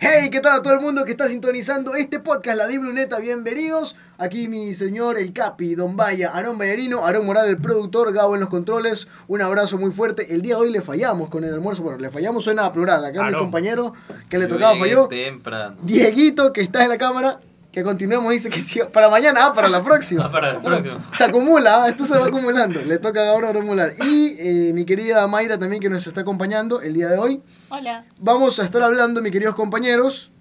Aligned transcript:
Hey, 0.00 0.28
¿qué 0.30 0.40
tal 0.40 0.58
a 0.58 0.62
todo 0.62 0.74
el 0.74 0.80
mundo 0.80 1.04
que 1.04 1.10
está 1.10 1.28
sintonizando 1.28 1.94
este 1.94 2.20
podcast, 2.20 2.56
La 2.56 2.66
Di 2.66 2.78
Bruneta? 2.78 3.18
Bienvenidos. 3.18 3.96
Aquí 4.16 4.46
mi 4.46 4.72
señor 4.74 5.18
El 5.18 5.32
Capi, 5.32 5.74
Don 5.74 5.96
Vaya, 5.96 6.30
Aarón 6.32 6.56
Ballarino, 6.58 7.04
Aarón 7.04 7.26
Moral, 7.26 7.48
el 7.48 7.58
productor, 7.58 8.12
Gabo 8.12 8.34
en 8.34 8.40
los 8.40 8.48
controles. 8.48 9.08
Un 9.26 9.42
abrazo 9.42 9.76
muy 9.78 9.90
fuerte. 9.90 10.34
El 10.34 10.42
día 10.42 10.54
de 10.54 10.62
hoy 10.62 10.70
le 10.70 10.82
fallamos 10.82 11.30
con 11.30 11.44
el 11.44 11.52
almuerzo. 11.52 11.82
Bueno, 11.82 11.98
le 11.98 12.10
fallamos 12.10 12.44
suena 12.44 12.66
a 12.66 12.72
plural. 12.72 13.04
Acá 13.04 13.24
mi 13.24 13.34
compañero 13.36 13.92
que 14.28 14.38
le 14.38 14.46
tocaba 14.46 14.74
llegué 14.74 14.88
falló. 14.88 15.08
temprano. 15.08 15.76
Dieguito, 15.82 16.52
que 16.52 16.60
está 16.60 16.84
en 16.84 16.90
la 16.90 16.98
cámara, 16.98 17.40
que 17.78 17.84
continuemos, 17.84 18.32
dice 18.32 18.48
que 18.48 18.58
sí. 18.58 18.80
Para 18.92 19.08
mañana, 19.08 19.40
ah, 19.44 19.52
para 19.52 19.68
la 19.68 19.82
próxima. 19.82 20.24
Ah, 20.28 20.32
para 20.32 20.60
próximo. 20.60 20.98
Se 21.12 21.24
acumula, 21.24 21.84
ah, 21.84 21.88
esto 21.88 22.04
se 22.04 22.18
va 22.18 22.26
acumulando. 22.26 22.80
Le 22.80 22.98
toca 22.98 23.28
ahora 23.30 23.50
a 23.50 23.52
Molar. 23.62 23.92
Y 24.04 24.36
eh, 24.38 24.72
mi 24.74 24.84
querida 24.84 25.26
Mayra 25.26 25.58
también 25.58 25.80
que 25.80 25.88
nos 25.88 26.06
está 26.06 26.22
acompañando 26.22 26.80
el 26.80 26.94
día 26.94 27.08
de 27.08 27.18
hoy. 27.18 27.40
Hola. 27.68 28.04
Vamos 28.18 28.58
a 28.58 28.64
estar 28.64 28.82
hablando, 28.82 29.22
mis 29.22 29.32
queridos 29.32 29.54
compañeros, 29.54 30.32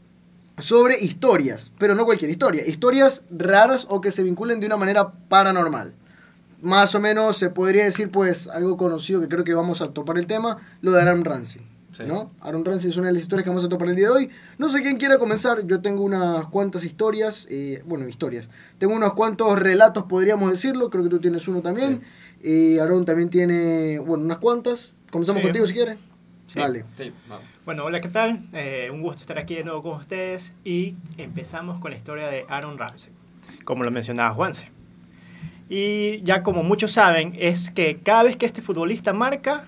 sobre 0.57 0.99
historias, 0.99 1.71
pero 1.77 1.93
no 1.93 2.05
cualquier 2.05 2.31
historia, 2.31 2.65
historias 2.65 3.23
raras 3.29 3.85
o 3.89 4.01
que 4.01 4.11
se 4.11 4.23
vinculen 4.23 4.59
de 4.59 4.65
una 4.65 4.77
manera 4.77 5.11
paranormal. 5.29 5.93
Más 6.61 6.95
o 6.95 6.99
menos 6.99 7.37
se 7.37 7.51
podría 7.51 7.83
decir, 7.83 8.09
pues, 8.09 8.47
algo 8.47 8.77
conocido 8.77 9.21
que 9.21 9.27
creo 9.27 9.43
que 9.43 9.53
vamos 9.53 9.81
a 9.81 9.93
topar 9.93 10.17
el 10.17 10.25
tema, 10.25 10.57
lo 10.81 10.91
de 10.91 11.01
Aaron 11.01 11.23
Ramsey. 11.23 11.61
Sí. 11.97 12.03
¿no? 12.05 12.31
Aaron 12.41 12.63
Ramsey 12.63 12.91
es 12.91 12.97
una 12.97 13.07
de 13.07 13.13
las 13.13 13.23
historias 13.23 13.43
que 13.43 13.49
vamos 13.49 13.65
a 13.65 13.69
topar 13.69 13.87
el 13.89 13.95
día 13.95 14.05
de 14.07 14.11
hoy. 14.13 14.29
No 14.59 14.69
sé 14.69 14.81
quién 14.83 14.97
quiera 14.97 15.17
comenzar, 15.17 15.65
yo 15.65 15.81
tengo 15.81 16.03
unas 16.03 16.45
cuantas 16.47 16.83
historias, 16.83 17.47
eh, 17.49 17.81
bueno, 17.85 18.07
historias. 18.07 18.49
Tengo 18.77 18.93
unos 18.93 19.13
cuantos 19.13 19.57
relatos, 19.59 20.03
podríamos 20.03 20.51
decirlo, 20.51 20.89
creo 20.91 21.03
que 21.03 21.09
tú 21.09 21.19
tienes 21.19 21.47
uno 21.47 21.61
también. 21.61 22.01
Eh, 22.43 22.79
Aaron 22.79 23.03
también 23.03 23.29
tiene, 23.31 23.97
bueno, 23.99 24.25
unas 24.25 24.37
cuantas. 24.37 24.93
Comenzamos 25.09 25.41
Sí. 25.41 25.47
contigo 25.47 25.65
si 25.65 25.73
quieres. 25.73 25.97
Sí. 26.45 26.59
Dale. 26.59 26.85
Sí, 26.95 27.11
vamos. 27.27 27.45
Bueno, 27.65 27.83
hola, 27.83 27.99
¿qué 27.99 28.09
tal? 28.09 28.47
Eh, 28.53 28.89
un 28.91 29.01
gusto 29.01 29.21
estar 29.21 29.37
aquí 29.39 29.55
de 29.55 29.63
nuevo 29.63 29.81
con 29.83 29.93
ustedes 29.97 30.53
y 30.63 30.95
empezamos 31.17 31.79
con 31.79 31.91
la 31.91 31.97
historia 31.97 32.27
de 32.27 32.45
Aaron 32.47 32.77
Ramsey, 32.77 33.11
como 33.65 33.83
lo 33.83 33.91
mencionaba 33.91 34.33
Juanse. 34.35 34.69
Y 35.69 36.21
ya 36.21 36.43
como 36.43 36.63
muchos 36.63 36.91
saben, 36.91 37.33
es 37.37 37.71
que 37.71 37.97
cada 37.97 38.23
vez 38.23 38.37
que 38.37 38.45
este 38.45 38.61
futbolista 38.61 39.11
marca, 39.11 39.65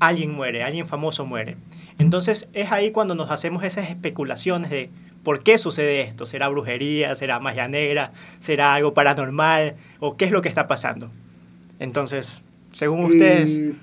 alguien 0.00 0.32
muere, 0.32 0.62
alguien 0.62 0.86
famoso 0.86 1.26
muere. 1.26 1.56
Entonces 1.98 2.48
es 2.52 2.72
ahí 2.72 2.90
cuando 2.90 3.14
nos 3.14 3.30
hacemos 3.30 3.64
esas 3.64 3.88
especulaciones 3.88 4.70
de 4.70 4.90
por 5.22 5.42
qué 5.42 5.58
sucede 5.58 6.02
esto. 6.02 6.26
¿Será 6.26 6.48
brujería? 6.48 7.14
¿Será 7.14 7.40
magia 7.40 7.68
negra? 7.68 8.12
¿Será 8.40 8.74
algo 8.74 8.94
paranormal? 8.94 9.76
¿O 10.00 10.16
qué 10.16 10.26
es 10.26 10.30
lo 10.30 10.42
que 10.42 10.48
está 10.48 10.66
pasando? 10.68 11.10
Entonces, 11.78 12.42
según 12.72 13.04
ustedes... 13.04 13.50
Y, 13.50 13.76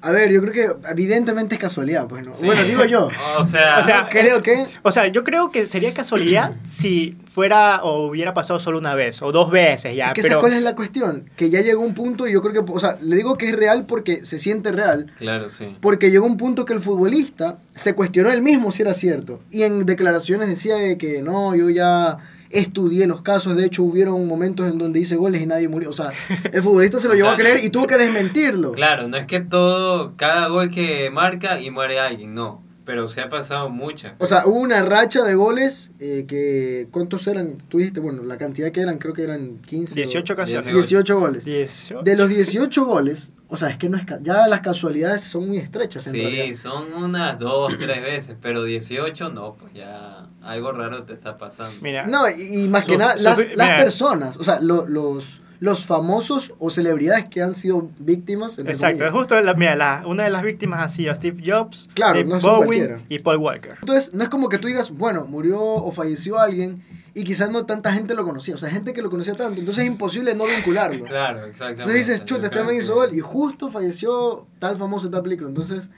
a 0.00 0.12
ver, 0.12 0.30
yo 0.30 0.40
creo 0.40 0.52
que 0.52 0.88
evidentemente 0.90 1.56
es 1.56 1.60
casualidad, 1.60 2.06
pues 2.06 2.24
no. 2.24 2.34
Sí. 2.34 2.46
Bueno, 2.46 2.62
digo 2.64 2.84
yo. 2.84 3.08
O 3.38 3.44
sea, 3.44 3.78
O 3.78 3.82
sea, 3.82 4.08
creo 4.08 4.42
que 4.42 4.66
O 4.82 4.92
sea, 4.92 5.06
yo 5.08 5.24
creo 5.24 5.50
que 5.50 5.66
sería 5.66 5.92
casualidad 5.92 6.56
si 6.64 7.16
fuera 7.32 7.82
o 7.82 8.06
hubiera 8.08 8.34
pasado 8.34 8.58
solo 8.60 8.78
una 8.78 8.94
vez 8.94 9.22
o 9.22 9.32
dos 9.32 9.50
veces 9.50 9.94
ya. 9.96 10.06
es 10.06 10.12
que 10.12 10.22
pero 10.22 10.34
¿sabes 10.34 10.40
cuál 10.42 10.52
es 10.54 10.62
la 10.62 10.74
cuestión? 10.74 11.30
Que 11.36 11.50
ya 11.50 11.60
llegó 11.60 11.82
un 11.82 11.94
punto 11.94 12.26
y 12.26 12.32
yo 12.32 12.40
creo 12.42 12.64
que, 12.64 12.72
o 12.72 12.78
sea, 12.80 12.96
le 13.00 13.16
digo 13.16 13.36
que 13.36 13.48
es 13.48 13.56
real 13.56 13.86
porque 13.86 14.24
se 14.24 14.38
siente 14.38 14.72
real, 14.72 15.12
claro, 15.18 15.50
sí. 15.50 15.76
porque 15.80 16.10
llegó 16.10 16.26
un 16.26 16.36
punto 16.36 16.64
que 16.64 16.74
el 16.74 16.80
futbolista 16.80 17.58
se 17.74 17.94
cuestionó 17.94 18.32
él 18.32 18.42
mismo 18.42 18.70
si 18.70 18.82
era 18.82 18.94
cierto 18.94 19.40
y 19.50 19.62
en 19.62 19.86
declaraciones 19.86 20.48
decía 20.48 20.76
de 20.76 20.98
que 20.98 21.22
no, 21.22 21.54
yo 21.54 21.70
ya 21.70 22.18
estudié 22.50 23.06
los 23.06 23.22
casos, 23.22 23.56
de 23.56 23.64
hecho 23.64 23.82
hubieron 23.82 24.26
momentos 24.26 24.70
en 24.70 24.78
donde 24.78 25.00
hice 25.00 25.16
goles 25.16 25.42
y 25.42 25.46
nadie 25.46 25.68
murió, 25.68 25.90
o 25.90 25.92
sea, 25.92 26.12
el 26.52 26.62
futbolista 26.62 27.00
se 27.00 27.08
lo 27.08 27.14
llevó 27.14 27.30
a 27.30 27.36
creer 27.36 27.64
y 27.64 27.70
tuvo 27.70 27.86
que 27.86 27.96
desmentirlo. 27.96 28.72
Claro, 28.72 29.08
no 29.08 29.16
es 29.16 29.26
que 29.26 29.40
todo, 29.40 30.16
cada 30.16 30.48
gol 30.48 30.70
que 30.70 31.10
marca 31.10 31.60
y 31.60 31.70
muere 31.70 32.00
alguien, 32.00 32.34
no. 32.34 32.67
Pero 32.88 33.06
se 33.06 33.20
ha 33.20 33.28
pasado 33.28 33.68
muchas. 33.68 34.14
O 34.16 34.26
sea, 34.26 34.46
hubo 34.46 34.58
una 34.60 34.80
racha 34.82 35.22
de 35.22 35.34
goles 35.34 35.90
eh, 36.00 36.24
que, 36.26 36.88
¿cuántos 36.90 37.26
eran? 37.26 37.58
Tú 37.68 37.76
dijiste, 37.76 38.00
bueno, 38.00 38.22
la 38.22 38.38
cantidad 38.38 38.72
que 38.72 38.80
eran, 38.80 38.96
creo 38.96 39.12
que 39.12 39.24
eran 39.24 39.58
15. 39.58 39.92
o- 40.00 40.04
18 40.04 40.32
ocasiones. 40.32 40.72
18 40.72 41.20
goles. 41.20 41.44
18. 41.44 42.02
De 42.02 42.16
los 42.16 42.30
18 42.30 42.86
goles, 42.86 43.30
o 43.48 43.58
sea, 43.58 43.68
es 43.68 43.76
que 43.76 43.90
no 43.90 43.98
es 43.98 44.06
ca- 44.06 44.20
ya 44.22 44.48
las 44.48 44.62
casualidades 44.62 45.22
son 45.22 45.48
muy 45.48 45.58
estrechas 45.58 46.06
en 46.06 46.14
Sí, 46.14 46.20
realidad. 46.22 46.56
son 46.56 46.94
unas 46.94 47.38
dos, 47.38 47.76
tres 47.78 48.00
veces, 48.02 48.36
pero 48.40 48.64
18 48.64 49.28
no, 49.28 49.52
pues 49.52 49.74
ya 49.74 50.26
algo 50.40 50.72
raro 50.72 51.02
te 51.02 51.12
está 51.12 51.36
pasando. 51.36 51.70
Mira, 51.82 52.06
No, 52.06 52.24
y, 52.30 52.68
más 52.68 52.86
que 52.86 52.96
nada, 52.96 53.16
las, 53.16 53.36
mira. 53.38 53.50
las 53.54 53.82
personas, 53.82 54.38
o 54.38 54.44
sea, 54.44 54.60
lo- 54.62 54.86
los, 54.88 55.42
los 55.60 55.86
famosos 55.86 56.52
o 56.60 56.70
celebridades 56.70 57.24
que 57.28 57.42
han 57.42 57.52
sido 57.54 57.90
víctimas. 57.98 58.58
exacto. 58.58 59.04
Es 59.04 59.10
justo 59.12 59.40
la, 59.40 59.54
mira, 59.54 59.74
la- 59.74 60.04
una 60.06 60.22
de 60.24 60.30
las 60.30 60.42
víctimas 60.44 60.80
ha 60.84 60.88
sido 60.88 61.12
Steve 61.14 61.42
Jobs, 61.44 61.88
Claro, 61.94 62.22
no 62.24 62.40
son 62.40 62.56
Bowie 62.58 62.66
cualquiera. 62.66 63.00
y 63.08 63.18
Paul 63.18 63.38
Walker. 63.38 63.74
Entonces, 63.80 64.14
no 64.14 64.22
es 64.22 64.28
como 64.28 64.48
que 64.48 64.58
tú 64.58 64.68
digas, 64.68 64.90
bueno, 64.90 65.24
murió 65.26 65.60
o 65.60 65.90
falleció 65.90 66.38
alguien 66.38 66.82
y 67.12 67.24
quizás 67.24 67.50
no 67.50 67.66
tanta 67.66 67.92
gente 67.92 68.14
lo 68.14 68.24
conocía, 68.24 68.54
o 68.54 68.58
sea, 68.58 68.70
gente 68.70 68.92
que 68.92 69.02
lo 69.02 69.10
conocía 69.10 69.34
tanto, 69.34 69.58
entonces 69.58 69.82
es 69.82 69.90
imposible 69.90 70.34
no 70.36 70.44
vincularlo. 70.46 71.04
Claro, 71.04 71.40
exactamente. 71.46 71.82
Entonces 71.82 72.06
dices, 72.06 72.24
chuta, 72.24 72.46
este 72.46 72.62
que- 72.64 72.74
hizo 72.76 72.94
gol 72.94 73.12
y 73.12 73.18
justo 73.18 73.68
falleció 73.70 74.46
tal 74.60 74.76
famoso, 74.76 75.10
tal 75.10 75.22
película. 75.22 75.48
Entonces, 75.48 75.90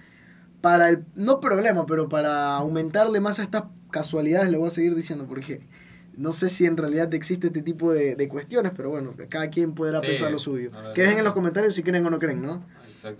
para 0.62 0.88
el, 0.88 1.04
no 1.14 1.40
problema, 1.40 1.84
pero 1.84 2.08
para 2.08 2.56
aumentarle 2.56 3.20
más 3.20 3.38
a 3.38 3.42
estas 3.42 3.64
casualidades, 3.90 4.50
le 4.50 4.56
voy 4.56 4.68
a 4.68 4.70
seguir 4.70 4.94
diciendo, 4.94 5.26
porque 5.28 5.60
no 6.20 6.32
sé 6.32 6.50
si 6.50 6.66
en 6.66 6.76
realidad 6.76 7.12
existe 7.14 7.46
este 7.48 7.62
tipo 7.62 7.92
de, 7.92 8.14
de 8.14 8.28
cuestiones, 8.28 8.72
pero 8.76 8.90
bueno, 8.90 9.14
cada 9.28 9.48
quien 9.48 9.74
podrá 9.74 10.00
Sí, 10.00 10.06
pensar 10.08 10.30
lo 10.30 10.38
suyo. 10.38 10.70
ver. 10.70 10.92
Que 10.94 11.02
dejen 11.02 11.18
en 11.18 11.24
los 11.24 11.32
comentarios 11.32 11.74
si 11.74 11.82
creen 11.82 12.04
o 12.06 12.10
no 12.10 12.18
creen, 12.18 12.42
¿no? 12.42 12.64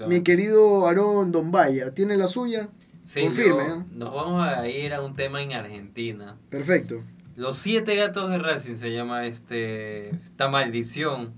Mi 0.06 0.22
querido 0.22 0.86
Aarón 0.86 1.32
Dombaya, 1.32 1.92
¿tiene 1.92 2.16
la 2.16 2.28
suya? 2.28 2.68
Sí, 3.06 3.22
confirme, 3.22 3.66
yo- 3.66 3.76
¿eh? 3.80 3.84
Nos 3.92 4.14
vamos 4.14 4.46
a 4.46 4.68
ir 4.68 4.92
a 4.92 5.00
un 5.00 5.14
tema 5.14 5.42
en 5.42 5.52
Argentina. 5.54 6.36
Perfecto. 6.50 7.02
Los 7.36 7.56
siete 7.56 7.96
gatos 7.96 8.30
de 8.30 8.38
Racing 8.38 8.74
se 8.74 8.92
llama 8.92 9.26
este 9.26 10.10
esta 10.10 10.48
maldición, 10.48 11.32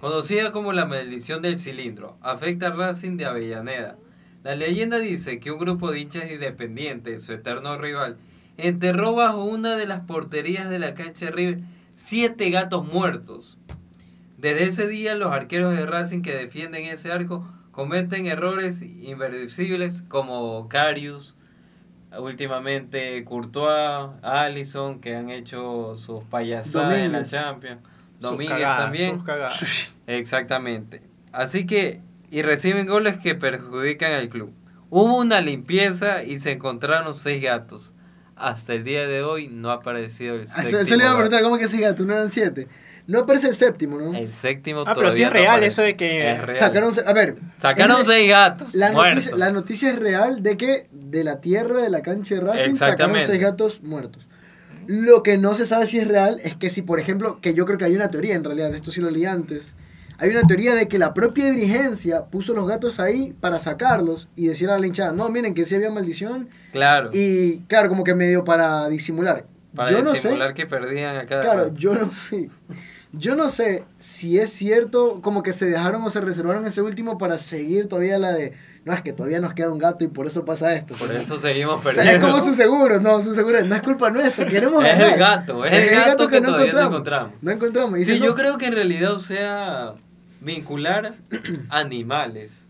conocida 0.00 0.52
como 0.52 0.72
la 0.72 0.86
maldición 0.86 1.42
del 1.42 1.58
cilindro. 1.58 2.16
Afecta 2.22 2.68
a 2.68 2.70
Racing 2.70 3.16
de 3.18 3.26
Avellaneda. 3.26 3.96
La 4.42 4.54
leyenda 4.54 4.98
dice 4.98 5.38
que 5.40 5.50
un 5.52 5.58
grupo 5.58 5.90
de 5.90 6.00
hinchas 6.00 6.30
independientes, 6.30 7.22
su 7.22 7.32
eterno 7.32 7.76
rival, 7.78 8.16
enterró 8.56 9.14
bajo 9.14 9.44
una 9.44 9.76
de 9.76 9.86
las 9.86 10.02
porterías 10.02 10.68
de 10.70 10.78
la 10.78 10.94
cancha 10.94 11.26
de 11.26 11.32
River 11.32 11.60
siete 11.94 12.50
gatos 12.50 12.86
muertos. 12.86 13.58
Desde 14.38 14.64
ese 14.64 14.86
día 14.86 15.14
los 15.14 15.32
arqueros 15.32 15.76
de 15.76 15.86
Racing 15.86 16.22
que 16.22 16.34
defienden 16.34 16.84
ese 16.84 17.10
arco 17.10 17.48
cometen 17.70 18.26
errores 18.26 18.82
inversibles 18.82 20.02
como 20.08 20.68
Carius, 20.68 21.34
últimamente 22.18 23.24
Courtois, 23.24 24.10
Allison, 24.22 25.00
que 25.00 25.16
han 25.16 25.30
hecho 25.30 25.96
sus 25.96 26.22
payasadas 26.24 26.98
en 26.98 27.12
la 27.12 27.18
Domínguez. 27.20 27.30
Champions. 27.30 27.80
Domínguez 28.20 28.58
cagadas, 28.58 28.78
también. 28.78 29.22
Exactamente. 30.06 31.02
Así 31.32 31.66
que, 31.66 32.00
y 32.30 32.42
reciben 32.42 32.86
goles 32.86 33.16
que 33.16 33.34
perjudican 33.34 34.12
al 34.12 34.28
club. 34.28 34.52
Hubo 34.90 35.18
una 35.18 35.40
limpieza 35.40 36.22
y 36.22 36.36
se 36.36 36.52
encontraron 36.52 37.14
seis 37.14 37.42
gatos. 37.42 37.93
Hasta 38.36 38.74
el 38.74 38.82
día 38.84 39.06
de 39.06 39.22
hoy 39.22 39.48
no 39.48 39.70
ha 39.70 39.74
aparecido 39.74 40.34
el 40.34 40.42
Ah, 40.54 40.62
séptimo. 40.62 40.80
Eso, 40.80 40.96
le 40.96 41.04
iba 41.04 41.12
a 41.12 41.16
preguntar, 41.16 41.42
¿cómo 41.42 41.56
que 41.58 41.64
ese 41.64 41.78
gato? 41.78 42.04
¿No 42.04 42.14
eran 42.14 42.30
siete? 42.30 42.66
No 43.06 43.20
aparece 43.20 43.48
el 43.48 43.54
séptimo, 43.54 43.98
¿no? 43.98 44.14
El 44.16 44.32
séptimo 44.32 44.80
Ah, 44.86 44.92
pero 44.94 45.10
sí 45.12 45.18
todavía 45.22 45.26
es 45.26 45.32
no 45.32 45.38
real 45.38 45.48
aparece. 45.52 45.66
eso 45.68 45.82
de 45.82 45.96
que 45.96 46.30
Es 46.32 46.40
real. 46.40 46.54
Sacaron, 46.54 46.92
a 47.06 47.12
ver. 47.12 47.36
Sacaron 47.58 48.04
seis 48.06 48.28
gatos 48.28 48.74
La 48.74 48.90
muertos. 48.92 49.14
noticia, 49.14 49.36
la 49.36 49.50
noticia 49.52 49.90
es 49.90 49.96
real 49.98 50.42
de 50.42 50.56
que 50.56 50.86
de 50.90 51.22
la 51.22 51.40
tierra 51.40 51.80
de 51.80 51.90
la 51.90 52.02
cancha 52.02 52.34
de 52.34 52.40
Racing 52.40 52.74
sacaron 52.74 53.16
seis 53.24 53.40
gatos 53.40 53.82
muertos. 53.82 54.26
Lo 54.86 55.22
que 55.22 55.38
no 55.38 55.54
se 55.54 55.64
sabe 55.64 55.86
si 55.86 55.98
es 55.98 56.06
real 56.08 56.40
es 56.42 56.56
que 56.56 56.68
si, 56.70 56.82
por 56.82 56.98
ejemplo, 57.00 57.40
que 57.40 57.54
yo 57.54 57.64
creo 57.66 57.78
que 57.78 57.84
hay 57.86 57.94
una 57.96 58.08
teoría 58.08 58.34
en 58.34 58.44
realidad, 58.44 58.70
de 58.70 58.76
esto 58.76 58.90
sí 58.90 59.00
lo 59.00 59.10
leí 59.10 59.24
antes, 59.26 59.74
hay 60.18 60.30
una 60.30 60.42
teoría 60.42 60.74
de 60.74 60.88
que 60.88 60.98
la 60.98 61.12
propia 61.14 61.50
dirigencia 61.50 62.24
puso 62.26 62.52
los 62.54 62.66
gatos 62.68 63.00
ahí 63.00 63.34
para 63.40 63.58
sacarlos 63.58 64.28
y 64.36 64.46
decir 64.46 64.70
a 64.70 64.78
la 64.78 64.86
hinchada, 64.86 65.12
no, 65.12 65.28
miren 65.28 65.54
que 65.54 65.64
sí 65.64 65.74
había 65.74 65.90
maldición 65.90 66.48
Claro. 66.72 67.10
y 67.12 67.60
claro, 67.68 67.88
como 67.88 68.04
que 68.04 68.14
medio 68.14 68.44
para 68.44 68.88
disimular. 68.88 69.46
para 69.74 69.90
yo 69.90 70.02
no 70.02 70.12
disimular 70.12 70.48
sé, 70.48 70.54
que 70.54 70.66
perdían 70.66 71.16
a 71.16 71.26
cada 71.26 71.42
claro, 71.42 71.64
rato. 71.64 71.74
yo 71.76 71.94
no 71.94 72.10
sé. 72.12 72.48
Yo 73.16 73.36
no 73.36 73.48
sé 73.48 73.84
si 73.98 74.40
es 74.40 74.50
cierto 74.50 75.20
como 75.22 75.44
que 75.44 75.52
se 75.52 75.66
dejaron 75.66 76.02
o 76.02 76.10
se 76.10 76.20
reservaron 76.20 76.66
ese 76.66 76.82
último 76.82 77.16
para 77.16 77.38
seguir 77.38 77.86
todavía 77.86 78.18
la 78.18 78.32
de, 78.32 78.54
no, 78.84 78.92
es 78.92 79.02
que 79.02 79.12
todavía 79.12 79.38
nos 79.38 79.54
queda 79.54 79.70
un 79.70 79.78
gato 79.78 80.02
y 80.04 80.08
por 80.08 80.26
eso 80.26 80.44
pasa 80.44 80.74
esto. 80.74 80.94
Por 80.96 81.14
eso 81.14 81.38
seguimos 81.38 81.74
O 81.86 81.92
sea, 81.92 82.02
perdiendo. 82.02 82.26
es 82.26 82.32
como 82.32 82.44
su 82.44 82.54
seguro, 82.54 82.98
no, 83.00 83.22
su 83.22 83.32
seguro, 83.32 83.64
no 83.64 83.72
es 83.76 83.82
culpa 83.82 84.10
nuestra, 84.10 84.48
queremos 84.48 84.84
Es 84.84 84.90
ganar. 84.98 85.12
el 85.12 85.18
gato, 85.20 85.64
es 85.64 85.72
el 85.72 85.94
gato 85.94 86.26
que 86.26 86.40
todavía 86.40 86.72
no 86.72 86.80
encontramos. 86.88 87.32
No 87.40 87.50
encontramos. 87.52 88.00
Y 88.00 88.04
Sí, 88.04 88.14
si 88.14 88.18
no- 88.20 88.26
yo 88.26 88.34
creo 88.34 88.58
que 88.58 88.66
en 88.66 88.72
realidad, 88.72 89.12
o 89.12 89.20
sea, 89.20 89.92
vincular 90.44 91.14
animales 91.70 92.66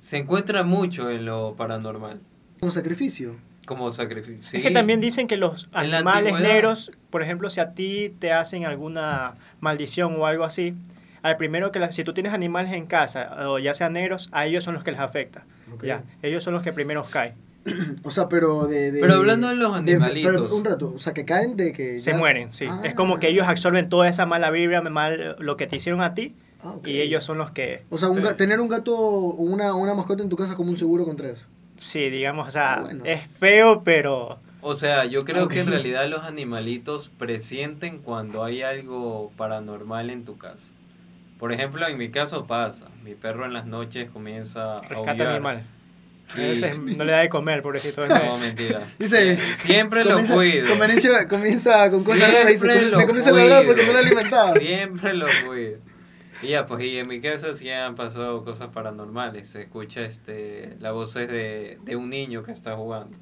se 0.00 0.16
encuentra 0.18 0.62
mucho 0.64 1.10
en 1.10 1.24
lo 1.24 1.54
paranormal. 1.56 2.20
Un 2.60 2.72
sacrificio. 2.72 3.36
como 3.66 3.90
sacrificio. 3.92 4.58
Es 4.58 4.64
que 4.64 4.72
también 4.72 5.00
dicen 5.00 5.28
que 5.28 5.36
los 5.36 5.68
animales 5.72 6.34
negros, 6.40 6.90
por 7.10 7.22
ejemplo, 7.22 7.48
si 7.48 7.60
a 7.60 7.74
ti 7.74 8.12
te 8.18 8.32
hacen 8.32 8.64
alguna 8.64 9.34
maldición 9.60 10.16
o 10.18 10.26
algo 10.26 10.42
así, 10.44 10.74
al 11.22 11.36
primero 11.36 11.70
que 11.70 11.78
la- 11.78 11.92
si 11.92 12.02
tú 12.02 12.12
tienes 12.12 12.32
animales 12.34 12.72
en 12.72 12.86
casa, 12.86 13.48
o 13.48 13.60
ya 13.60 13.72
sean 13.74 13.92
negros, 13.92 14.28
a 14.32 14.46
ellos 14.46 14.64
son 14.64 14.74
los 14.74 14.82
que 14.82 14.90
les 14.90 15.00
afecta. 15.00 15.44
Ya, 15.82 16.02
ellos 16.22 16.42
son 16.42 16.54
los 16.54 16.64
que 16.64 16.72
primero 16.72 17.04
caen. 17.04 17.34
O 18.02 18.10
sea, 18.10 18.28
pero 18.28 18.66
de, 18.66 18.90
de- 18.90 19.00
Pero 19.00 19.14
hablando 19.14 19.48
de 19.48 19.54
los 19.54 19.72
de- 19.72 19.78
animalitos. 19.92 20.32
pero 20.42 20.56
un 20.56 20.64
rato, 20.64 20.92
o 20.96 20.98
sea, 20.98 21.12
que 21.14 21.24
caen 21.24 21.56
de 21.56 21.72
que... 21.72 22.00
Se 22.00 22.14
mueren, 22.14 22.52
sí. 22.52 22.66
Ah. 22.68 22.80
Es 22.82 22.94
como 22.94 23.20
que 23.20 23.28
ellos 23.28 23.46
absorben 23.46 23.88
toda 23.88 24.08
esa 24.08 24.26
mala 24.26 24.50
vibra, 24.50 24.82
mal, 24.82 25.36
lo 25.38 25.56
que 25.56 25.68
te 25.68 25.76
hicieron 25.76 26.02
a 26.02 26.14
ti, 26.14 26.34
Ah, 26.64 26.70
ok. 26.70 26.86
y 26.88 27.00
ellos 27.00 27.24
son 27.24 27.38
los 27.38 27.50
que, 27.50 27.84
O 27.90 27.98
sea, 27.98 28.08
un 28.08 28.22
ga- 28.22 28.36
tener 28.36 28.60
un 28.60 28.68
gato 28.68 28.96
o 28.96 29.34
una, 29.42 29.74
una 29.74 29.94
mascota 29.94 30.22
en 30.22 30.28
tu 30.28 30.36
casa 30.36 30.50
es 30.52 30.56
como 30.56 30.70
un 30.70 30.76
seguro 30.76 31.04
contra 31.04 31.28
eso. 31.30 31.46
sí, 31.78 32.08
digamos, 32.10 32.48
o 32.48 32.50
sea, 32.52 32.74
Ah, 32.74 32.80
bueno. 32.82 33.04
es 33.04 33.20
feo, 33.40 33.82
pero 33.84 34.38
O 34.60 34.74
sea, 34.74 35.04
yo 35.06 35.24
creo 35.24 35.48
que 35.48 35.58
en 35.60 35.66
realidad 35.86 36.06
los 36.08 36.22
animalitos 36.22 37.10
presienten 37.18 37.98
cuando 37.98 38.44
hay 38.44 38.62
algo 38.62 39.32
paranormal 39.36 40.10
en 40.10 40.24
tu 40.24 40.38
casa. 40.38 40.70
Por 41.40 41.52
ejemplo, 41.52 41.84
en 41.88 41.98
mi 41.98 42.10
caso 42.12 42.46
pasa. 42.46 42.86
Mi 43.02 43.14
perro 43.16 43.44
en 43.44 43.52
las 43.52 43.66
noches 43.66 44.08
comienza 44.10 44.78
a 44.78 44.80
rescata 44.82 45.10
aullar. 45.10 45.28
animales. 45.28 45.64
A 46.36 46.40
Y- 46.40 46.48
veces 46.50 46.78
no 46.96 47.02
le 47.02 47.10
da 47.10 47.18
de 47.18 47.28
comer, 47.28 47.60
pobrecito. 47.62 48.06
No, 48.06 48.38
mentira. 48.38 48.86
Dice, 49.00 49.36
Siempre 49.56 50.04
lo 50.04 50.10
comienza, 50.10 50.34
cuido. 50.36 50.68
Comienza, 50.68 51.26
comienza 51.28 51.90
con 51.90 52.04
cosas 52.04 52.32
raras 52.32 52.48
y 52.50 52.52
dice, 52.52 52.66
"Comienza- 52.68 52.90
lo 52.92 52.98
me 52.98 53.06
comienza 53.06 53.30
a 53.30 53.32
ladrar 53.32 53.66
porque 53.66 53.84
no 53.84 53.92
lo 53.92 53.98
he 53.98 54.02
alimentado. 54.02 54.54
Siempre 54.54 55.14
lo 55.14 55.26
cuido. 55.48 55.78
Y 56.42 56.48
ya, 56.48 56.66
pues, 56.66 56.84
y 56.84 56.98
en 56.98 57.06
mi 57.06 57.20
casa 57.20 57.54
sí 57.54 57.70
han 57.70 57.94
pasado 57.94 58.44
cosas 58.44 58.68
paranormales. 58.68 59.48
Se 59.48 59.62
escucha 59.62 60.02
este, 60.02 60.76
la 60.80 60.92
voz 60.92 61.14
de, 61.14 61.78
de 61.82 61.96
un 61.96 62.10
niño 62.10 62.42
que 62.42 62.52
está 62.52 62.76
jugando. 62.76 63.16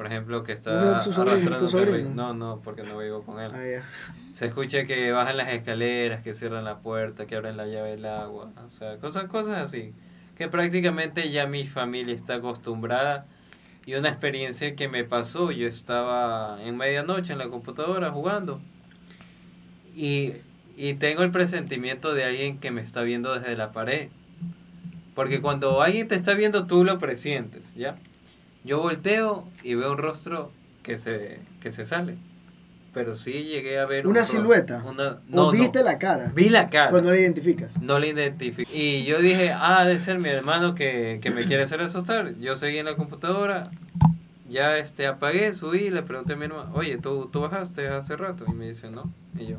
Por 0.00 0.06
ejemplo, 0.06 0.42
que 0.42 0.52
está 0.52 0.72
¿No 0.72 0.92
es 0.92 1.02
sobrino, 1.02 1.32
arrastrando 1.32 1.68
sobrino? 1.68 2.08
No, 2.14 2.32
no, 2.32 2.60
porque 2.64 2.82
no 2.82 2.96
vivo 2.96 3.22
con 3.22 3.38
él. 3.38 3.52
Ah, 3.54 3.62
ya. 3.62 3.84
Se 4.32 4.46
escucha 4.46 4.84
que 4.84 5.12
bajan 5.12 5.36
las 5.36 5.50
escaleras, 5.50 6.22
que 6.22 6.32
cierran 6.32 6.64
la 6.64 6.78
puerta, 6.78 7.26
que 7.26 7.36
abren 7.36 7.58
la 7.58 7.66
llave 7.66 7.90
del 7.90 8.06
agua. 8.06 8.50
O 8.66 8.70
sea, 8.70 8.96
cosas, 8.96 9.26
cosas 9.26 9.58
así. 9.58 9.92
Que 10.36 10.48
prácticamente 10.48 11.30
ya 11.30 11.46
mi 11.46 11.66
familia 11.66 12.14
está 12.14 12.36
acostumbrada. 12.36 13.24
Y 13.84 13.92
una 13.92 14.08
experiencia 14.08 14.74
que 14.74 14.88
me 14.88 15.04
pasó, 15.04 15.50
yo 15.50 15.68
estaba 15.68 16.58
en 16.62 16.78
medianoche 16.78 17.34
en 17.34 17.38
la 17.38 17.48
computadora 17.50 18.10
jugando. 18.10 18.58
Y, 19.94 20.32
y 20.88 20.94
tengo 20.94 21.22
el 21.22 21.30
presentimiento 21.30 22.14
de 22.14 22.24
alguien 22.24 22.58
que 22.58 22.70
me 22.70 22.80
está 22.80 23.02
viendo 23.02 23.38
desde 23.38 23.56
la 23.56 23.72
pared. 23.72 24.08
Porque 25.14 25.40
cuando 25.40 25.82
alguien 25.82 26.08
te 26.08 26.14
está 26.14 26.34
viendo, 26.34 26.66
tú 26.66 26.84
lo 26.84 26.98
presientes, 26.98 27.74
¿ya? 27.74 27.96
Yo 28.64 28.78
volteo 28.80 29.46
y 29.62 29.74
veo 29.74 29.92
un 29.92 29.98
rostro 29.98 30.50
que 30.82 30.98
se, 31.00 31.40
que 31.60 31.72
se 31.72 31.84
sale. 31.84 32.16
Pero 32.94 33.14
sí 33.14 33.32
llegué 33.44 33.78
a 33.78 33.86
ver 33.86 34.06
un 34.06 34.12
Una 34.12 34.22
rostro- 34.22 34.40
silueta. 34.40 34.82
Una, 34.84 35.10
o 35.10 35.18
no, 35.28 35.50
viste 35.52 35.78
no. 35.80 35.84
la 35.84 35.98
cara. 35.98 36.32
Vi 36.34 36.48
la 36.48 36.68
cara. 36.68 36.90
Cuando 36.90 37.10
la 37.10 37.18
identificas. 37.18 37.80
No 37.80 37.98
le 37.98 38.08
identifico. 38.08 38.70
Y 38.74 39.04
yo 39.04 39.20
dije, 39.20 39.52
ah, 39.54 39.84
debe 39.84 39.98
ser 40.00 40.18
mi 40.18 40.28
hermano 40.28 40.74
que, 40.74 41.18
que 41.22 41.30
me 41.30 41.44
quiere 41.44 41.62
hacer 41.64 41.80
asustar. 41.82 42.34
Yo 42.40 42.56
seguí 42.56 42.78
en 42.78 42.86
la 42.86 42.96
computadora, 42.96 43.70
ya 44.48 44.76
este, 44.78 45.06
apagué, 45.06 45.52
subí 45.52 45.78
y 45.82 45.90
le 45.90 46.02
pregunté 46.02 46.32
a 46.32 46.36
mi 46.36 46.46
hermano, 46.46 46.70
oye, 46.74 46.96
¿tú, 46.98 47.28
¿tú 47.32 47.40
bajaste 47.40 47.86
hace 47.88 48.16
rato? 48.16 48.44
Y 48.48 48.52
me 48.52 48.66
dice, 48.68 48.90
no. 48.90 49.12
Y 49.38 49.46
yo. 49.46 49.58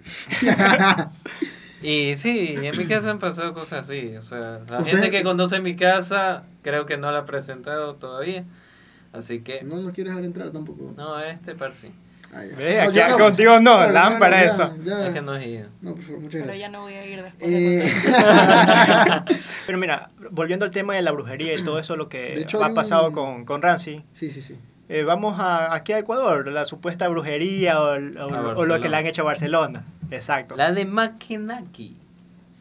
y 1.82 2.16
sí, 2.16 2.54
en 2.56 2.76
mi 2.76 2.86
casa 2.86 3.10
han 3.10 3.18
pasado 3.18 3.54
cosas 3.54 3.88
así. 3.88 4.16
O 4.16 4.22
sea, 4.22 4.60
la 4.68 4.78
¿Usted- 4.78 4.90
gente 4.92 5.10
que 5.10 5.22
conoce 5.22 5.60
mi 5.60 5.76
casa 5.76 6.44
creo 6.62 6.86
que 6.86 6.96
no 6.96 7.10
la 7.12 7.18
ha 7.20 7.24
presentado 7.24 7.94
todavía. 7.96 8.44
Así 9.12 9.40
que, 9.40 9.58
Si 9.58 9.64
no 9.64 9.76
nos 9.76 9.92
quieres 9.92 10.12
dejar 10.12 10.24
entrar 10.24 10.50
tampoco. 10.50 10.92
no, 10.96 11.18
este 11.20 11.54
par 11.54 11.74
sí. 11.74 11.90
Ah, 12.30 12.44
ya. 12.44 12.56
Ve, 12.56 12.74
No, 12.84 12.90
aquí- 12.90 13.00
no. 13.08 13.16
contigo 13.18 13.58
no, 13.60 13.76
Claro, 13.76 13.92
lámpara 13.92 14.42
claro, 14.42 14.52
eso. 14.52 14.76
ya, 14.84 14.98
ya. 14.98 15.06
Es 15.08 15.14
que 15.14 15.22
no 15.22 15.34
he 15.34 15.48
ido. 15.48 15.68
No, 15.80 15.94
por 15.94 16.02
favor, 16.04 16.20
muchas 16.20 16.32
Pero 16.32 16.44
gracias. 16.44 16.66
ya 16.66 16.70
no 16.70 16.82
voy 16.82 16.92
a 16.92 17.06
ir 17.06 17.22
después 17.22 17.50
de 17.50 17.86
Eh, 17.86 17.92
contar. 18.04 19.24
Pero 19.66 19.78
mira, 19.78 20.10
volviendo 20.30 20.66
al 20.66 20.70
tema 20.70 20.94
de 20.94 21.00
la 21.00 21.10
brujería 21.12 21.54
y 21.54 21.64
todo 21.64 21.78
eso, 21.78 21.96
lo 21.96 22.10
que 22.10 22.18
De 22.34 22.40
hecho, 22.42 22.62
ha 22.62 22.74
pasado 22.74 23.06
un- 23.08 23.14
con, 23.14 23.44
con 23.46 23.62
Ramsey, 23.62 24.04
sí, 24.12 24.30
sí, 24.30 24.42
sí. 24.42 24.58
Eh, 24.88 25.02
vamos 25.02 25.38
a, 25.38 25.74
aquí 25.74 25.92
a 25.92 25.98
Ecuador, 25.98 26.48
la 26.48 26.64
supuesta 26.64 27.08
brujería 27.08 27.80
o, 27.80 27.98
lo 27.98 28.80
que 28.80 28.88
le 28.88 28.96
han 28.96 29.06
hecho 29.06 29.22
a 29.22 29.26
Barcelona. 29.26 29.84
Exacto. 30.10 30.56
La 30.56 30.72
de 30.72 30.86
Macanaki. 30.86 31.96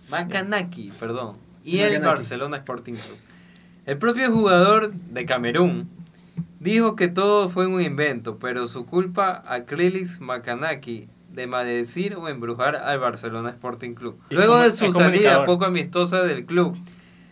Macanaki, 0.10 0.92
perdón. 1.00 1.38
Y 1.64 1.80
el. 1.80 2.02
Barcelona 2.02 2.58
Sporting 2.58 2.94
Club. 2.94 3.18
El 3.86 3.98
propio 3.98 4.30
jugador 4.32 4.94
de 4.94 5.26
Camerún 5.26 5.90
dijo 6.60 6.98
que 6.98 7.08
todo 7.08 7.48
fue 7.48 7.68
un 7.68 7.82
invento, 7.82 8.38
pero 8.38 8.68
su 8.68 8.86
culpa 8.86 9.42
a 9.46 9.64
Krilis 9.64 10.20
Macanaki 10.20 11.08
de 11.32 11.48
maldecir 11.48 12.16
o 12.16 12.28
embrujar 12.28 12.76
al 12.76 13.00
Barcelona 13.00 13.52
Sporting 13.52 13.94
Club. 13.94 14.20
Luego 14.32 14.60
de 14.60 14.72
su 14.72 14.92
salida 14.92 15.46
poco 15.46 15.64
amistosa 15.64 16.24
del 16.24 16.46
club 16.46 16.78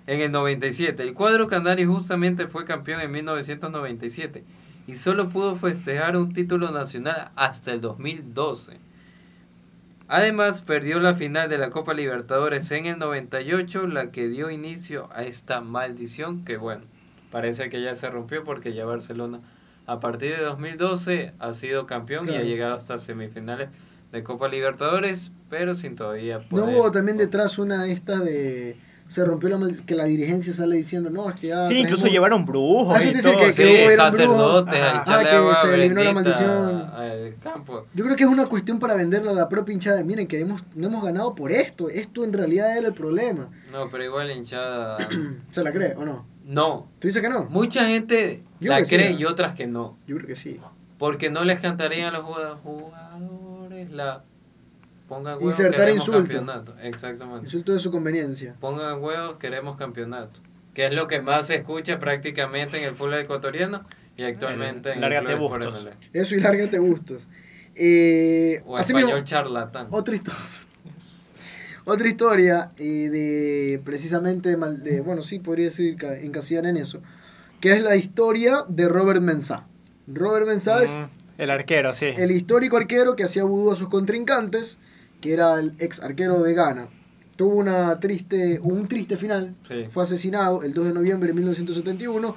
en 0.08 0.22
el 0.22 0.32
97, 0.32 1.04
el 1.04 1.14
cuadro 1.14 1.48
canario 1.48 1.92
justamente 1.92 2.48
fue 2.48 2.64
campeón 2.64 3.02
en 3.02 3.12
1997 3.12 4.44
y 4.88 4.96
solo 4.96 5.30
pudo 5.30 5.56
festejar 5.56 6.16
un 6.18 6.34
título 6.34 6.72
nacional 6.72 7.32
hasta 7.36 7.72
el 7.74 7.82
2012. 7.82 8.78
Además, 10.08 10.62
perdió 10.62 11.00
la 11.00 11.16
final 11.16 11.50
de 11.50 11.58
la 11.58 11.72
Copa 11.72 11.94
Libertadores 11.96 12.70
en 12.72 12.86
el 12.86 13.00
98, 13.00 13.88
la 13.88 14.12
que 14.12 14.28
dio 14.28 14.52
inicio 14.52 15.10
a 15.12 15.24
esta 15.24 15.62
maldición 15.62 16.46
que, 16.46 16.58
bueno, 16.58 16.84
parece 17.32 17.70
que 17.70 17.82
ya 17.82 17.96
se 17.96 18.10
rompió 18.10 18.44
porque 18.44 18.74
ya 18.74 18.86
Barcelona 18.86 19.40
a 19.88 20.00
partir 20.00 20.36
de 20.36 20.44
2012 20.44 21.34
ha 21.40 21.54
sido 21.54 21.86
campeón 21.88 22.30
y 22.30 22.36
ha 22.36 22.42
llegado 22.42 22.76
hasta 22.76 22.98
semifinales 23.00 23.70
de 24.12 24.24
Copa 24.24 24.48
Libertadores, 24.48 25.32
pero 25.50 25.74
sin 25.74 25.96
todavía 25.96 26.38
¿No 26.38 26.46
poder- 26.50 26.76
hubo 26.76 26.92
también 26.92 27.18
detrás 27.18 27.58
una 27.58 27.84
de 27.84 27.92
estas 27.92 28.24
de... 28.24 28.78
Se 29.08 29.24
rompió 29.24 29.50
la... 29.50 29.58
mal- 29.58 29.86
que 29.86 29.94
la 29.94 30.06
dirigencia 30.06 30.52
sale 30.52 30.78
diciendo, 30.78 31.10
no, 31.12 31.30
es 31.30 31.36
que 31.40 31.48
ya... 31.48 31.62
Sí, 31.62 31.78
incluso 31.78 32.08
llevaron 32.08 32.44
brujos 32.46 32.98
Ah, 32.98 33.04
y 33.04 33.12
todo. 33.22 33.38
que- 33.38 33.54
que 33.54 33.96
sacerdotes, 33.96 34.80
Ah, 34.82 35.04
que 35.06 35.30
agua 35.30 35.56
se 35.62 35.74
eliminó 35.76 36.04
la 36.04 36.14
maldición. 36.14 36.92
campo. 37.40 37.86
Yo 37.94 38.04
creo 38.04 38.16
que 38.16 38.24
es 38.24 38.30
una 38.30 38.48
cuestión 38.48 38.80
para 38.80 38.96
venderle 38.96 39.30
a 39.30 39.34
la 39.34 39.48
propia 39.48 39.74
hinchada. 39.74 40.04
Miren, 40.04 40.28
que 40.28 40.40
hemos, 40.40 40.64
no 40.76 40.88
hemos 40.88 41.04
ganado 41.04 41.36
por 41.36 41.52
esto. 41.52 41.90
Esto 41.90 42.24
en 42.24 42.34
realidad 42.34 42.76
era 42.78 42.88
el 42.88 42.94
problema. 42.94 43.50
No, 43.72 43.88
pero 43.90 44.04
igual 44.04 44.28
la 44.28 44.34
hinchada... 44.34 44.98
¿Se 45.52 45.62
la 45.64 45.72
cree 45.72 45.94
o 45.96 46.04
no? 46.04 46.26
No, 46.44 46.88
¿Tú 47.00 47.08
dices 47.08 47.22
que 47.22 47.30
no? 47.30 47.46
mucha 47.50 47.86
gente 47.88 48.44
Yo 48.60 48.72
la 48.72 48.84
sí, 48.86 48.96
cree 48.96 49.14
y 49.14 49.26
otras 49.26 49.54
que 49.56 49.68
no. 49.68 49.98
Yo 50.08 50.16
creo 50.18 50.28
que 50.28 50.36
sí. 50.36 50.60
Porque 50.98 51.30
no 51.30 51.44
les 51.44 51.60
cantarían 51.60 52.08
a 52.14 52.18
los 52.18 52.26
jugado- 52.26 52.58
jugadores 52.64 53.92
la... 53.92 54.24
Pongan 55.08 55.36
huevos, 55.38 55.54
Insertar 55.54 55.80
queremos 55.82 56.08
insulto. 56.08 56.20
campeonato. 56.32 56.76
Exactamente. 56.82 57.46
Insulto 57.46 57.74
de 57.74 57.80
su 57.80 57.92
conveniencia. 57.92 58.56
Pongan 58.60 59.02
huevos, 59.04 59.38
queremos 59.38 59.78
campeonato. 59.78 60.40
Que 60.74 60.88
es 60.88 60.94
lo 60.94 61.08
que 61.08 61.22
más 61.22 61.48
se 61.48 61.56
escucha 61.56 62.00
prácticamente 62.00 62.78
en 62.80 62.86
el 62.86 62.96
fútbol 62.96 63.14
ecuatoriano 63.16 63.86
y 64.18 64.24
actualmente 64.24 64.90
en 64.90 64.96
el 64.96 65.02
Lárgate 65.02 65.36
club 65.36 65.44
Sport 65.46 65.64
bustos. 65.66 65.84
MLS. 65.84 66.10
Eso 66.14 66.36
y 66.36 66.40
lárgate 66.40 66.80
gustos. 66.80 67.28
Eh, 67.76 68.62
O 68.66 68.76
así 68.78 68.92
español 68.94 69.10
mismo, 69.12 69.24
charlatán. 69.26 69.88
otra 69.92 70.16
historia. 70.16 70.40
Otra 71.88 72.08
historia 72.08 72.72
eh, 72.78 73.10
de 73.12 73.82
precisamente 73.86 74.50
de, 74.56 74.78
de- 74.78 75.02
bueno, 75.02 75.22
sí 75.22 75.38
podría 75.38 75.66
decir 75.66 75.96
ca- 75.98 76.18
encasillar 76.18 76.66
en 76.66 76.78
eso, 76.78 77.00
que 77.62 77.74
es 77.74 77.82
la 77.84 77.96
historia 77.96 78.64
de 78.68 78.90
Robert 78.90 79.22
Mensah. 79.22 79.68
Robert 80.08 80.48
Mensah 80.48 80.82
es 80.82 81.00
Mm, 81.02 81.42
el 81.42 81.52
arquero, 81.52 81.94
sí. 81.94 82.08
el 82.18 82.32
histórico 82.32 82.78
arquero 82.78 83.16
que 83.16 83.24
hacía 83.24 83.44
vudú 83.44 83.72
a 83.72 83.76
sus 83.76 83.90
contrincantes, 83.90 84.80
que 85.26 85.34
era 85.34 85.60
el 85.60 85.74
ex 85.80 86.02
arquero 86.02 86.44
de 86.44 86.54
Ghana. 86.54 86.88
Tuvo 87.36 87.56
una 87.56 88.00
triste, 88.00 88.60
un 88.62 88.88
triste 88.88 89.18
final, 89.18 89.56
Sí. 89.68 89.86
fue 89.90 90.04
asesinado 90.04 90.62
el 90.62 90.76
2 90.76 90.86
de 90.86 90.94
noviembre 90.94 91.30
de 91.30 91.34
1971 91.34 92.36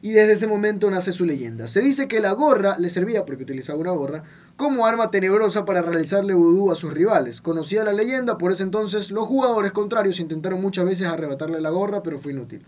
y 0.00 0.12
desde 0.12 0.32
ese 0.32 0.46
momento 0.46 0.90
nace 0.90 1.12
su 1.12 1.26
leyenda. 1.26 1.68
Se 1.68 1.82
dice 1.82 2.08
que 2.08 2.18
la 2.20 2.32
gorra 2.32 2.78
le 2.78 2.88
servía, 2.88 3.26
porque 3.26 3.42
utilizaba 3.42 3.78
una 3.78 3.90
gorra, 3.90 4.22
como 4.56 4.86
arma 4.86 5.10
tenebrosa 5.10 5.66
para 5.66 5.82
realizarle 5.82 6.32
vudú 6.32 6.70
a 6.72 6.76
sus 6.76 6.94
rivales. 6.94 7.42
Conocía 7.42 7.84
la 7.84 7.92
leyenda, 7.92 8.38
por 8.38 8.52
ese 8.52 8.62
entonces 8.62 9.10
los 9.10 9.26
jugadores 9.26 9.72
contrarios 9.72 10.18
intentaron 10.18 10.62
muchas 10.62 10.86
veces 10.86 11.08
arrebatarle 11.08 11.60
la 11.60 11.68
gorra, 11.68 12.02
pero 12.02 12.18
fue 12.18 12.32
inútil. 12.32 12.62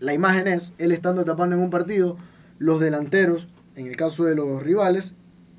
La 0.00 0.12
imagen 0.12 0.48
es 0.48 0.72
él 0.78 0.90
estando 0.90 1.24
tapando 1.24 1.54
en 1.54 1.62
un 1.62 1.70
partido, 1.70 2.16
los 2.58 2.80
delanteros, 2.80 3.46
en 3.76 3.86
el 3.86 3.96
caso 3.96 4.24
de 4.24 4.34
los 4.34 4.60
rivales, 4.60 5.14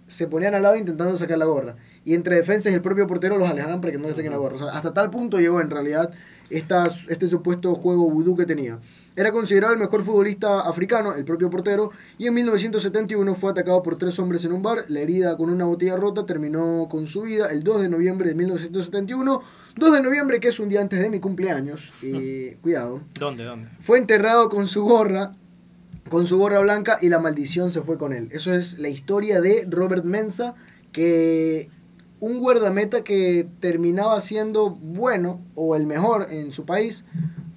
se 0.08 0.28
ponían 0.28 0.56
al 0.56 0.64
lado 0.64 0.76
intentando 0.76 1.16
sacar 1.16 1.38
la 1.38 1.46
gorra. 1.46 1.76
Y 2.06 2.14
entre 2.16 2.38
defensas 2.38 2.72
y 2.72 2.76
el 2.76 2.82
propio 2.82 3.08
portero 3.08 3.38
los 3.38 3.50
alejaban 3.50 3.82
para 3.82 3.92
que 3.92 3.98
no 3.98 4.08
le 4.08 4.14
saquen 4.14 4.32
la 4.32 4.38
gorra. 4.38 4.56
O 4.56 4.60
sea, 4.60 4.70
hasta 4.70 4.94
tal 4.94 5.10
punto 5.10 5.40
llegó 5.40 5.62
en 5.62 5.70
realidad 5.70 6.12
esta, 6.50 6.86
este 7.08 7.28
supuesto 7.28 7.76
juego 7.76 8.10
vudú 8.10 8.36
que 8.36 8.46
tenía. 8.46 8.80
Era 9.16 9.32
considerado 9.32 9.74
el 9.74 9.80
mejor 9.80 10.04
futbolista 10.04 10.62
africano, 10.62 11.14
el 11.14 11.26
propio 11.26 11.50
portero, 11.50 11.92
y 12.18 12.28
en 12.28 12.34
1971 12.34 13.36
fue 13.36 13.52
atacado 13.52 13.84
por 13.84 13.98
tres 13.98 14.18
hombres 14.18 14.46
en 14.46 14.54
un 14.54 14.62
bar. 14.62 14.86
La 14.88 15.02
herida 15.02 15.36
con 15.36 15.50
una 15.50 15.66
botella 15.66 15.98
rota 15.98 16.26
terminó 16.26 16.88
con 16.90 17.06
su 17.06 17.24
vida 17.24 17.52
el 17.52 17.64
2 17.64 17.82
de 17.82 17.90
noviembre 17.90 18.30
de 18.30 18.36
1971. 18.36 19.42
2 19.76 19.94
de 19.94 20.02
noviembre, 20.02 20.40
que 20.40 20.48
es 20.48 20.60
un 20.60 20.70
día 20.70 20.82
antes 20.82 21.00
de 21.00 21.10
mi 21.10 21.20
cumpleaños. 21.20 21.94
Eh, 22.02 22.58
cuidado. 22.62 23.04
¿Dónde, 23.20 23.44
dónde? 23.44 23.70
Fue 23.80 23.98
enterrado 23.98 24.50
con 24.50 24.68
su 24.68 24.84
gorra 24.84 25.34
con 26.10 26.26
su 26.28 26.38
gorra 26.38 26.60
blanca 26.60 26.98
y 27.02 27.10
la 27.10 27.20
maldición 27.20 27.72
se 27.72 27.82
fue 27.82 27.98
con 27.98 28.14
él. 28.14 28.30
Eso 28.32 28.52
es 28.52 28.80
la 28.80 28.90
historia 28.90 29.42
de 29.42 29.66
Robert 29.70 30.04
Mensa, 30.04 30.56
que 30.92 31.70
un 32.20 32.40
guardameta 32.40 33.04
que 33.04 33.48
terminaba 33.60 34.20
siendo 34.22 34.70
bueno 34.72 35.40
o 35.56 35.76
el 35.76 35.86
mejor 35.86 36.28
en 36.30 36.52
su 36.52 36.66
país 36.66 37.06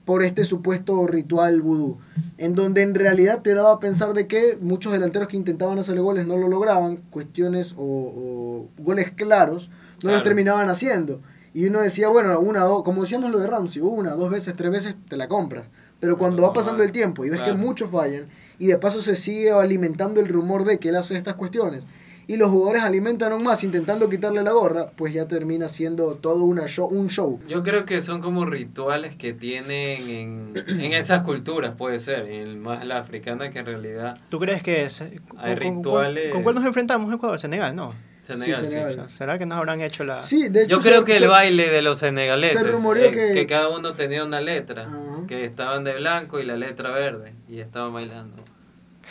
por 0.05 0.23
este 0.25 0.45
supuesto 0.45 1.07
ritual 1.07 1.61
vudú, 1.63 1.99
en 2.39 2.55
donde 2.57 2.83
en 2.83 2.95
realidad 2.95 3.41
te 3.43 3.55
daba 3.55 3.73
a 3.73 3.79
pensar 3.81 4.15
de 4.15 4.27
que 4.27 4.59
muchos 4.61 4.93
delanteros 4.93 5.29
que 5.29 5.37
intentaban 5.37 5.79
hacerle 5.79 6.01
goles 6.01 6.27
no 6.27 6.37
lo 6.37 6.49
lograban, 6.49 6.97
cuestiones 7.11 7.75
o, 7.79 7.85
o 7.85 8.69
goles 8.83 9.13
claros, 9.13 9.69
no 9.69 10.11
los 10.11 10.19
Claro. 10.19 10.23
terminaban 10.25 10.69
haciendo. 10.69 11.21
Y 11.55 11.67
uno 11.67 11.81
decía, 11.81 12.09
bueno, 12.09 12.39
una, 12.41 12.65
dos, 12.65 12.83
como 12.83 13.03
decíamos 13.03 13.31
lo 13.31 13.39
de 13.39 13.47
Ramsey, 13.47 13.81
una, 13.83 14.13
dos 14.17 14.31
veces, 14.31 14.57
tres 14.57 14.73
veces 14.73 14.97
te 15.09 15.17
la 15.17 15.29
compras. 15.29 15.69
Pero 16.01 16.19
cuando 16.19 16.43
No, 16.43 16.49
va 16.49 16.53
pasando 16.53 16.83
el 16.83 16.91
tiempo 16.91 17.25
y 17.25 17.31
ves 17.31 17.39
claro. 17.41 17.55
que 17.55 17.61
muchos 17.65 17.89
fallan, 17.91 18.27
y 18.59 18.67
de 18.67 18.79
paso 18.79 19.01
se 19.03 19.15
sigue 19.15 19.53
alimentando 19.53 20.19
el 20.21 20.27
rumor 20.29 20.65
de 20.65 20.79
que 20.79 20.89
él 20.89 20.97
hace 20.97 21.17
estas 21.17 21.35
cuestiones, 21.35 21.87
y 22.27 22.37
los 22.37 22.51
jugadores 22.51 22.83
alimentan 22.83 23.33
aún 23.33 23.43
más 23.43 23.65
intentando 23.65 24.09
quitarle 24.09 24.43
la 24.43 24.53
gorra, 24.53 24.91
pues 24.97 25.13
ya 25.13 25.27
termina 25.29 25.69
siendo 25.69 26.15
todo 26.17 26.45
una 26.45 26.67
show, 26.69 26.87
un 26.89 27.09
show. 27.09 27.41
Yo 27.49 27.63
creo 27.63 27.85
que 27.85 28.01
son 28.01 28.21
como 28.21 28.45
rituales 28.47 29.17
que 29.17 29.33
tienen 29.33 30.09
en, 30.09 30.53
en 30.67 30.93
esas 30.93 31.23
culturas, 31.23 31.75
puede 31.77 31.99
ser, 31.99 32.29
en 32.29 32.61
más 32.63 32.85
la 32.87 32.99
africana 32.99 33.51
que 33.51 33.59
en 33.61 33.67
realidad 33.67 34.19
¿Tú 34.29 34.39
crees 34.39 34.63
que 34.63 34.85
es, 34.85 35.01
Hay 35.01 35.19
con- 35.29 35.39
con- 35.39 35.57
rituales- 35.59 36.31
¿Con 36.33 36.43
cuál 36.43 36.55
nos 36.55 36.65
enfrentamos 36.65 37.09
en 37.09 37.15
Ecuador? 37.15 37.39
Senegal, 37.39 37.75
¿no? 37.75 37.93
Senegal, 38.23 38.55
Sí, 38.55 38.67
sí. 38.67 38.71
Senegal. 38.71 38.91
O 38.91 38.95
sea, 38.95 39.09
¿Será 39.09 39.37
que 39.39 39.47
nos 39.47 39.59
habrán 39.59 39.81
hecho 39.81 40.05
la...? 40.05 40.23
Sí, 40.23 40.49
de 40.49 40.63
hecho, 40.63 40.77
Yo 40.77 40.81
creo 40.81 41.01
se- 41.01 41.05
que 41.07 41.17
el 41.17 41.23
se- 41.25 41.29
baile 41.29 41.71
de 41.71 41.83
los 41.83 41.99
senegaleses, 41.99 42.63
se 42.63 42.69
rumoreó 42.69 43.07
eh, 43.07 43.11
que- 43.11 43.33
que... 43.33 43.47
cada 43.47 43.69
uno 43.69 43.95
tenía 43.95 44.25
una 44.25 44.41
letra, 44.41 44.83
Ajá. 44.85 45.27
que 45.27 45.45
estaban 45.45 45.83
de 45.83 45.95
blanco 45.97 46.39
y 46.39 46.45
la 46.45 46.57
letra 46.57 46.93
verde, 46.93 47.35
y 47.49 47.59
estaban 47.59 47.93
bailando. 47.93 48.37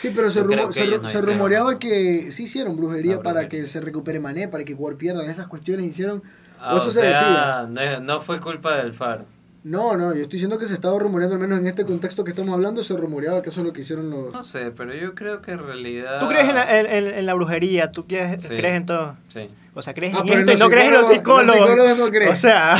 Sí, 0.02 0.12
pero 0.14 0.30
se, 0.30 0.42
rumo- 0.42 1.02
no 1.12 1.20
rumoreaba 1.20 1.78
que 1.78 2.32
sí 2.32 2.42
hicieron 2.44 2.76
brujería 2.76 3.22
para 3.22 3.40
brujería. 3.42 3.48
que 3.62 3.66
se 3.66 3.80
recupere 3.80 4.18
Mané, 4.20 4.48
para 4.48 4.64
que 4.64 4.74
jugador 4.74 4.98
pierdan 4.98 5.30
esas 5.30 5.46
cuestiones 5.46 5.86
hicieron. 5.86 6.22
Ah, 6.60 6.74
o 6.74 6.78
eso 6.78 6.88
o 6.88 6.90
se 6.90 7.00
sea, 7.02 7.66
decía. 7.66 7.98
no, 7.98 8.00
no 8.00 8.20
fue 8.20 8.40
culpa 8.40 8.76
del 8.78 8.92
faro. 8.94 9.24
No, 9.64 9.96
no, 9.96 10.12
yo 10.12 10.22
estoy 10.22 10.38
diciendo 10.38 10.58
que 10.58 10.66
se 10.66 10.74
estaba 10.74 10.98
rumoreando, 10.98 11.36
al 11.36 11.40
menos 11.40 11.60
en 11.60 11.68
este 11.68 11.84
contexto 11.84 12.24
que 12.24 12.30
estamos 12.30 12.52
hablando, 12.52 12.82
se 12.82 12.96
rumoreaba 12.96 13.42
que 13.42 13.50
eso 13.50 13.60
es 13.60 13.66
lo 13.66 13.72
que 13.72 13.82
hicieron 13.82 14.10
los... 14.10 14.32
No 14.32 14.42
sé, 14.42 14.72
pero 14.72 14.92
yo 14.92 15.14
creo 15.14 15.40
que 15.40 15.52
en 15.52 15.60
realidad... 15.64 16.18
¿Tú 16.18 16.26
crees 16.26 16.48
en 16.48 16.56
la, 16.56 16.80
en, 16.80 16.86
en- 16.86 17.14
en 17.14 17.26
la 17.26 17.34
brujería? 17.34 17.92
¿Tú 17.92 18.02
Sí. 18.02 18.08
crees 18.08 18.74
en 18.74 18.86
todo? 18.86 19.16
Sí, 19.28 19.48
O 19.74 19.80
sea, 19.80 19.94
¿crees 19.94 20.14
Ah, 20.16 20.22
en 20.26 20.32
esto 20.40 20.50
y 20.50 20.54
los 20.54 20.58
no 20.58 20.68
crees 20.68 20.86
en 20.88 20.94
los 20.94 21.06
psicólogos- 21.08 21.46
los 21.46 21.54
psicólogos? 21.56 21.96
no 21.98 22.10
creen. 22.10 22.32
O 22.32 22.36
sea, 22.36 22.76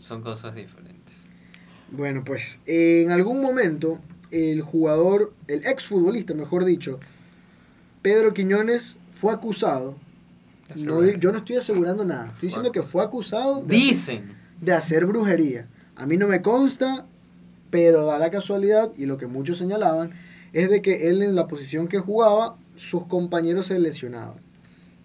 son 0.00 0.22
cosas 0.22 0.54
diferentes. 0.54 1.14
Bueno, 1.90 2.22
pues 2.24 2.58
en 2.64 3.10
algún 3.12 3.42
momento 3.42 3.98
el 4.32 4.62
jugador, 4.62 5.32
el 5.46 5.64
exfutbolista, 5.66 6.34
mejor 6.34 6.64
dicho, 6.64 6.98
Pedro 8.00 8.34
Quiñones 8.34 8.98
fue 9.10 9.32
acusado. 9.32 9.96
No, 10.76 11.04
yo 11.04 11.32
no 11.32 11.38
estoy 11.38 11.56
asegurando 11.56 12.04
nada. 12.04 12.28
Estoy 12.28 12.48
diciendo 12.48 12.72
que 12.72 12.82
fue 12.82 13.04
acusado 13.04 13.62
de, 13.62 13.76
Dicen. 13.76 14.34
de 14.60 14.72
hacer 14.72 15.06
brujería. 15.06 15.68
A 15.96 16.06
mí 16.06 16.16
no 16.16 16.26
me 16.26 16.40
consta, 16.40 17.06
pero 17.70 18.06
da 18.06 18.18
la 18.18 18.30
casualidad, 18.30 18.90
y 18.96 19.04
lo 19.04 19.18
que 19.18 19.26
muchos 19.26 19.58
señalaban, 19.58 20.12
es 20.52 20.70
de 20.70 20.80
que 20.80 21.08
él 21.08 21.22
en 21.22 21.34
la 21.34 21.46
posición 21.46 21.88
que 21.88 21.98
jugaba, 21.98 22.56
sus 22.76 23.06
compañeros 23.06 23.66
se 23.66 23.78
lesionaban. 23.78 24.36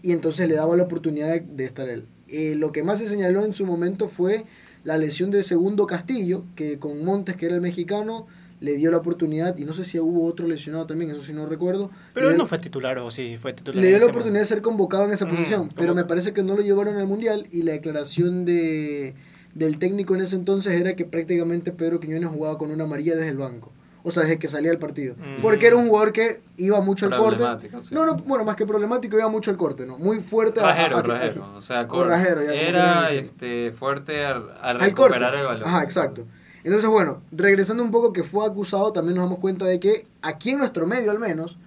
Y 0.01 0.13
entonces 0.13 0.48
le 0.48 0.55
daba 0.55 0.77
la 0.77 0.84
oportunidad 0.84 1.29
de, 1.31 1.41
de 1.41 1.65
estar 1.65 1.89
él. 1.89 2.05
Eh, 2.29 2.55
lo 2.55 2.72
que 2.72 2.84
más 2.84 3.00
se 3.00 3.07
señaló 3.07 3.43
en 3.46 3.53
su 3.53 3.65
momento 3.65 4.07
fue 4.07 4.46
la 4.84 4.98
lesión 4.98 5.31
de 5.31 5.43
Segundo 5.43 5.86
Castillo, 5.86 6.46
que 6.55 6.79
con 6.79 7.03
Montes, 7.03 7.36
que 7.36 7.46
era 7.48 7.55
el 7.55 7.62
mexicano, 7.62 8.27
le 8.60 8.76
dio 8.76 8.90
la 8.90 8.98
oportunidad, 8.98 9.56
y 9.58 9.66
no 9.66 9.74
sé 9.74 9.84
si 9.84 10.00
hubo 10.00 10.26
otro 10.26 10.48
lesionado 10.48 10.88
también, 10.88 11.12
eso 11.12 11.22
sí 11.22 11.32
no 11.34 11.46
recuerdo. 11.46 11.92
pero 12.14 12.30
él 12.32 12.38
no 12.38 12.48
fue 12.48 12.58
titular 12.58 12.98
o 12.98 13.12
sí 13.12 13.38
fue 13.40 13.54
titular. 13.54 13.80
le 13.82 13.90
dio 13.90 14.00
la 14.00 14.06
oportunidad 14.08 14.40
de 14.42 14.46
ser 14.48 14.62
convocado 14.62 15.06
en 15.06 15.12
esa 15.12 15.26
Mm, 15.26 15.30
posición, 15.30 15.70
pero 15.76 15.94
me 15.94 16.06
parece 16.06 16.34
que 16.34 16.42
no 16.44 16.56
lo 16.56 16.62
llevaron 16.64 16.98
al 16.98 17.06
mundial 17.08 17.48
y 17.52 17.62
la 17.64 17.74
declaración 17.74 18.46
de, 18.46 19.14
del 19.54 19.78
técnico 19.78 20.16
en 20.16 20.22
ese 20.22 20.36
entonces 20.36 20.74
era 20.80 20.96
que 20.96 21.06
prácticamente 21.06 21.72
Pedro 21.72 22.00
Quiñones 22.00 22.30
jugaba 22.30 22.58
con 22.58 22.72
una 22.72 22.84
amarilla 22.86 23.16
desde 23.16 23.30
el 23.30 23.38
banco, 23.38 23.72
o 24.04 24.10
sea, 24.12 24.24
desde 24.24 24.40
que 24.40 24.48
salía 24.48 24.70
del 24.72 24.80
partido, 24.80 25.14
Mm. 25.16 25.42
porque 25.42 25.68
era 25.68 25.76
un 25.76 25.88
jugador 25.88 26.12
que 26.12 26.42
iba 26.58 26.80
mucho 26.82 27.06
al 27.06 27.12
corte. 27.16 27.38
Problemático, 27.38 27.84
sí. 27.86 27.94
No, 27.94 28.06
no, 28.06 28.16
bueno, 28.16 28.44
más 28.44 28.56
que 28.56 28.66
problemático, 28.66 29.18
iba 29.20 29.28
mucho 29.30 29.52
al 29.52 29.58
corte, 29.58 29.86
¿no? 29.86 30.00
Muy 30.00 30.20
fuerte 30.20 30.62
a- 30.62 30.64
Rajero, 30.64 30.98
a- 30.98 31.00
a- 31.00 31.04
rajero. 31.04 31.54
O 31.56 31.62
sea, 31.62 31.88
cor- 31.88 32.08
rajero, 32.08 32.42
ya, 32.44 32.54
era 32.54 33.12
este, 33.12 33.72
fuerte 33.72 34.26
a, 34.26 34.32
a 34.32 34.70
al 34.72 34.94
corte. 34.96 35.14
recuperar 35.20 35.36
el 35.36 35.46
balón. 35.46 35.68
Ajá, 35.68 35.84
exacto. 35.84 36.26
Entonces, 36.67 36.89
bueno, 36.89 37.21
regresando 37.31 37.81
un 37.81 37.91
poco 37.91 38.12
que 38.12 38.24
fue 38.24 38.45
acusado, 38.45 38.91
también 38.91 39.15
nos 39.15 39.24
damos 39.24 39.39
cuenta 39.39 39.63
de 39.63 39.79
que 39.79 40.05
aquí 40.21 40.50
en 40.50 40.57
nuestro 40.57 40.86
medio 40.86 41.12
al 41.12 41.17
menos, 41.19 41.57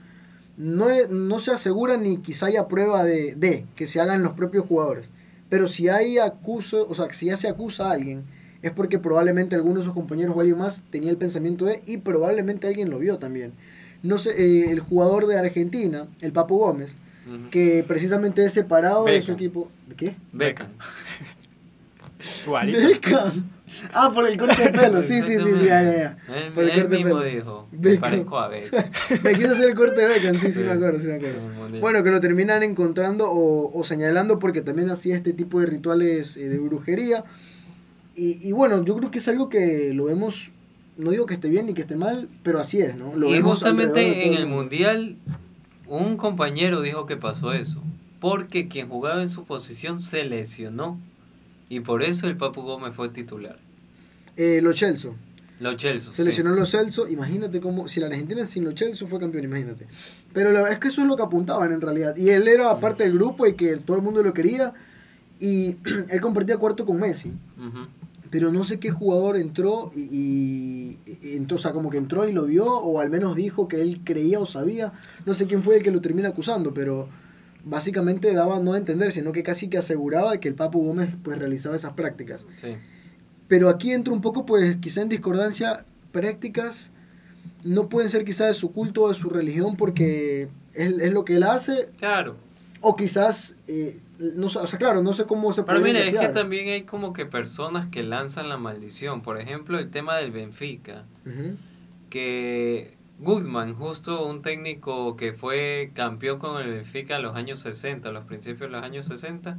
no, 0.59 0.91
es- 0.91 1.09
no 1.09 1.39
se 1.39 1.53
asegura 1.53 1.97
ni 1.97 2.19
quizá 2.19 2.47
haya 2.47 2.69
prueba 2.69 3.03
de, 3.03 3.35
de 3.35 3.65
que 3.77 3.87
se 3.87 3.99
hagan 4.03 4.23
los 4.23 4.35
propios 4.35 4.67
jugadores. 4.67 5.09
Pero 5.49 5.69
si 5.69 5.89
hay 5.89 6.19
acuso, 6.19 6.87
o 6.87 6.95
sea, 6.95 7.11
si 7.15 7.27
ya 7.27 7.39
se 7.39 7.49
acusa 7.49 7.89
a 7.89 7.93
alguien, 7.93 8.25
es 8.61 8.73
porque 8.73 8.99
probablemente 8.99 9.57
alguno 9.57 9.79
de 9.79 9.87
sus 9.87 9.95
compañeros 9.95 10.37
o 10.37 10.41
alguien 10.41 10.59
más 10.59 10.83
tenía 10.91 11.11
el 11.11 11.17
pensamiento 11.17 11.65
de, 11.65 11.83
y 11.87 11.97
probablemente 11.97 12.67
alguien 12.69 12.91
lo 12.91 12.99
vio 12.99 13.17
también. 13.17 13.53
No 14.03 14.19
sé, 14.19 14.33
eh, 14.33 14.71
el 14.71 14.81
jugador 14.81 15.27
de 15.27 15.39
Argentina, 15.39 16.09
el 16.21 16.33
Papu 16.33 16.59
Gómez, 16.59 16.95
Ujú. 17.27 17.49
que 17.51 17.85
precisamente 17.89 18.45
es 18.45 18.53
separado 18.53 19.07
de 19.07 19.13
su 19.23 19.29
Beckham. 19.29 19.35
equipo. 19.37 19.69
¿De 19.89 19.95
qué? 19.95 20.15
Beckham. 20.33 20.69
Beckham. 22.47 23.51
Ah, 23.93 24.11
por 24.13 24.27
el 24.29 24.37
corte 24.37 24.63
de 24.63 24.71
pelo, 24.71 25.03
sí, 25.03 25.23
sí, 25.23 25.37
sí, 25.37 25.43
sí, 25.43 25.67
ya, 25.67 25.83
ya, 25.83 25.97
ya. 25.97 26.19
Por 26.55 26.65
el 26.65 26.71
corte 26.71 26.97
de 26.97 27.03
pelo. 27.05 27.23
dijo, 27.23 27.69
me 27.73 27.95
parezco 27.97 28.39
a 28.39 28.49
Beckham. 28.49 28.85
Me 29.23 29.35
quise 29.35 29.49
hacer 29.49 29.71
el 29.71 29.75
corte 29.75 30.01
de 30.01 30.07
Beckham, 30.09 30.35
sí, 30.37 30.53
sí, 30.53 30.61
me 30.61 30.73
acuerdo, 30.73 31.01
sí 31.01 31.07
me 31.07 31.15
acuerdo. 31.15 31.41
Bueno, 31.81 32.03
que 32.03 32.11
lo 32.11 32.21
terminan 32.21 32.63
encontrando 32.63 33.31
o, 33.31 33.77
o 33.79 33.85
señalando 33.85 34.39
porque 34.39 34.61
también 34.61 34.91
hacía 34.91 35.17
este 35.17 35.33
tipo 35.33 35.61
de 35.61 35.67
rituales 35.67 36.37
eh, 36.37 36.49
de 36.49 36.59
brujería. 36.59 37.25
Y, 38.17 38.47
y 38.47 38.53
bueno, 38.53 38.85
yo 38.85 38.97
creo 38.97 39.11
que 39.11 39.19
es 39.19 39.29
algo 39.29 39.49
que 39.49 39.93
lo 39.95 40.05
vemos, 40.05 40.51
no 40.97 41.11
digo 41.11 41.27
que 41.27 41.35
esté 41.35 41.49
bien 41.49 41.67
ni 41.67 41.75
que 41.75 41.83
esté 41.83 41.97
mal, 41.97 42.29
pero 42.43 42.61
así 42.61 42.81
es, 42.81 42.97
¿no? 42.97 43.15
Lo 43.17 43.29
y 43.29 43.33
vemos 43.33 43.53
justamente 43.59 44.27
en 44.27 44.35
el 44.35 44.47
mundial, 44.47 45.17
un 45.87 46.17
compañero 46.17 46.83
dijo 46.83 47.07
que 47.07 47.17
pasó 47.17 47.53
eso. 47.53 47.83
Porque 48.21 48.69
quien 48.69 48.89
jugaba 48.89 49.23
en 49.23 49.31
su 49.31 49.45
posición 49.45 50.03
se 50.03 50.25
lesionó. 50.25 50.99
Y 51.71 51.81
por 51.81 52.03
eso 52.03 52.27
el 52.27 52.37
Papu 52.37 52.61
Gómez 52.61 52.93
fue 52.95 53.09
titular. 53.09 53.59
Eh, 54.37 54.61
Lo 54.63 54.75
Celso. 54.75 55.15
Los 55.61 55.77
Chelsea. 55.77 56.13
Se 56.13 56.25
lesionó 56.25 56.51
Lo 56.55 56.65
Celso, 56.67 57.07
imagínate 57.09 57.61
cómo, 57.61 57.87
si 57.89 58.01
la 58.01 58.07
Argentina 58.09 58.45
sin 58.47 58.65
Lo 58.65 58.73
Celso 58.77 59.07
fue 59.07 59.19
campeón, 59.21 59.45
imagínate. 59.45 59.87
Pero 60.33 60.51
la 60.53 60.61
verdad 60.61 60.73
es 60.75 60.79
que 60.81 60.89
eso 60.89 61.01
es 61.03 61.07
lo 61.09 61.17
que 61.17 61.23
apuntaban 61.23 61.71
en 61.73 61.81
realidad. 61.81 62.17
Y 62.17 62.31
él 62.31 62.49
era 62.49 62.79
parte 62.81 63.05
del 63.05 63.13
grupo 63.15 63.47
y 63.47 63.55
que 63.55 63.77
todo 63.77 63.97
el 63.97 64.03
mundo 64.03 64.23
lo 64.23 64.33
quería. 64.35 64.73
Y 65.39 65.77
él 66.11 66.21
compartía 66.21 66.57
cuarto 66.59 66.85
con 66.85 66.99
Messi. 66.99 67.33
pero 68.31 68.53
no 68.53 68.63
sé 68.65 68.79
qué 68.79 68.91
jugador 68.91 69.37
entró 69.37 69.91
y, 69.95 70.01
y- 70.01 70.99
y 71.23 71.37
entonces, 71.37 71.67
o 71.67 71.69
sea, 71.69 71.73
como 71.73 71.91
que 71.91 71.99
entró 71.99 72.29
y 72.29 72.33
lo 72.33 72.45
vio, 72.47 72.65
o 72.65 73.01
al 73.01 73.11
menos 73.11 73.35
dijo 73.37 73.67
que 73.69 73.81
él 73.83 74.01
creía 74.05 74.39
o 74.41 74.47
sabía, 74.47 74.93
no 75.27 75.35
sé 75.35 75.47
quién 75.47 75.63
fue 75.65 75.77
el 75.77 75.83
que 75.83 75.91
lo 75.91 76.01
termina 76.01 76.29
acusando, 76.29 76.73
pero 76.73 77.09
básicamente 77.65 78.33
daba 78.35 78.61
no 78.61 78.73
a 78.75 78.79
entender, 78.79 79.13
sino 79.13 79.33
que 79.33 79.43
casi 79.43 79.69
que 79.69 79.79
aseguraba 79.79 80.39
que 80.39 80.49
el 80.49 80.55
Papu 80.55 80.83
Gómez 80.85 81.17
pues 81.23 81.39
realizaba 81.39 81.77
esas 81.77 81.93
prácticas. 81.95 82.47
Sí. 82.57 82.77
Pero 83.49 83.69
aquí 83.69 83.93
entra 83.93 84.13
un 84.13 84.21
poco, 84.21 84.47
pues 84.47 84.77
quizá 84.77 85.03
en 85.03 85.09
discordancia, 85.09 85.85
prácticas 86.13 86.91
no 87.65 87.89
pueden 87.89 88.09
ser 88.11 88.25
quizá 88.25 88.47
de 88.47 88.55
su 88.55 88.73
culto 88.73 89.03
o 89.03 89.09
de 89.09 89.15
su 89.15 89.29
religión 89.29 89.77
porque 89.77 90.49
es, 90.75 90.89
es 90.99 91.13
lo 91.13 91.25
que 91.25 91.37
él 91.37 91.43
hace, 91.43 91.89
Claro. 91.99 92.37
o 92.81 92.97
quizás, 92.97 93.55
eh, 93.67 93.99
no, 94.19 94.47
o 94.47 94.51
sea, 94.67 94.79
claro, 94.79 95.03
no 95.03 95.13
sé 95.13 95.25
cómo 95.25 95.53
se 95.53 95.63
Pero 95.63 95.81
puede 95.81 95.93
mira, 95.93 96.05
es 96.07 96.15
que 96.15 96.29
también 96.29 96.69
hay 96.69 96.83
como 96.83 97.13
que 97.13 97.27
personas 97.27 97.89
que 97.89 98.03
lanzan 98.03 98.49
la 98.49 98.57
maldición. 98.59 99.23
Por 99.23 99.41
ejemplo, 99.41 99.79
el 99.79 99.91
tema 99.91 100.17
del 100.17 100.31
Benfica. 100.31 101.05
Que 102.11 102.97
Goodman, 103.23 103.75
justo 103.75 104.25
un 104.27 104.41
técnico 104.41 105.15
que 105.17 105.33
fue 105.35 105.91
campeón 105.95 106.39
con 106.39 106.61
el 106.61 106.73
Benfica 106.73 107.17
en 107.17 107.23
los 107.23 107.37
años 107.37 107.59
60, 107.61 108.09
a 108.09 108.13
los 108.13 108.25
principios 108.25 108.71
de 108.71 108.77
los 108.77 108.83
años 108.83 109.05
60, 109.07 109.59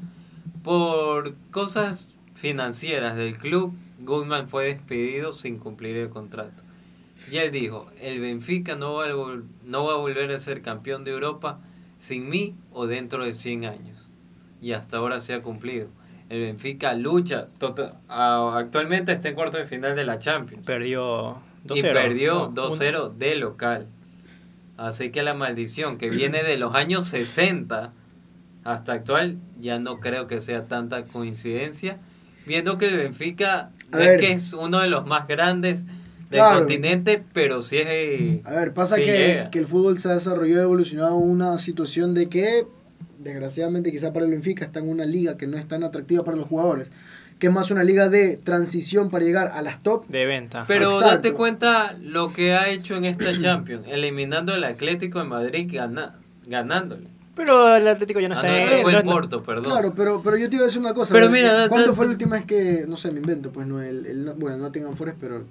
por 0.63 1.36
cosas 1.51 2.08
financieras 2.34 3.15
del 3.15 3.38
club, 3.38 3.74
Goodman 4.00 4.48
fue 4.48 4.65
despedido 4.65 5.32
sin 5.32 5.60
cumplir 5.60 5.96
el 5.98 6.10
contrato. 6.10 6.63
Y 7.32 7.38
él 7.38 7.51
dijo, 7.51 7.88
el 8.00 8.20
Benfica 8.20 8.75
no 8.75 8.94
va 8.96 9.06
a, 9.06 9.10
no 9.65 9.86
va 9.86 9.94
a 9.94 9.98
volver 9.98 10.32
a 10.32 10.39
ser 10.39 10.63
campeón 10.63 11.03
de 11.03 11.12
Europa 11.12 11.60
sin 12.00 12.30
mí 12.30 12.56
o 12.72 12.88
dentro 12.88 13.24
de 13.24 13.34
100 13.34 13.65
años. 13.65 14.10
Y 14.60 14.72
hasta 14.72 14.98
ahora 14.98 15.20
se 15.20 15.36
ha 15.36 15.41
cumplido. 15.41 15.88
El 16.30 16.41
Benfica 16.41 16.96
lucha, 16.96 17.50
tota- 17.60 18.00
a- 18.08 18.58
actualmente 18.58 19.12
está 19.12 19.30
en 19.30 19.36
cuarto 19.36 19.60
de 19.60 19.65
final 19.65 19.96
de 19.96 20.03
la 20.03 20.18
Champions. 20.18 20.65
Perdió 20.65 21.03
2-0. 21.03 21.41
Y 21.70 21.82
perdió 21.82 22.51
No, 22.53 22.70
2-0 22.70 23.13
de 23.18 23.36
local. 23.36 23.88
Así 24.77 25.12
que 25.12 25.22
la 25.24 25.34
maldición 25.34 25.98
que 25.98 26.10
viene 26.10 26.44
de 26.44 26.58
los 26.58 26.74
años 26.75 27.06
60 27.06 27.94
hasta 28.63 28.94
actual, 28.94 29.38
ya 29.60 29.80
no 29.80 30.00
creo 30.00 30.27
que 30.27 30.39
sea 30.41 30.65
tanta 30.65 31.06
coincidencia. 31.06 31.98
Viendo 32.46 32.77
que 32.77 32.88
el 32.88 32.98
Benfica 32.98 33.72
es 33.91 33.98
ver. 34.00 34.20
que 34.20 34.32
es 34.34 34.53
uno 34.53 34.80
de 34.80 34.88
los 34.88 35.06
más 35.06 35.27
grandes 35.27 35.86
del 35.86 36.39
Claro. 36.39 36.60
continente, 36.60 37.24
pero 37.34 37.62
sí 37.62 37.77
es... 37.77 38.46
A 38.46 38.51
ver, 38.51 38.74
pasa 38.74 38.96
sí 38.96 39.03
que, 39.03 39.48
que 39.51 39.60
el 39.60 39.65
fútbol 39.65 40.00
se 40.00 40.10
ha 40.10 40.13
desarrollado 40.13 40.62
y 40.62 40.63
evolucionado 40.63 41.15
una 41.18 41.58
situación 41.58 42.13
de 42.13 42.30
que, 42.30 42.65
desgraciadamente, 43.20 43.91
quizá 43.91 44.13
para 44.13 44.25
el 44.25 44.32
Benfica 44.32 44.63
está 44.63 44.80
en 44.80 44.89
una 44.89 45.06
liga 45.06 45.38
que 45.38 45.46
no 45.48 45.58
es 45.58 45.68
tan 45.68 45.84
atractiva 45.84 46.24
para 46.24 46.38
los 46.38 46.48
jugadores, 46.48 46.89
que 47.41 47.48
es 47.48 47.53
más 47.53 47.71
una 47.71 47.83
liga 47.83 48.07
de 48.07 48.38
transición 48.38 49.10
para 49.10 49.25
llegar 49.25 49.48
a 49.48 49.63
las 49.63 49.81
top. 49.81 50.05
De 50.07 50.27
venta. 50.27 50.65
Pero 50.67 50.91
Exacto. 50.91 51.07
date 51.07 51.33
cuenta 51.33 51.93
lo 52.00 52.31
que 52.31 52.53
ha 52.53 52.69
hecho 52.69 52.95
en 52.95 53.03
esta 53.05 53.36
Champions, 53.38 53.86
eliminando 53.89 54.53
al 54.53 54.63
Atlético 54.63 55.17
de 55.17 55.25
Madrid 55.25 55.67
gana- 55.74 56.13
ganándole. 56.45 57.07
Pero 57.36 57.75
el 57.75 57.88
Atlético 57.88 58.19
ya 58.19 58.27
no 58.29 58.36
Ah, 58.36 58.38
está 58.38 58.48
no, 58.50 58.55
en- 58.57 58.62
ese 58.69 58.81
fue 58.83 58.91
no- 58.93 59.00
el 59.00 59.05
no- 59.05 59.12
Porto, 59.12 59.41
perdón. 59.41 59.63
Claro, 59.71 59.93
pero, 59.95 60.21
pero 60.21 60.38
yo 60.38 60.50
te 60.50 60.55
iba 60.57 60.65
a 60.65 60.67
decir 60.67 60.79
una 60.81 60.93
cosa. 60.93 61.13
Pero 61.15 61.31
mira, 61.31 61.51
da- 61.51 61.67
¿cuándo 61.67 61.88
da- 61.88 61.93
fue 61.95 62.05
la 62.05 62.12
última 62.12 62.36
vez 62.36 62.45
que, 62.45 62.86
no 62.88 62.95
sé, 62.95 63.10
me 63.10 63.17
invento, 63.21 63.51
pues 63.51 63.65
no, 63.65 63.81
el, 63.81 64.05
el- 64.05 64.33
bueno, 64.38 64.57
el 64.57 64.62
Nottingham 64.62 64.95
Forest, 64.95 65.17
pero 65.19 65.43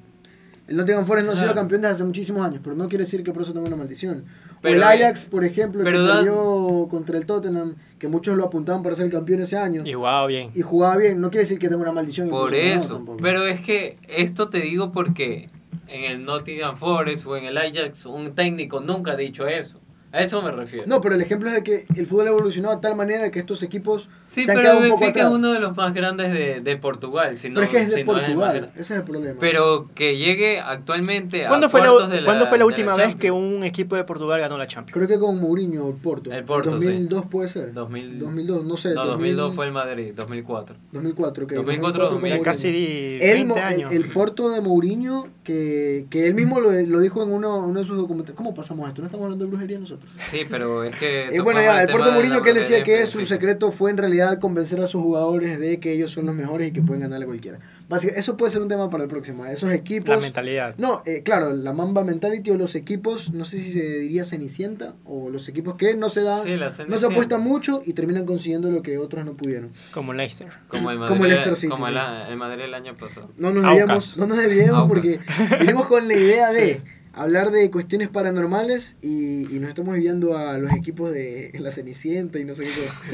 el 0.70 0.76
Nottingham 0.76 1.04
Forest 1.04 1.26
no 1.26 1.32
ha 1.32 1.36
sido 1.36 1.52
campeón 1.52 1.82
desde 1.82 1.94
hace 1.94 2.04
muchísimos 2.04 2.46
años, 2.46 2.60
pero 2.62 2.76
no 2.76 2.88
quiere 2.88 3.02
decir 3.02 3.24
que 3.24 3.32
por 3.32 3.42
eso 3.42 3.52
tenga 3.52 3.66
una 3.66 3.76
maldición. 3.76 4.24
Pero, 4.62 4.74
o 4.74 4.76
el 4.76 4.82
Ajax, 4.84 5.26
por 5.26 5.44
ejemplo, 5.44 5.82
que 5.82 5.90
perdió 5.90 6.86
contra 6.88 7.18
el 7.18 7.26
Tottenham, 7.26 7.74
que 7.98 8.06
muchos 8.06 8.36
lo 8.36 8.44
apuntaban 8.44 8.82
para 8.84 8.94
ser 8.94 9.06
el 9.06 9.10
campeón 9.12 9.40
ese 9.40 9.58
año, 9.58 9.82
Y 9.84 9.92
jugaba 9.94 10.26
bien. 10.28 10.50
y 10.54 10.62
jugaba 10.62 10.96
bien, 10.96 11.20
no 11.20 11.28
quiere 11.30 11.42
decir 11.42 11.58
que 11.58 11.68
tenga 11.68 11.82
una 11.82 11.90
maldición. 11.92 12.30
Por 12.30 12.54
eso. 12.54 13.04
Pero 13.20 13.46
es 13.46 13.60
que 13.60 13.96
esto 14.08 14.48
te 14.48 14.60
digo 14.60 14.92
porque 14.92 15.50
en 15.88 16.04
el 16.04 16.24
Nottingham 16.24 16.76
Forest 16.76 17.26
o 17.26 17.36
en 17.36 17.46
el 17.46 17.58
Ajax 17.58 18.06
un 18.06 18.34
técnico 18.36 18.80
nunca 18.80 19.12
ha 19.12 19.16
dicho 19.16 19.48
eso. 19.48 19.80
A 20.12 20.22
eso 20.22 20.42
me 20.42 20.50
refiero. 20.50 20.86
No, 20.88 21.00
pero 21.00 21.14
el 21.14 21.20
ejemplo 21.20 21.48
es 21.48 21.54
de 21.54 21.62
que 21.62 21.86
el 21.94 22.06
fútbol 22.06 22.26
ha 22.26 22.30
evolucionado 22.30 22.74
de 22.74 22.80
tal 22.80 22.96
manera 22.96 23.30
que 23.30 23.38
estos 23.38 23.62
equipos 23.62 24.08
sí, 24.26 24.42
se 24.44 24.50
han 24.50 24.56
pero 24.58 24.62
quedado 24.70 24.78
un 24.80 24.88
poco 24.90 25.00
Benfica 25.02 25.20
atrás. 25.20 25.32
es 25.32 25.38
uno 25.38 25.52
de 25.52 25.60
los 25.60 25.76
más 25.76 25.94
grandes 25.94 26.32
de, 26.32 26.60
de 26.60 26.76
Portugal. 26.76 27.38
Si 27.38 27.48
no, 27.48 27.54
pero 27.54 27.64
es 27.66 27.70
que 27.70 27.76
es 27.78 27.86
de 27.88 27.94
si 27.94 28.00
no 28.04 28.12
Portugal, 28.12 28.56
grande. 28.56 28.68
ese 28.74 28.80
es 28.80 28.90
el 28.98 29.02
problema. 29.04 29.36
Pero 29.38 29.88
que 29.94 30.16
llegue 30.16 30.58
actualmente 30.58 31.44
¿Cuándo 31.46 31.66
a 31.66 31.70
fue, 31.70 31.80
la, 31.80 32.08
de 32.08 32.20
la, 32.22 32.24
¿cuándo 32.24 32.46
fue 32.46 32.58
la 32.58 32.64
última 32.66 32.94
vez 32.96 33.10
Champions? 33.10 33.20
que 33.20 33.30
un 33.30 33.62
equipo 33.62 33.94
de 33.94 34.02
Portugal 34.04 34.40
ganó 34.40 34.58
la 34.58 34.66
Champions? 34.66 34.92
Creo 34.94 35.06
que 35.06 35.18
con 35.24 35.38
Mourinho, 35.40 35.88
el 35.88 35.94
Porto. 35.94 36.32
El 36.32 36.42
Porto, 36.44 36.70
2002 36.72 37.26
puede 37.26 37.46
ser. 37.48 37.72
2000 37.72 38.18
2002, 38.18 38.64
no 38.64 38.76
sé. 38.76 38.94
No, 38.94 39.04
2002 39.06 39.36
2000 39.36 39.54
fue 39.56 39.66
el 39.66 39.72
Madrid, 39.72 40.12
2004. 40.16 40.76
2004, 40.92 41.44
ok. 41.44 41.52
2004, 41.52 42.00
con 42.00 42.10
2000. 42.14 42.30
Ya 42.30 42.36
Mourinho. 42.36 42.44
casi 42.44 42.68
El, 42.68 43.18
20 43.20 43.44
mo- 43.44 43.56
el, 43.56 43.62
años. 43.62 43.92
el 43.92 44.08
Porto 44.10 44.50
de 44.50 44.60
Mourinho, 44.60 45.28
que, 45.44 46.06
que 46.10 46.26
él 46.26 46.34
mismo 46.34 46.58
lo, 46.58 46.72
lo 46.72 47.00
dijo 47.00 47.22
en 47.22 47.30
uno, 47.30 47.58
uno 47.64 47.78
de 47.80 47.86
sus 47.86 47.96
documentales. 47.96 48.36
¿Cómo 48.36 48.54
pasamos 48.54 48.88
esto? 48.88 49.02
¿No 49.02 49.06
estamos 49.06 49.24
hablando 49.24 49.44
de 49.44 49.50
brujería 49.50 49.78
nosotros? 49.78 49.99
Sí, 50.30 50.46
pero 50.48 50.84
es 50.84 50.94
que... 50.96 51.26
Eh, 51.26 51.40
bueno, 51.40 51.60
ya, 51.60 51.82
el 51.82 51.88
de 51.88 52.10
Mourinho 52.10 52.36
la 52.36 52.42
que 52.42 52.50
él 52.50 52.56
decía 52.56 52.82
que 52.82 53.06
su 53.06 53.24
secreto 53.26 53.70
fue 53.70 53.90
en 53.90 53.96
realidad 53.96 54.38
convencer 54.38 54.80
a 54.80 54.86
sus 54.86 55.02
jugadores 55.02 55.58
de 55.58 55.80
que 55.80 55.92
ellos 55.92 56.10
son 56.10 56.26
los 56.26 56.34
mejores 56.34 56.68
y 56.68 56.72
que 56.72 56.82
pueden 56.82 57.02
ganarle 57.02 57.24
a 57.24 57.26
cualquiera. 57.26 57.58
Básicamente, 57.88 58.20
eso 58.20 58.36
puede 58.36 58.52
ser 58.52 58.62
un 58.62 58.68
tema 58.68 58.90
para 58.90 59.04
el 59.04 59.08
próximo. 59.08 59.46
Esos 59.46 59.72
equipos... 59.72 60.10
La 60.10 60.18
mentalidad. 60.18 60.74
No, 60.78 61.02
eh, 61.06 61.22
claro, 61.24 61.52
la 61.54 61.72
Mamba 61.72 62.04
Mentality 62.04 62.50
o 62.50 62.56
los 62.56 62.74
equipos, 62.74 63.32
no 63.32 63.44
sé 63.44 63.60
si 63.60 63.72
se 63.72 63.98
diría 63.98 64.24
Cenicienta, 64.24 64.94
o 65.04 65.30
los 65.30 65.48
equipos 65.48 65.74
que 65.76 65.94
no 65.94 66.10
se 66.10 66.22
dan, 66.22 66.44
Sí, 66.44 66.56
la 66.56 66.70
no 66.86 66.98
se 66.98 67.06
apuestan 67.06 67.42
mucho 67.42 67.80
y 67.84 67.92
terminan 67.94 68.26
consiguiendo 68.26 68.70
lo 68.70 68.82
que 68.82 68.98
otros 68.98 69.24
no 69.24 69.34
pudieron. 69.34 69.72
Como 69.92 70.12
Leicester. 70.12 70.48
Como 70.68 70.90
el 70.90 70.98
Madrid, 70.98 71.12
Como 71.12 71.24
el 71.24 71.30
Leicester 71.30 71.56
City, 71.56 71.70
como 71.70 71.88
el, 71.88 71.94
sí. 71.94 72.00
el 72.28 72.36
Madrid 72.36 72.64
el 72.64 72.74
año 72.74 72.94
pasado. 72.94 73.30
No 73.36 73.50
nos 73.50 73.64
debíamos, 73.64 74.16
no 74.16 74.26
nos 74.26 74.38
debíamos 74.38 74.88
porque 74.88 75.20
vinimos 75.58 75.86
con 75.86 76.06
la 76.06 76.14
idea 76.14 76.52
de 76.52 76.60
Sí. 76.84 76.99
Hablar 77.12 77.50
de 77.50 77.70
cuestiones 77.70 78.08
paranormales 78.08 78.96
y, 79.02 79.54
y 79.54 79.58
nos 79.58 79.68
estamos 79.68 79.94
viviendo 79.94 80.36
a 80.36 80.58
los 80.58 80.72
equipos 80.72 81.12
de 81.12 81.50
la 81.58 81.70
Cenicienta 81.70 82.38
y 82.38 82.44
no 82.44 82.54
sé 82.54 82.64
qué 82.64 82.80
cosa. 82.80 83.00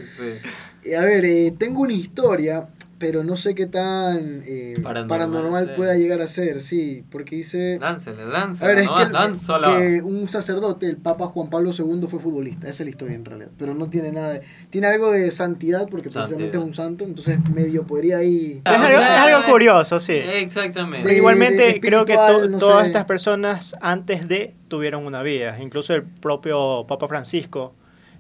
Sí. 0.83 0.95
A 0.95 1.03
ver, 1.03 1.25
eh, 1.25 1.53
tengo 1.59 1.81
una 1.81 1.93
historia, 1.93 2.69
pero 2.99 3.23
no 3.25 3.37
sé 3.37 3.55
qué 3.55 3.67
tan 3.67 4.43
eh, 4.47 4.75
Paranormal 4.83 5.07
paranormal, 5.31 5.75
pueda 5.75 5.95
llegar 5.97 6.21
a 6.23 6.27
ser, 6.27 6.61
sí, 6.61 7.05
porque 7.11 7.37
dice... 7.37 7.79
Láncele, 7.81 8.23
A 8.23 8.27
láncele, 8.27 8.75
ver, 8.75 8.79
es 8.85 8.87
no, 8.87 9.63
que, 9.79 10.03
un 10.03 10.29
sacerdote, 10.29 10.87
el 10.87 10.97
Papa 10.97 11.27
Juan 11.27 11.51
Pablo 11.51 11.73
II, 11.77 12.07
fue 12.09 12.19
futbolista. 12.21 12.69
Esa 12.69 12.83
es 12.83 12.87
la 12.87 12.91
historia 12.91 13.17
en 13.17 13.25
realidad. 13.25 13.51
Pero 13.59 13.75
no 13.75 13.91
tiene 13.91 14.13
nada 14.13 14.35
de... 14.35 14.43
Tiene 14.71 14.87
algo 14.87 15.11
de 15.11 15.31
santidad 15.31 15.89
porque 15.91 16.09
precisamente 16.11 16.57
es 16.57 16.63
un 16.65 16.73
santo. 16.75 17.05
Entonces 17.05 17.39
medio 17.55 17.83
podría 17.87 18.23
ir... 18.23 18.63
Ah, 18.65 18.75
es, 18.77 18.81
algo, 18.81 18.99
sea, 18.99 19.27
es 19.29 19.35
algo 19.35 19.53
curioso, 19.53 20.01
sí. 20.01 20.15
Exactamente. 20.15 21.09
De- 21.09 21.17
igualmente 21.17 21.63
de 21.65 21.81
creo 21.81 22.05
que 22.05 22.15
to- 22.15 22.49
no 22.49 22.59
todas 22.59 22.83
sé. 22.83 22.87
estas 22.89 23.05
personas 23.05 23.77
antes 23.81 24.27
de 24.29 24.55
tuvieron 24.69 25.05
una 25.07 25.23
vida. 25.23 25.59
Incluso 25.61 25.95
el 25.95 26.03
propio 26.03 26.87
Papa 26.87 27.09
Francisco, 27.09 27.75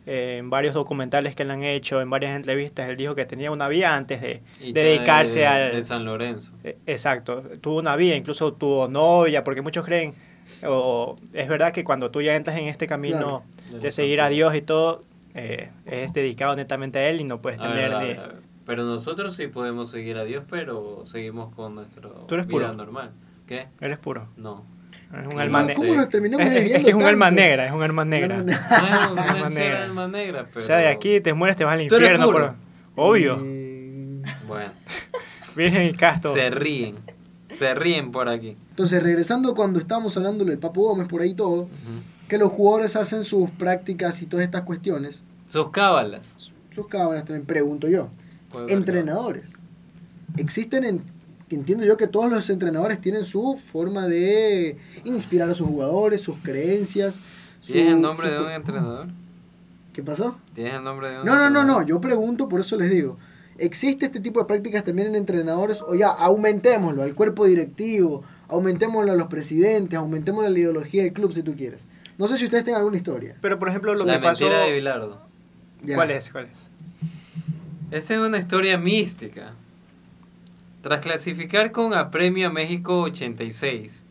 eh, 0.07 0.37
en 0.39 0.49
varios 0.51 0.73
documentales 0.75 1.35
que 1.35 1.45
le 1.45 1.53
han 1.53 1.63
hecho, 1.65 2.01
en 2.01 2.09
varias 2.09 2.35
entrevistas, 2.37 2.89
él 2.89 2.97
dijo 2.97 3.15
que 3.15 3.27
tenía 3.27 3.51
una 3.51 3.69
vida 3.69 3.95
antes 3.97 4.21
de 4.21 4.43
dedicarse 4.73 5.41
de, 5.41 5.47
al... 5.47 5.73
de 5.73 5.85
San 5.85 6.05
Lorenzo. 6.05 6.53
Eh, 6.65 6.79
Exacto, 6.87 7.43
tuvo 7.61 7.79
una 7.79 7.97
vida, 7.97 8.15
incluso 8.17 8.53
tuvo 8.55 8.89
novia, 8.89 9.43
porque 9.45 9.63
muchos 9.63 9.85
creen, 9.85 10.15
o 10.65 11.17
es 11.33 11.49
verdad 11.49 11.73
que 11.73 11.85
cuando 11.85 12.11
tú 12.11 12.23
ya 12.23 12.37
entras 12.37 12.57
en 12.57 12.67
este 12.67 12.87
camino 12.87 13.45
Claro. 13.69 13.83
de 13.83 13.91
seguir 13.91 14.21
a 14.21 14.29
Dios 14.29 14.55
y 14.55 14.63
todo, 14.63 15.03
eh, 15.35 15.71
es 15.87 16.13
dedicado 16.13 16.55
netamente 16.57 16.99
a 17.01 17.09
Él 17.09 17.21
y 17.21 17.25
no 17.25 17.43
puedes 17.43 17.59
A 17.59 17.63
tener 17.65 17.91
ver, 17.91 17.99
ni- 18.01 18.07
ver. 18.09 18.37
Pero 18.65 18.83
nosotros 18.85 19.35
sí 19.37 19.47
podemos 19.49 19.91
seguir 19.91 20.17
a 20.19 20.25
Dios, 20.25 20.45
pero 20.51 21.03
seguimos 21.07 21.55
con 21.55 21.75
nuestra 21.77 22.09
vida 22.29 22.45
puro. 22.47 22.73
normal. 22.73 23.13
¿Qué? 23.47 23.67
Eres 23.81 23.99
puro. 23.99 24.29
No. 24.37 24.65
Es 25.13 25.19
un 25.19 25.25
¿Cómo- 25.31 25.39
alma 25.41 25.59
¿Cómo, 25.61 25.67
negra. 25.69 25.75
Sí. 25.75 25.81
cómo 25.89 25.95
nos 26.01 26.09
terminamos 26.09 26.47
Es, 26.47 26.53
es 26.73 26.83
que 26.83 26.89
es 26.91 26.95
un 26.95 27.03
alma 27.03 27.31
negra, 27.31 27.67
es 27.67 27.73
un 27.73 27.83
alma 27.83 28.05
negra. 28.05 28.43
No 28.43 28.53
Alma 29.23 29.49
negra. 29.49 29.85
alma 29.85 30.09
negra, 30.09 30.43
O 30.43 30.47
pero... 30.53 30.67
sea, 30.67 30.77
de 30.79 30.89
aquí 30.89 31.21
te 31.21 31.33
mueres, 31.33 31.57
te 31.57 31.65
vas 31.65 31.75
al 31.79 31.87
¿Tú 31.87 31.95
eres 31.97 32.11
infierno. 32.11 32.33
puro? 32.33 32.55
por- 32.95 33.07
Obvio. 33.11 33.39
Eh, 33.43 34.23
Bueno, 34.49 34.71
Viene 35.57 35.87
el 35.87 35.97
casto. 35.97 36.33
se 36.35 36.51
ríen. 36.51 36.97
Se 37.49 37.75
ríen 37.75 38.11
por 38.11 38.29
aquí. 38.29 38.57
Entonces, 38.71 39.03
regresando 39.03 39.55
cuando 39.55 39.79
estábamos 39.79 40.17
hablando 40.17 40.45
del 40.45 40.59
Papo 40.59 40.83
Gómez, 40.83 41.07
por 41.09 41.23
ahí 41.23 41.33
todo, 41.35 41.69
que 42.29 42.37
los 42.39 42.51
jugadores 42.53 42.97
hacen 42.97 43.25
sus 43.25 43.49
prácticas 43.51 44.21
y 44.23 44.27
todas 44.27 44.45
estas 44.45 44.63
cuestiones, 44.63 45.23
Sus 45.49 45.71
cábalas. 45.71 46.51
sus 46.75 46.89
cabras 46.89 47.25
también, 47.25 47.47
pregunto 47.47 47.89
yo. 47.89 48.09
Entrenadores. 48.69 49.55
Existen 50.37 50.85
en... 50.85 51.03
Entiendo 51.49 51.85
yo 51.85 51.97
que 51.97 52.07
todos 52.09 52.31
los 52.31 52.51
entrenadores 52.51 53.01
tienen 53.01 53.25
su 53.25 53.57
forma 53.57 54.07
de 54.09 54.77
inspirar 55.05 55.49
a 55.51 55.55
sus 55.55 55.67
jugadores, 55.69 56.21
sus 56.21 56.37
creencias. 56.39 57.21
su- 57.61 57.73
¿Tienes 57.73 57.95
el 57.95 58.01
nombre 58.01 58.29
su- 58.29 58.35
de 58.35 58.41
un 58.41 58.51
entrenador? 58.51 59.09
¿Qué 59.93 60.03
pasó? 60.03 60.37
¿Tienes 60.55 60.75
el 60.75 60.83
nombre 60.85 61.09
de 61.11 61.21
un 61.21 61.27
No, 61.27 61.37
no, 61.37 61.49
no, 61.51 61.65
no, 61.65 61.83
yo 61.87 62.01
pregunto, 62.01 62.49
por 62.49 62.61
eso 62.61 62.77
les 62.77 62.91
digo. 62.91 63.17
¿Existe 63.59 64.07
este 64.07 64.21
tipo 64.21 64.41
de 64.41 64.47
prácticas 64.47 64.85
también 64.85 65.09
en 65.09 65.15
entrenadores? 65.17 65.81
O 65.83 65.95
ya, 65.95 66.09
aumentémoslo 66.11 67.03
al 67.03 67.15
cuerpo 67.15 67.47
directivo, 67.47 68.23
aumentémoslo 68.49 69.13
a 69.13 69.15
los 69.17 69.29
presidentes, 69.29 69.99
aumentémoslo 69.99 70.47
a 70.49 70.51
la 70.51 70.59
ideología 70.59 71.03
del 71.05 71.13
club 71.15 71.33
si 71.33 71.43
tú 71.43 71.55
quieres. 71.57 71.87
No 72.19 72.29
sé 72.29 72.37
si 72.37 72.45
ustedes 72.45 72.65
tienen 72.65 72.79
alguna 72.81 72.97
historia. 72.99 73.37
Pero, 73.41 73.59
por 73.59 73.69
ejemplo, 73.69 73.95
lo 73.95 74.05
La 74.05 74.15
que 74.17 74.23
pasó... 74.25 74.45
mentira 74.45 74.65
de 74.65 74.73
Bilardo. 74.73 75.21
Ya. 75.85 75.95
¿Cuál 75.95 76.11
es? 76.11 76.29
¿Cuál 76.31 76.47
es? 76.47 76.51
Esta 77.91 78.15
es 78.15 78.21
una 78.21 78.39
historia 78.39 78.77
mística. 78.79 79.55
Tras 80.83 81.01
clasificar 81.01 81.73
con 81.73 81.95
Apremio 81.95 82.49
a 82.49 82.53
México 82.53 83.01
86, 83.01 84.05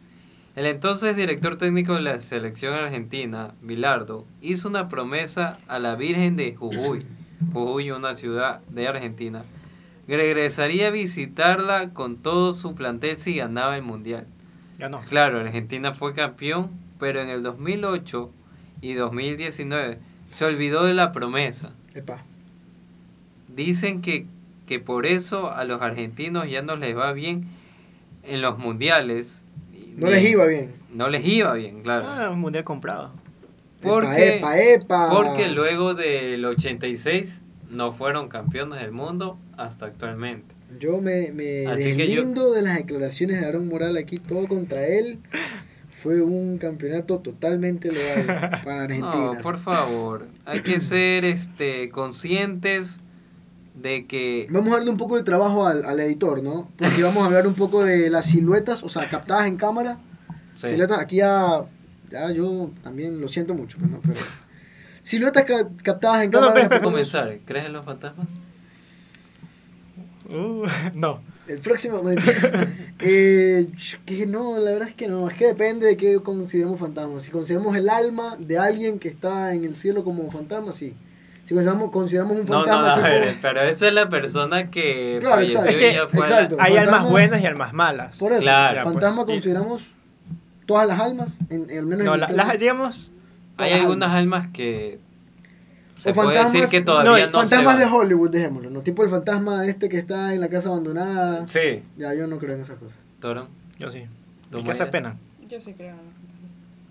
el 0.55 0.65
entonces 0.65 1.15
director 1.15 1.57
técnico 1.57 1.95
de 1.95 2.01
la 2.01 2.19
selección 2.19 2.73
argentina, 2.73 3.53
Bilardo, 3.61 4.25
hizo 4.41 4.69
una 4.69 4.87
promesa 4.87 5.53
a 5.67 5.79
la 5.79 5.95
Virgen 5.95 6.35
de 6.35 6.55
Jujuy, 6.55 7.05
Jujuy, 7.53 7.91
una 7.91 8.13
ciudad 8.13 8.61
de 8.69 8.87
Argentina, 8.87 9.43
que 10.07 10.17
regresaría 10.17 10.87
a 10.87 10.91
visitarla 10.91 11.89
con 11.89 12.17
todo 12.17 12.53
su 12.53 12.73
plantel 12.73 13.17
si 13.17 13.35
ganaba 13.35 13.75
el 13.75 13.83
Mundial. 13.83 14.27
Ganó. 14.77 15.01
Claro, 15.09 15.39
Argentina 15.39 15.93
fue 15.93 16.13
campeón, 16.13 16.71
pero 16.99 17.21
en 17.21 17.29
el 17.29 17.43
2008 17.43 18.31
y 18.81 18.93
2019 18.93 19.99
se 20.29 20.45
olvidó 20.45 20.83
de 20.83 20.93
la 20.93 21.11
promesa. 21.11 21.73
Epa. 21.93 22.23
Dicen 23.47 24.01
que, 24.01 24.27
que 24.65 24.79
por 24.79 25.05
eso 25.05 25.51
a 25.51 25.63
los 25.65 25.81
argentinos 25.81 26.49
ya 26.49 26.61
no 26.61 26.75
les 26.75 26.95
va 26.97 27.13
bien 27.13 27.45
en 28.23 28.41
los 28.41 28.57
mundiales. 28.57 29.45
No 29.95 30.09
les 30.09 30.23
iba 30.23 30.45
bien. 30.45 30.73
No 30.93 31.09
les 31.09 31.25
iba 31.25 31.53
bien, 31.53 31.81
claro. 31.83 32.05
Ah, 32.07 32.29
un 32.31 32.39
mundial 32.39 32.63
comprado. 32.63 33.11
Porque, 33.81 34.37
epa, 34.37 34.57
epa, 34.59 35.07
epa. 35.07 35.09
porque 35.11 35.47
luego 35.49 35.93
del 35.93 36.43
86 36.43 37.43
no 37.69 37.91
fueron 37.91 38.29
campeones 38.29 38.79
del 38.81 38.91
mundo 38.91 39.37
hasta 39.57 39.85
actualmente. 39.85 40.55
Yo 40.79 40.99
me, 40.99 41.31
me 41.31 41.67
Así 41.67 41.95
que 41.95 42.11
yo- 42.11 42.23
de 42.53 42.61
las 42.61 42.77
declaraciones 42.77 43.39
de 43.39 43.45
Aaron 43.45 43.67
Moral 43.67 43.95
aquí, 43.97 44.17
todo 44.17 44.47
contra 44.47 44.85
él. 44.87 45.19
Fue 45.89 46.21
un 46.21 46.57
campeonato 46.57 47.19
totalmente 47.19 47.91
legal 47.91 48.25
para 48.65 48.83
Argentina. 48.83 49.31
No, 49.33 49.41
por 49.41 49.57
favor, 49.57 50.27
hay 50.45 50.61
que 50.61 50.79
ser 50.79 51.23
este 51.23 51.89
conscientes 51.89 52.99
de 53.75 54.05
que 54.05 54.47
Vamos 54.49 54.71
a 54.73 54.77
darle 54.77 54.89
un 54.91 54.97
poco 54.97 55.15
de 55.17 55.23
trabajo 55.23 55.65
al, 55.67 55.85
al 55.85 55.99
editor, 55.99 56.41
¿no? 56.41 56.69
Porque 56.77 57.03
vamos 57.03 57.23
a 57.23 57.25
hablar 57.27 57.45
un 57.47 57.55
poco 57.55 57.83
de 57.83 58.09
las 58.09 58.25
siluetas, 58.27 58.83
o 58.83 58.89
sea, 58.89 59.09
captadas 59.09 59.47
en 59.47 59.57
cámara. 59.57 59.97
sí, 60.55 60.69
Siluetas, 60.69 60.99
aquí 60.99 61.17
ya, 61.17 61.65
ya 62.09 62.31
yo 62.31 62.71
también 62.83 63.19
lo 63.21 63.27
siento 63.27 63.53
mucho, 63.53 63.77
pues, 63.77 63.91
¿no? 63.91 63.99
Pero, 64.01 64.19
siluetas 65.03 65.43
ca- 65.43 65.69
captadas 65.83 66.23
en 66.23 66.31
No, 66.31 66.41
no, 66.41 66.47
cámara. 66.47 66.69
para 66.69 66.81
pues, 66.81 66.91
comenzar, 66.91 67.37
¿crees 67.45 67.65
en 67.65 67.73
los 67.73 67.85
fantasmas? 67.85 68.29
Uh, 70.29 70.65
no. 70.93 71.19
El 71.47 71.59
próximo. 71.59 72.01
no, 72.01 72.09
eh, 73.01 73.67
que 74.05 74.25
no, 74.25 74.57
la 74.57 74.71
verdad 74.71 74.87
es 74.87 74.95
que 74.95 75.07
no. 75.07 75.27
Es 75.29 75.35
que 75.35 75.45
depende 75.45 75.85
de 75.85 75.95
qué 75.95 76.19
consideremos 76.21 76.79
fantasma. 76.79 77.19
Si 77.19 77.29
consideramos 77.29 77.77
el 77.77 77.87
alma 77.89 78.35
de 78.39 78.57
alguien 78.57 78.97
que 78.97 79.09
está 79.09 79.53
en 79.53 79.63
el 79.63 79.75
cielo 79.75 80.03
como 80.03 80.31
fantasma, 80.31 80.71
sí. 80.71 80.95
Si 81.45 81.53
consideramos, 81.53 81.91
consideramos 81.91 82.37
un 82.37 82.45
No, 82.45 82.51
no, 82.59 82.65
fantasma. 82.65 82.91
a 82.93 82.95
tipo- 82.97 83.07
ver, 83.07 83.37
pero 83.41 83.61
esa 83.61 83.87
es 83.87 83.93
la 83.93 84.09
persona 84.09 84.69
que 84.71 85.17
Claro, 85.21 85.35
falleció 85.37 85.59
exacto. 85.59 85.71
Es 85.71 85.83
que- 85.83 85.91
y 85.91 85.95
ya 85.95 86.07
fue 86.07 86.19
exacto. 86.21 86.57
Hay 86.59 86.73
fantasma- 86.73 86.97
almas 86.97 87.11
buenas 87.11 87.41
y 87.41 87.45
almas 87.45 87.73
malas. 87.73 88.17
Por 88.19 88.31
eso, 88.33 88.41
Claro, 88.41 88.83
fantasma 88.83 89.25
pues, 89.25 89.27
y- 89.29 89.37
consideramos 89.37 89.83
todas 90.65 90.87
las 90.87 90.99
almas, 90.99 91.37
en, 91.49 91.69
en- 91.69 91.77
al 91.79 91.85
menos 91.85 92.05
No, 92.05 92.13
en 92.15 92.19
la- 92.21 92.27
las, 92.29 92.59
digamos, 92.59 93.11
Hay 93.57 93.71
algunas 93.73 94.09
almas. 94.11 94.41
almas 94.41 94.53
que 94.53 94.99
se 95.97 96.09
O 96.09 96.13
puede 96.15 96.29
decir 96.29 96.43
fantasmas- 96.63 96.69
que 96.71 96.81
todavía 96.81 97.25
no, 97.27 97.31
no, 97.31 97.39
fantasmas 97.39 97.77
se 97.77 97.85
de. 97.85 97.91
Hollywood, 97.91 98.29
dejémoslo, 98.31 98.69
¿no? 98.71 98.81
Tipo 98.81 99.03
el 99.03 99.09
fantasma 99.11 99.65
este 99.67 99.87
que 99.87 99.97
está 99.99 100.33
en 100.33 100.41
la 100.41 100.49
casa 100.49 100.69
abandonada. 100.69 101.47
Sí, 101.47 101.83
Ya, 101.95 102.13
yo 102.15 102.25
no 102.27 102.39
creo 102.39 102.55
en 102.55 102.61
esas 102.61 102.77
cosas. 102.77 102.97
Toro. 103.19 103.47
yo 103.77 103.91
sí. 103.91 104.03
¿Tú, 104.49 104.57
Mi 104.57 104.63
casa 104.65 104.85
Mayra? 104.85 104.91
pena. 104.91 105.17
Yo 105.47 105.61
sí 105.61 105.73
creo. 105.73 105.95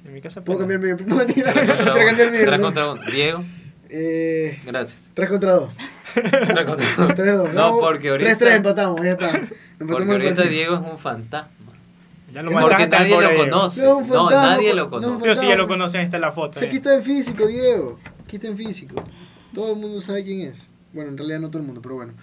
En 0.04 0.12
mi 0.14 0.20
casa 0.20 0.42
Puedo 0.44 0.60
pena. 0.60 0.72
cambiar 0.74 0.96
mi. 0.98 1.04
No, 1.08 1.16
mentira, 1.16 1.52
quiero 1.52 2.06
cambiar 2.06 2.30
mi. 2.30 3.12
Diego, 3.12 3.42
Eh, 3.96 4.58
gracias. 4.66 5.10
3 5.14 5.28
contra 5.30 5.52
2. 5.52 5.70
Tres 6.14 6.64
contra 6.66 6.86
uno. 6.98 7.14
3 7.14 7.36
2. 7.36 7.54
No, 7.54 7.78
porque 7.78 8.08
ahorita, 8.08 8.38
3-3 8.38 8.56
empatamos, 8.56 9.00
ya 9.00 9.12
está. 9.12 9.30
porque 9.30 9.54
Empatamos 9.78 10.16
el 10.16 10.22
ahorita. 10.22 10.42
Diego 10.44 10.74
es 10.74 10.80
un 10.80 10.98
fantasma. 10.98 11.48
Ya 12.32 12.42
lo 12.42 12.50
Porque 12.50 12.88
nadie 12.88 13.20
lo 13.20 13.36
conoce. 13.36 13.82
No, 13.84 13.96
un 13.98 14.08
No, 14.08 14.14
fantasma, 14.14 14.50
nadie 14.56 14.74
lo 14.74 14.90
conoce. 14.90 15.22
Pero 15.22 15.36
sí, 15.36 15.42
ya 15.42 15.50
lo 15.50 15.50
fantasma. 15.50 15.68
conocen, 15.68 16.00
está 16.00 16.18
la 16.18 16.32
foto. 16.32 16.58
Si 16.58 16.64
aquí 16.64 16.74
eh. 16.74 16.78
está 16.78 16.94
en 16.96 17.02
físico, 17.04 17.46
Diego. 17.46 17.98
Aquí 18.24 18.36
está 18.36 18.48
en 18.48 18.56
físico. 18.56 18.96
Todo 19.54 19.72
el 19.74 19.78
mundo 19.78 20.00
sabe 20.00 20.24
quién 20.24 20.40
es. 20.40 20.68
Bueno, 20.92 21.10
en 21.10 21.16
realidad 21.18 21.38
no 21.38 21.48
todo 21.50 21.60
el 21.60 21.66
mundo, 21.66 21.80
pero 21.80 21.94
bueno. 21.94 22.14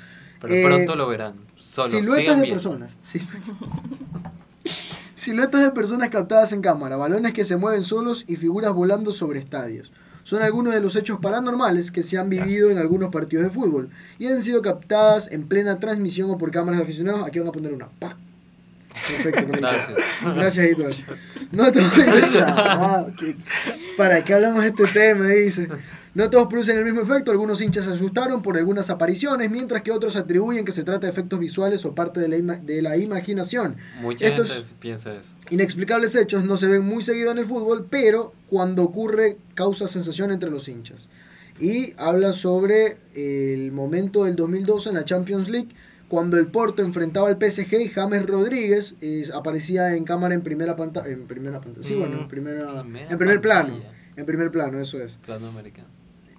Pero 0.42 0.54
Eh, 0.54 0.64
pronto 0.66 0.96
lo 0.98 1.08
verán. 1.08 1.36
Solo 1.56 1.88
Siluetas 1.88 2.42
de 2.42 2.48
personas. 2.48 2.98
Sí. 3.02 3.22
Siluetas 5.16 5.62
de 5.62 5.72
personas 5.72 6.10
captadas 6.10 6.52
en 6.52 6.62
cámara, 6.62 6.98
balones 6.98 7.32
que 7.34 7.46
se 7.46 7.56
mueven 7.56 7.84
solos 7.86 8.26
y 8.28 8.36
figuras 8.36 8.74
volando 8.74 9.14
sobre 9.14 9.40
estadios. 9.40 9.92
Son 10.24 10.42
algunos 10.42 10.74
de 10.74 10.82
los 10.82 10.96
hechos 10.96 11.20
paranormales 11.20 11.92
que 11.92 12.04
se 12.04 12.18
han 12.18 12.30
vivido 12.30 12.70
en 12.70 12.78
algunos 12.78 13.12
partidos 13.12 13.46
de 13.46 13.50
fútbol 13.52 13.90
y 14.20 14.28
han 14.28 14.44
sido 14.44 14.62
captadas 14.62 15.32
en 15.32 15.48
plena 15.48 15.80
transmisión 15.80 16.30
o 16.32 16.38
por 16.38 16.52
cámaras 16.52 16.80
de 16.80 16.84
aficionados. 16.84 17.26
Aquí 17.28 17.40
van 17.40 17.48
a 17.48 17.52
poner 17.52 17.74
una. 17.74 17.88
¡Pac! 18.00 18.16
Perfecto. 19.08 19.54
Gracias. 19.54 19.98
Gracias, 20.22 20.66
Editor. 20.66 20.92
No 21.52 21.72
todos 21.72 21.96
dicen 21.96 22.44
"Ah. 22.46 23.06
¿Para 23.98 24.24
qué 24.24 24.34
hablamos 24.34 24.62
de 24.64 24.70
este 24.70 24.86
tema? 24.88 25.28
Dice. 25.28 25.68
No 26.14 26.30
todos 26.30 26.48
producen 26.48 26.78
el 26.78 26.84
mismo 26.84 27.02
efecto, 27.02 27.32
algunos 27.32 27.62
hinchas 27.62 27.86
se 27.86 27.92
asustaron 27.92 28.42
por 28.42 28.58
algunas 28.58 28.90
apariciones, 28.90 29.50
mientras 29.50 29.82
que 29.82 29.92
otros 29.92 30.18
atribuyen 30.18 30.66
que 30.66 30.74
se 30.74 30.84
trata 30.84 31.08
de 31.08 31.12
efectos 31.12 31.40
visuales 31.40 31.86
o 31.86 31.96
parte 31.96 32.20
de 32.20 32.28
la, 32.28 32.36
ima- 32.38 32.60
de 32.60 32.82
la 32.82 32.98
imaginación. 32.98 33.78
Mucha 34.02 34.28
Estos 34.28 34.52
gente 34.52 34.68
piensa 34.80 35.14
eso. 35.14 35.30
inexplicables 35.52 36.16
hechos 36.18 36.44
no 36.44 36.58
se 36.58 36.68
ven 36.68 36.82
muy 36.84 37.02
seguido 37.02 37.32
en 37.32 37.38
el 37.38 37.46
fútbol, 37.46 37.88
pero 37.90 38.34
cuando 38.48 38.84
ocurre 38.84 39.38
causa 39.54 39.88
sensación 39.88 40.32
entre 40.32 40.50
los 40.52 40.68
hinchas. 40.68 41.08
Y 41.62 41.94
habla 41.98 42.34
sobre 42.34 42.98
el 43.16 43.72
momento 43.72 44.26
del 44.26 44.36
2012 44.36 44.90
en 44.90 44.96
la 44.96 45.06
Champions 45.06 45.48
League, 45.48 45.70
cuando 46.10 46.36
el 46.38 46.48
Porto 46.48 46.82
enfrentaba 46.82 47.30
al 47.30 47.38
PSG 47.38 47.74
y 47.84 47.88
James 47.88 48.26
Rodríguez 48.26 48.96
eh, 49.00 49.24
aparecía 49.34 49.96
en 49.96 50.04
cámara 50.04 50.34
en 50.34 50.42
primera 50.42 50.76
pantalla. 50.76 51.08
En 51.08 51.26
primera 51.26 51.62
pantalla. 51.62 51.88
Sí, 51.88 51.96
Mm. 51.96 52.00
bueno, 52.00 52.22
en, 52.24 52.28
primera, 52.28 52.82
Primera 52.82 53.10
en 53.12 53.18
primer 53.18 53.40
plano. 53.40 53.80
En 54.18 54.26
primer 54.26 54.52
plano, 54.52 54.78
eso 54.82 55.00
es. 55.00 55.16
Plano 55.26 55.48
americano. 55.48 55.88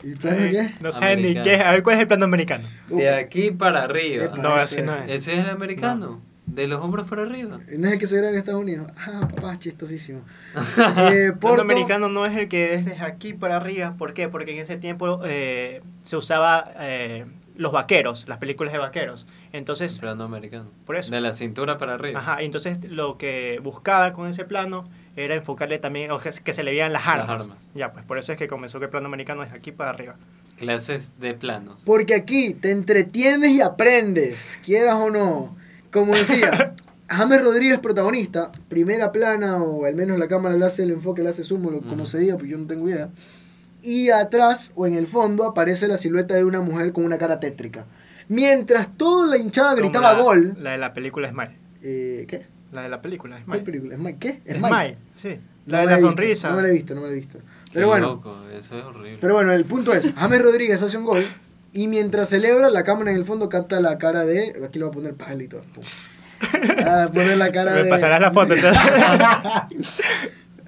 ¿Y 0.03 0.15
plano 0.17 0.39
Eh, 0.45 0.51
qué? 0.51 0.75
No 0.83 0.93
saben 0.93 1.23
ni 1.23 1.35
qué. 1.35 1.57
A 1.57 1.73
ver, 1.73 1.83
¿cuál 1.83 1.97
es 1.97 2.03
el 2.03 2.09
plano 2.09 2.25
americano? 2.25 2.65
De 2.89 3.09
aquí 3.09 3.51
para 3.51 3.85
arriba. 3.85 4.25
Epa. 4.25 4.37
No, 4.37 4.55
así 4.55 4.83
no 4.83 4.95
es. 4.97 5.11
Ese 5.11 5.35
es 5.35 5.45
el 5.45 5.51
americano. 5.51 6.21
De 6.47 6.67
los 6.67 6.81
hombros 6.81 7.09
para 7.09 7.23
arriba. 7.23 7.61
¿No 7.79 7.87
es 7.87 7.93
el 7.95 7.99
que 8.01 8.07
se 8.09 8.17
graba 8.17 8.33
en 8.33 8.39
Estados 8.39 8.61
Unidos? 8.61 8.89
Ah, 8.97 9.21
papá, 9.21 9.59
chistosísimo. 9.59 10.23
El 10.77 11.13
eh, 11.13 11.33
plano 11.33 11.41
Porto, 11.41 11.63
americano 11.63 12.09
no 12.09 12.27
es 12.27 12.37
el 12.37 12.49
que 12.49 12.75
es 12.75 12.85
desde 12.85 13.05
aquí 13.05 13.33
para 13.33 13.57
arriba. 13.57 13.95
¿Por 13.97 14.13
qué? 14.13 14.29
Porque 14.29 14.51
en 14.53 14.59
ese 14.59 14.77
tiempo 14.77 15.21
eh, 15.25 15.81
se 16.03 16.17
usaba 16.17 16.73
eh, 16.81 17.27
los 17.57 17.71
vaqueros, 17.73 18.27
las 18.27 18.39
películas 18.39 18.73
de 18.73 18.81
vaqueros. 18.81 19.27
Entonces, 19.53 20.01
Plano 20.01 20.25
americano. 20.25 20.69
por 20.85 20.97
eso. 20.97 21.13
De 21.13 21.21
la 21.21 21.33
cintura 21.33 21.79
para 21.79 21.95
arriba. 21.95 22.19
Ajá, 22.19 22.43
entonces 22.43 22.79
lo 22.91 23.17
que 23.19 23.61
buscaba 23.63 24.13
con 24.13 24.29
ese 24.29 24.45
plano 24.45 24.89
era 25.17 25.35
enfocarle 25.35 25.79
también, 25.79 26.11
o 26.11 26.19
que, 26.19 26.53
se 26.53 26.63
le 26.63 26.71
vieran 26.71 26.93
las 26.93 27.05
Las 27.05 27.19
armas. 27.21 27.43
armas. 27.43 27.71
Ya, 27.75 27.93
pues 27.93 28.05
por 28.05 28.19
eso 28.19 28.33
es 28.33 28.39
que 28.39 28.49
comenzó 28.49 28.79
que 28.79 28.87
el 28.87 28.91
plano 28.91 29.07
americano 29.07 29.43
es 29.43 29.53
aquí 29.53 29.73
para 29.73 29.91
arriba. 29.91 30.17
Clases 30.57 31.13
de 31.19 31.35
planos. 31.35 31.83
Porque 31.85 32.15
aquí 32.15 32.55
te 32.55 32.71
entretienes 32.71 33.51
y 33.53 33.61
aprendes, 33.61 34.59
quieras 34.65 34.97
o 34.97 35.11
no. 35.11 35.57
Como 35.93 36.15
decía, 36.15 36.75
James 37.09 37.43
Rodríguez 37.43 37.79
protagonista, 37.81 38.51
primera 38.69 39.13
plana 39.13 39.57
o 39.63 39.85
al 39.85 39.95
menos 39.95 40.19
la 40.19 40.29
cámara 40.29 40.57
le 40.57 40.65
hace 40.65 40.85
el 40.85 40.91
enfoque, 40.93 41.23
le 41.23 41.29
hace 41.31 41.43
zoom, 41.43 41.67
o 41.67 41.71
lo- 41.71 41.81
como 41.83 41.95
Ujú. 42.03 42.07
se 42.07 42.19
diga, 42.19 42.37
pues 42.39 42.51
yo 42.51 42.57
no 42.59 42.67
tengo 42.67 42.89
idea. 42.89 43.11
Y 43.83 44.11
atrás 44.11 44.73
o 44.77 44.87
en 44.87 44.95
el 44.95 45.07
fondo 45.07 45.45
aparece 45.45 45.89
la 45.89 45.97
silueta 45.99 46.35
de 46.35 46.45
una 46.45 46.61
mujer 46.61 46.93
con 46.93 47.05
una 47.05 47.19
cara 47.19 47.41
tétrica. 47.41 47.85
Mientras 48.29 48.97
toda 48.97 49.27
la 49.27 49.37
hinchada 49.37 49.71
Como 49.73 49.83
gritaba 49.83 50.13
la- 50.15 50.23
gol. 50.23 50.57
La 50.61 50.71
de 50.73 50.79
la 50.79 50.95
película 50.95 51.29
Smile. 51.29 51.59
Eh, 51.83 52.25
¿Qué? 52.29 52.47
La 52.73 52.83
de 52.83 52.89
la 52.89 53.01
película 53.03 53.37
Smile. 53.37 53.47
¿Cuál 53.47 53.63
película? 53.63 53.97
¿Qué? 54.19 54.41
Smile, 54.47 54.97
sí. 55.17 55.39
No 55.67 55.73
La 55.73 55.79
de 55.81 55.85
me 55.87 55.91
la 55.93 55.97
visto, 55.99 56.11
sonrisa. 56.11 56.51
No 56.51 56.57
me 56.57 56.63
la 56.63 56.69
he 56.69 56.73
visto, 56.73 56.95
no 56.95 57.01
me 57.03 57.07
la 57.07 57.13
he 57.13 57.17
visto. 57.17 57.39
Qué 57.39 57.45
Pero 57.75 57.87
bueno, 57.87 58.07
loco, 58.09 58.37
eso 58.57 58.79
es 58.79 58.85
horrible. 58.85 59.19
pero 59.21 59.35
bueno, 59.35 59.53
el 59.53 59.65
punto 59.65 59.93
es, 59.95 60.13
James 60.15 60.43
Rodríguez 60.43 60.83
hace 60.83 60.97
un 60.99 61.05
gol 61.05 61.27
y 61.73 61.87
mientras 61.89 62.29
celebra, 62.29 62.69
la 62.71 62.83
cámara 62.85 63.11
en 63.13 63.17
el 63.17 63.25
fondo 63.25 63.49
capta 63.49 63.81
la 63.81 63.97
cara 63.99 64.25
de... 64.27 64.61
Aquí 64.67 64.79
le 64.79 64.85
voy 64.87 64.91
a 64.91 64.95
poner 64.95 65.15
palito. 65.15 65.61
Ah, 66.85 67.09
poner 67.15 67.39
la 67.39 67.53
cara 67.53 67.73
Me 67.73 67.85
de... 67.85 67.89
pasarás 67.89 68.21
la 68.21 68.33
foto. 68.33 68.55
entonces. 68.55 68.83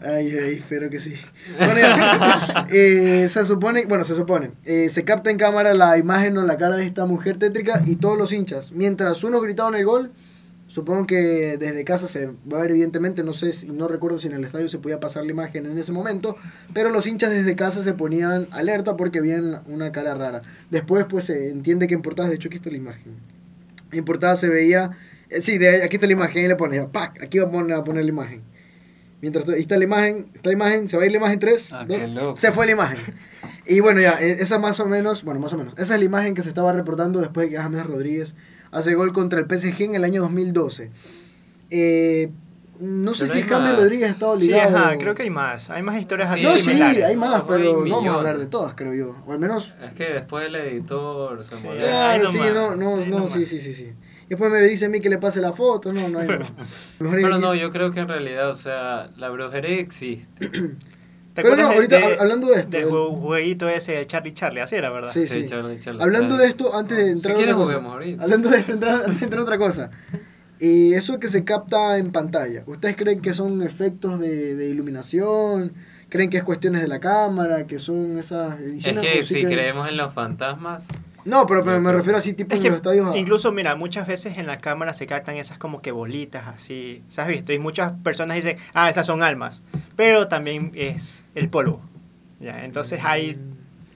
Ay, 0.06 0.36
ay, 0.38 0.54
espero 0.58 0.90
que 0.90 0.98
sí. 0.98 1.14
Bueno, 1.56 1.74
ya, 1.76 2.66
eh, 2.70 3.26
se 3.30 3.46
supone, 3.46 3.86
bueno, 3.86 4.04
se 4.04 4.14
supone, 4.14 4.50
eh, 4.64 4.90
se 4.90 5.02
capta 5.04 5.30
en 5.30 5.38
cámara 5.38 5.72
la 5.72 5.96
imagen 5.96 6.36
o 6.36 6.42
la 6.42 6.58
cara 6.58 6.76
de 6.76 6.84
esta 6.84 7.06
mujer 7.06 7.38
tétrica 7.38 7.80
y 7.86 7.96
todos 7.96 8.18
los 8.18 8.30
hinchas. 8.32 8.70
Mientras 8.72 9.24
unos 9.24 9.42
gritaban 9.42 9.74
el 9.76 9.86
gol, 9.86 10.12
supongo 10.74 11.06
que 11.06 11.56
desde 11.56 11.84
casa 11.84 12.08
se 12.08 12.26
va 12.52 12.58
a 12.58 12.62
ver 12.62 12.72
evidentemente, 12.72 13.22
no 13.22 13.32
sé 13.32 13.52
si, 13.52 13.68
no 13.68 13.86
recuerdo 13.86 14.18
si 14.18 14.26
en 14.26 14.32
el 14.32 14.42
estadio 14.44 14.68
se 14.68 14.78
podía 14.78 14.98
pasar 14.98 15.24
la 15.24 15.30
imagen 15.30 15.66
en 15.66 15.78
ese 15.78 15.92
momento, 15.92 16.36
pero 16.72 16.90
los 16.90 17.06
hinchas 17.06 17.30
desde 17.30 17.54
casa 17.54 17.84
se 17.84 17.92
ponían 17.92 18.48
alerta 18.50 18.96
porque 18.96 19.20
veían 19.20 19.62
una 19.68 19.92
cara 19.92 20.16
rara. 20.16 20.42
Después 20.72 21.06
pues 21.08 21.26
se 21.26 21.50
entiende 21.50 21.86
que 21.86 21.94
en 21.94 22.02
portadas, 22.02 22.28
de 22.28 22.36
hecho 22.36 22.48
aquí 22.48 22.56
está 22.56 22.70
la 22.70 22.78
imagen. 22.78 23.14
En 23.92 24.04
portada 24.04 24.34
se 24.34 24.48
veía, 24.48 24.90
eh, 25.30 25.42
sí, 25.42 25.58
de, 25.58 25.84
aquí 25.84 25.94
está 25.94 26.08
la 26.08 26.14
imagen, 26.14 26.44
y 26.44 26.48
le 26.48 26.56
pones, 26.56 26.84
¡pac! 26.86 27.22
Aquí 27.22 27.38
va 27.38 27.46
a 27.46 27.84
poner, 27.84 28.04
la 28.04 28.10
imagen. 28.10 28.42
Mientras 29.20 29.48
ahí 29.48 29.60
está 29.60 29.78
la 29.78 29.84
imagen, 29.84 30.26
está 30.34 30.50
la 30.50 30.54
imagen, 30.54 30.88
se 30.88 30.96
va 30.96 31.04
a 31.04 31.06
ir 31.06 31.12
la 31.12 31.18
imagen 31.18 31.38
3, 31.38 31.72
Ah, 31.72 31.86
se 32.34 32.50
fue 32.50 32.66
la 32.66 32.72
imagen. 32.72 32.98
Y 33.64 33.78
bueno, 33.78 34.00
ya, 34.00 34.20
eh, 34.20 34.38
esa 34.40 34.58
más 34.58 34.80
o 34.80 34.86
menos, 34.86 35.22
bueno, 35.22 35.38
más 35.38 35.52
o 35.52 35.56
menos, 35.56 35.74
esa 35.74 35.94
es 35.94 36.00
la 36.00 36.04
imagen 36.04 36.34
que 36.34 36.42
se 36.42 36.48
estaba 36.48 36.72
reportando 36.72 37.20
después 37.20 37.46
de 37.46 37.52
que 37.52 37.62
James 37.62 37.86
Rodríguez 37.86 38.34
hace 38.74 38.94
gol 38.94 39.12
contra 39.12 39.40
el 39.40 39.46
PSG 39.46 39.82
en 39.82 39.94
el 39.94 40.04
año 40.04 40.20
2012. 40.22 40.90
Eh, 41.70 42.30
no 42.80 43.14
sé 43.14 43.20
Pero 43.26 43.32
si 43.32 43.38
hay 43.38 43.44
James. 43.48 43.76
Rodríguez 43.76 44.10
estaba 44.10 44.38
Sí, 44.40 44.46
ligado. 44.48 44.76
ajá, 44.76 44.98
creo 44.98 45.14
que 45.14 45.22
hay 45.22 45.30
más. 45.30 45.70
Hay 45.70 45.82
más 45.82 45.98
historias 46.00 46.28
Sí, 46.30 46.34
así 46.34 46.44
No, 46.44 46.52
sí, 46.56 46.62
similares. 46.62 47.04
hay 47.04 47.16
más, 47.16 47.38
No, 47.38 47.46
pero 47.46 47.58
hay 47.82 47.88
no 47.88 47.96
vamos 47.96 48.08
a 48.08 48.18
hablar 48.18 48.38
de 48.38 48.46
todas, 48.46 48.74
creo 48.74 48.92
yo. 48.94 49.14
O 49.26 49.32
al 49.32 49.38
menos 49.38 49.72
Es 49.82 49.92
que 49.94 50.04
después 50.12 50.46
el 50.46 50.56
editor 50.56 51.44
se 51.44 51.54
Sí, 51.54 51.64
molesta. 51.64 51.86
Claro, 51.88 52.30
sí, 52.30 52.38
no, 52.38 52.74
no, 52.74 53.02
sí, 53.02 53.10
no, 53.10 53.28
sí, 53.28 53.46
sí, 53.46 53.60
sí, 53.60 53.72
sí. 53.72 53.92
Después 54.28 54.50
me 54.50 54.60
dice 54.62 54.86
a 54.86 54.88
mí 54.88 55.00
que 55.00 55.08
le 55.08 55.18
pase 55.18 55.40
la 55.40 55.52
foto, 55.52 55.92
no, 55.92 56.08
no 56.08 56.18
hay 56.18 56.28
más. 56.38 56.52
Pero 56.98 57.38
no, 57.38 57.54
yo 57.54 57.70
creo 57.70 57.90
que 57.92 58.00
en 58.00 58.08
realidad, 58.08 58.50
o 58.50 58.54
sea, 58.56 59.10
la 59.16 59.30
brujería 59.30 59.78
existe. 59.78 60.50
¿Te 61.34 61.42
Pero 61.42 61.56
no, 61.56 61.64
ahorita 61.68 61.96
de- 61.98 62.04
hab- 62.04 62.20
hablando 62.20 62.46
de 62.46 62.60
esto, 62.60 62.70
Del 62.70 62.82
el- 62.84 62.88
jue- 62.90 63.20
jueguito 63.20 63.68
ese 63.68 63.92
de 63.92 64.06
Charlie 64.06 64.34
Charlie, 64.34 64.60
así 64.60 64.76
era, 64.76 64.90
¿verdad? 64.90 65.10
Sí, 65.10 65.26
sí. 65.26 65.46
Charlie, 65.48 65.80
Charlie, 65.80 66.00
Hablando 66.02 66.28
Charlie. 66.36 66.42
de 66.44 66.48
esto, 66.48 66.76
antes 66.78 66.96
de 66.96 67.04
Si 67.06 67.10
entrar 67.10 67.32
a 67.34 67.36
quieres 67.36 67.54
juguemos 67.56 67.92
ahorita. 67.92 68.22
hablando 68.22 68.50
de 68.50 68.58
esto, 68.58 68.72
entrar, 68.72 68.94
antes 69.06 69.18
de 69.18 69.24
entrar 69.24 69.42
otra 69.42 69.58
cosa, 69.58 69.90
y 70.60 70.94
eso 70.94 71.18
que 71.18 71.26
se 71.28 71.42
capta 71.44 71.98
en 71.98 72.12
pantalla, 72.12 72.62
¿ustedes 72.66 72.94
creen 72.96 73.20
que 73.20 73.34
son 73.34 73.62
efectos 73.62 74.20
de, 74.20 74.54
de 74.54 74.68
iluminación? 74.68 75.72
¿Creen 76.08 76.30
que 76.30 76.36
es 76.36 76.44
cuestiones 76.44 76.80
de 76.82 76.86
la 76.88 77.00
cámara? 77.00 77.66
¿Que 77.66 77.80
son 77.80 78.16
esas 78.18 78.60
Es 78.60 78.66
ediciones? 78.70 79.02
que 79.02 79.20
o 79.20 79.22
sí 79.24 79.34
si 79.34 79.40
creen- 79.42 79.52
creemos 79.54 79.88
en 79.88 79.96
los 79.96 80.14
fantasmas, 80.14 80.86
No, 81.24 81.46
pero, 81.46 81.64
me 81.64 81.72
creo- 81.78 81.92
refiero 81.92 82.18
así, 82.18 82.32
tipo 82.34 82.52
Es 82.54 82.58
en 82.58 82.62
que 82.62 82.68
los 82.68 82.76
estadios... 82.76 83.16
incluso, 83.16 83.50
mira, 83.52 83.74
muchas 83.76 84.06
veces 84.06 84.36
en 84.38 84.46
la 84.46 84.58
cámara 84.58 84.92
se 84.94 85.06
captan 85.06 85.36
esas 85.36 85.58
como 85.58 85.80
que 85.80 85.90
bolitas 85.90 86.46
así, 86.48 87.02
¿se 87.08 87.20
has 87.20 87.28
visto? 87.28 87.52
Y 87.52 87.58
muchas 87.58 87.92
personas 88.02 88.36
dicen, 88.36 88.58
ah, 88.74 88.90
esas 88.90 89.06
son 89.06 89.22
almas, 89.22 89.62
pero 89.96 90.28
también 90.28 90.72
es 90.74 91.24
el 91.34 91.48
polvo. 91.48 91.80
Ya, 92.40 92.64
entonces 92.64 93.00
hay, 93.02 93.38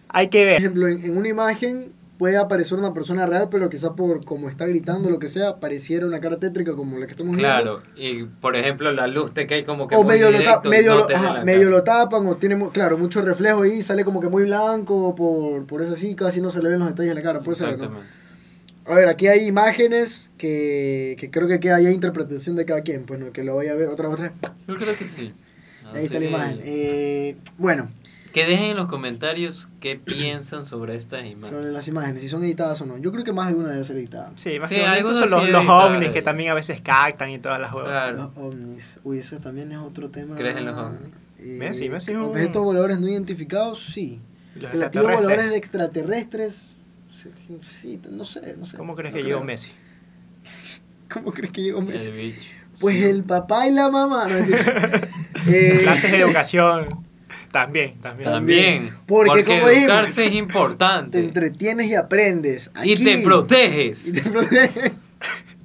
hay 0.08 0.28
que 0.28 0.38
Por 0.38 0.46
ver. 0.46 0.56
ejemplo, 0.60 0.88
en, 0.88 1.04
en 1.04 1.16
una 1.18 1.28
imagen 1.28 1.92
puede 2.18 2.36
aparecer 2.36 2.76
una 2.78 2.92
persona 2.92 3.26
real, 3.26 3.48
pero 3.50 3.70
quizá 3.70 3.94
por 3.94 4.24
como 4.24 4.48
está 4.48 4.66
gritando, 4.66 5.08
lo 5.08 5.18
que 5.18 5.28
sea, 5.28 5.56
pareciera 5.60 6.04
una 6.04 6.20
cara 6.20 6.36
tétrica 6.38 6.74
como 6.74 6.98
la 6.98 7.06
que 7.06 7.12
estamos 7.12 7.36
viendo. 7.36 7.54
claro. 7.54 7.82
Y 7.96 8.24
por 8.24 8.56
ejemplo, 8.56 8.90
la 8.92 9.06
luz 9.06 9.32
te 9.32 9.46
cae 9.46 9.64
como 9.64 9.86
que 9.86 9.94
o 9.94 10.02
muy 10.02 10.14
medio, 10.14 10.30
lo, 10.30 10.42
ta- 10.42 10.60
y 10.64 10.68
medio, 10.68 10.94
no 10.94 11.08
lo, 11.08 11.16
ajá, 11.16 11.44
medio 11.44 11.82
tapan 11.84 12.26
o 12.26 12.36
tiene, 12.36 12.58
claro, 12.72 12.98
mucho 12.98 13.22
reflejo 13.22 13.62
ahí, 13.62 13.82
sale 13.82 14.04
como 14.04 14.20
que 14.20 14.28
muy 14.28 14.42
blanco, 14.42 15.14
por, 15.14 15.64
por 15.66 15.80
eso 15.80 15.92
así 15.94 16.14
casi 16.14 16.40
no 16.40 16.50
se 16.50 16.60
le 16.62 16.68
ven 16.70 16.80
los 16.80 16.88
detalles 16.88 17.10
en 17.10 17.16
la 17.16 17.22
cara, 17.22 17.40
puede 17.40 17.56
ser, 17.56 17.78
¿no? 17.78 18.00
A 18.84 18.94
ver, 18.94 19.08
aquí 19.08 19.26
hay 19.26 19.46
imágenes 19.46 20.30
que, 20.38 21.14
que 21.20 21.30
creo 21.30 21.46
que 21.46 21.60
queda 21.60 21.78
ya 21.80 21.90
interpretación 21.90 22.56
de 22.56 22.64
cada 22.64 22.80
quien, 22.80 23.04
pues 23.04 23.20
no, 23.20 23.32
que 23.32 23.44
lo 23.44 23.54
vaya 23.54 23.72
a 23.72 23.74
ver 23.74 23.88
otra 23.88 24.08
otra. 24.08 24.32
Yo 24.66 24.76
creo 24.76 24.96
que 24.96 25.06
sí. 25.06 25.32
Ahí 25.94 26.04
está 26.04 26.18
la 26.18 26.26
imagen. 26.26 26.60
Eh, 26.64 27.36
bueno, 27.58 27.90
Que 28.32 28.44
dejen 28.46 28.66
en 28.72 28.76
los 28.76 28.86
comentarios 28.88 29.68
qué 29.80 29.96
piensan 29.96 30.66
sobre 30.66 30.94
estas 30.96 31.20
sobre 31.20 31.30
imágenes. 31.32 31.66
las 31.72 31.88
imágenes, 31.88 32.22
si 32.22 32.28
son 32.28 32.44
editadas 32.44 32.80
o 32.82 32.86
no. 32.86 32.98
Yo 32.98 33.10
creo 33.10 33.24
que 33.24 33.32
más 33.32 33.48
de 33.48 33.54
una 33.54 33.70
debe 33.70 33.84
ser 33.84 33.96
editada. 33.96 34.32
Sí, 34.36 34.58
más 34.60 34.68
Sí, 34.68 34.76
que 34.76 34.84
algunos 34.86 35.16
incluso 35.18 35.46
los, 35.46 35.68
ovnis 35.68 36.10
que 36.10 36.20
también 36.22 36.50
a 36.50 36.54
veces 36.54 36.80
captan 36.82 37.30
y 37.30 37.38
todas 37.38 37.58
las 37.60 37.72
huevas. 37.72 37.90
Claro. 37.90 38.16
Los 38.16 38.36
ovnis. 38.36 39.00
Uy, 39.04 39.18
ese 39.20 39.38
también 39.38 39.72
es 39.72 39.78
otro 39.78 40.10
tema. 40.10 40.34
¿Crees 40.36 40.56
en 40.56 40.66
los 40.66 40.76
ovnis? 40.76 41.00
Eh, 41.38 41.56
Messi, 41.58 41.88
Messi 41.88 42.14
Objetos 42.14 42.62
voladores 42.62 42.98
no 42.98 43.08
identificados, 43.08 43.82
sí. 43.84 44.20
Los 44.56 44.72
Platillos 44.72 45.04
voladores 45.06 45.52
extraterrestres. 45.52 46.64
extraterrestres, 47.12 47.32
sí, 47.46 47.58
sí, 47.62 48.00
no 48.10 48.24
sé, 48.24 48.56
no 48.58 48.66
sé. 48.66 48.76
¿Cómo 48.76 48.94
crees 48.96 49.12
No 49.12 49.16
que 49.18 49.22
creo. 49.22 49.36
llegó 49.36 49.44
Messi? 49.46 49.70
¿Cómo 51.12 51.32
crees 51.32 51.52
que 51.52 51.62
llegó 51.62 51.80
Messi? 51.80 52.10
El 52.10 52.16
bicho. 52.16 52.50
Pues 52.80 53.02
el 53.04 53.24
papá 53.24 53.66
y 53.66 53.72
la 53.72 53.88
mamá. 53.90 54.26
No. 54.26 54.36
Eh, 55.46 55.78
Clases 55.82 56.10
de 56.10 56.18
educación. 56.20 56.88
También, 57.52 57.94
también. 58.00 58.30
También. 58.30 58.94
Porque, 59.06 59.28
Porque, 59.28 59.44
como 59.44 59.68
dijimos, 59.68 59.82
educarse 59.84 60.24
es 60.26 60.30
te 60.32 60.36
importante. 60.36 61.18
entretienes 61.18 61.86
y 61.86 61.94
aprendes. 61.94 62.70
Y 62.84 62.96
te 63.02 63.18
proteges. 63.18 64.08
Y 64.08 64.12
te 64.12 64.22
proteges. 64.22 64.92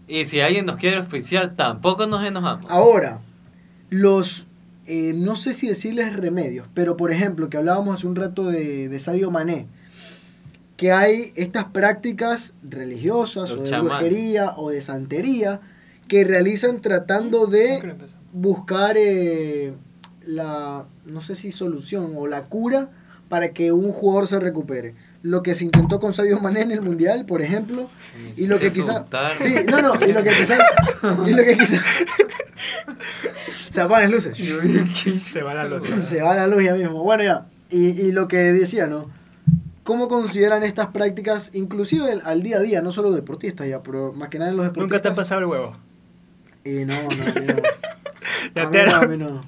Y 0.08 0.26
si 0.26 0.39
alguien 0.41 0.65
nos 0.65 0.78
quiere 0.78 0.98
auspiciar, 0.98 1.56
tampoco 1.56 2.08
nos 2.08 2.24
enojamos. 2.26 2.69
Ahora, 2.69 3.19
los, 3.89 4.48
eh, 4.86 5.13
no 5.15 5.36
sé 5.36 5.54
si 5.54 5.67
decirles 5.67 6.15
remedios, 6.15 6.67
pero 6.74 6.98
por 6.98 7.12
ejemplo, 7.12 7.50
que 7.50 7.58
hablábamos 7.58 7.96
hace 7.96 8.08
un 8.08 8.15
rato 8.15 8.46
de, 8.46 8.89
de 8.89 9.00
Sadio 9.00 9.32
Mané, 9.32 9.67
que 10.78 10.91
hay 10.91 11.32
estas 11.36 11.65
prácticas 11.65 12.54
religiosas 12.67 13.50
Los 13.52 13.60
o 13.60 13.63
de 13.63 13.69
chamanes. 13.69 14.00
brujería 14.10 14.54
o 14.58 14.69
de 14.69 14.82
santería 14.82 15.62
que 16.08 16.24
realizan 16.24 16.82
tratando 16.82 17.46
de 17.48 17.96
buscar 18.34 18.96
eh, 18.98 19.74
la, 20.26 20.86
no 21.06 21.22
sé 21.22 21.36
si 21.36 21.52
solución 21.52 22.14
o 22.16 22.28
la 22.28 22.44
cura 22.46 22.90
para 23.30 23.50
que 23.54 23.72
un 23.72 23.92
jugador 23.92 24.28
se 24.28 24.40
recupere. 24.40 24.96
Lo 25.22 25.42
que 25.42 25.56
se 25.56 25.64
intentó 25.66 26.00
con 26.02 26.14
Sadio 26.14 26.40
Mané 26.40 26.62
en 26.62 26.72
el 26.72 26.82
Mundial, 26.82 27.26
por 27.26 27.42
ejemplo, 27.42 27.90
y 28.36 28.46
lo 28.48 28.60
que 28.60 28.70
quizá... 28.72 28.92
Insultar. 28.94 29.38
Sí, 29.38 29.56
no, 29.70 29.82
no, 29.82 30.06
y 30.06 30.12
lo 30.12 30.22
que 30.22 30.32
quizá... 30.32 30.58
Y 31.26 31.32
lo 31.34 31.44
que 31.46 31.58
quizá... 31.58 31.78
Se 33.70 33.82
apagan 33.82 34.12
las 34.12 34.26
luces. 34.26 34.38
Se 35.24 35.42
va 35.42 35.54
la 35.54 35.66
luz. 35.66 35.86
Se 36.04 36.22
va 36.22 36.36
la 36.36 36.48
luz 36.48 36.64
ya 36.64 36.74
mismo. 36.76 37.04
Bueno, 37.04 37.24
ya. 37.24 37.46
Y, 37.70 37.88
y 38.02 38.12
lo 38.12 38.28
que 38.28 38.38
decía, 38.38 38.88
¿no? 38.88 39.10
¿Cómo 39.84 40.08
consideran 40.08 40.64
estas 40.64 40.88
prácticas, 40.88 41.50
inclusive 41.54 42.22
al- 42.24 42.44
día 42.44 42.58
a 42.58 42.62
día, 42.62 42.82
no 42.82 42.92
solo 42.92 43.12
deportistas 43.12 43.68
ya, 43.68 43.82
pero 43.82 44.14
más 44.14 44.30
que 44.30 44.40
nada 44.40 44.52
en 44.52 44.58
los 44.58 44.66
deportistas? 44.66 44.92
Nunca 44.92 45.02
te 45.02 45.08
ha 45.10 45.14
pasado 45.14 45.42
el 45.42 45.48
huevo. 45.48 45.76
Eh, 46.64 46.86
no, 46.86 46.94
no, 46.94 47.00
a 47.02 47.40
mí 47.40 47.46
no. 47.48 47.56
Ya 48.56 48.64
A 48.64 48.66
mí 48.68 48.72
te 48.72 48.78
no, 48.78 48.84
era- 48.84 48.98
a 49.00 49.08
mí 49.08 49.18
no. 49.18 49.44